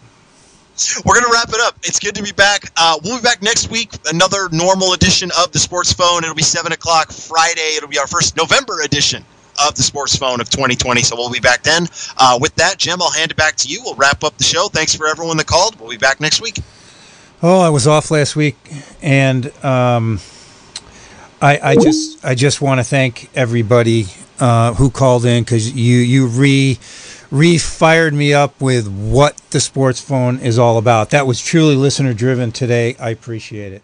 We're 1.06 1.22
gonna 1.22 1.32
wrap 1.32 1.50
it 1.50 1.62
up. 1.62 1.78
It's 1.84 2.00
good 2.00 2.16
to 2.16 2.24
be 2.24 2.34
back. 2.34 2.72
Uh, 2.76 2.98
we'll 3.04 3.18
be 3.18 3.24
back 3.24 3.44
next 3.44 3.70
week. 3.70 3.92
Another 4.08 4.50
normal 4.52 4.94
edition 4.94 5.30
of 5.40 5.52
the 5.52 5.60
Sports 5.60 5.94
Phone. 5.94 6.24
It'll 6.24 6.36
be 6.36 6.42
seven 6.58 6.72
o'clock 6.72 7.12
Friday. 7.12 7.76
It'll 7.78 7.88
be 7.88 8.00
our 8.00 8.08
first 8.08 8.36
November 8.36 8.82
edition 8.82 9.24
of 9.66 9.76
the 9.76 9.84
Sports 9.84 10.16
Phone 10.16 10.42
of 10.42 10.50
2020. 10.50 11.02
So 11.02 11.16
we'll 11.16 11.32
be 11.32 11.40
back 11.40 11.64
then. 11.64 11.88
Uh, 12.18 12.38
with 12.42 12.56
that, 12.56 12.78
Jim, 12.78 13.02
I'll 13.02 13.12
hand 13.12 13.32
it 13.32 13.38
back 13.38 13.56
to 13.58 13.68
you. 13.68 13.82
We'll 13.84 13.96
wrap 13.96 14.24
up 14.24 14.38
the 14.38 14.44
show. 14.44 14.68
Thanks 14.68 14.96
for 14.96 15.08
everyone 15.08 15.38
that 15.38 15.48
called. 15.48 15.80
We'll 15.80 15.90
be 15.90 15.98
back 15.98 16.20
next 16.20 16.42
week. 16.42 16.60
Oh, 17.44 17.60
I 17.60 17.70
was 17.70 17.88
off 17.88 18.12
last 18.12 18.36
week, 18.36 18.56
and 19.02 19.48
um, 19.66 20.20
I, 21.42 21.60
I 21.72 21.76
just 21.76 22.24
I 22.24 22.36
just 22.36 22.62
want 22.62 22.80
to 22.80 22.84
thank 22.84 23.30
everybody 23.36 24.06
uh, 24.40 24.76
who 24.76 24.92
called 24.92 25.26
in 25.26 25.44
because 25.44 25.72
you 25.72 25.98
you 25.98 26.28
re 26.28 26.78
re 27.32 27.58
fired 27.58 28.14
me 28.14 28.32
up 28.34 28.62
with 28.62 28.88
what 28.88 29.38
the 29.50 29.60
sports 29.60 30.00
phone 30.00 30.38
is 30.38 30.60
all 30.60 30.78
about. 30.78 31.10
That 31.10 31.26
was 31.26 31.42
truly 31.42 31.76
listener 31.76 32.14
driven 32.14 32.52
today. 32.52 32.96
I 33.00 33.10
appreciate 33.10 33.74
it. 33.74 33.82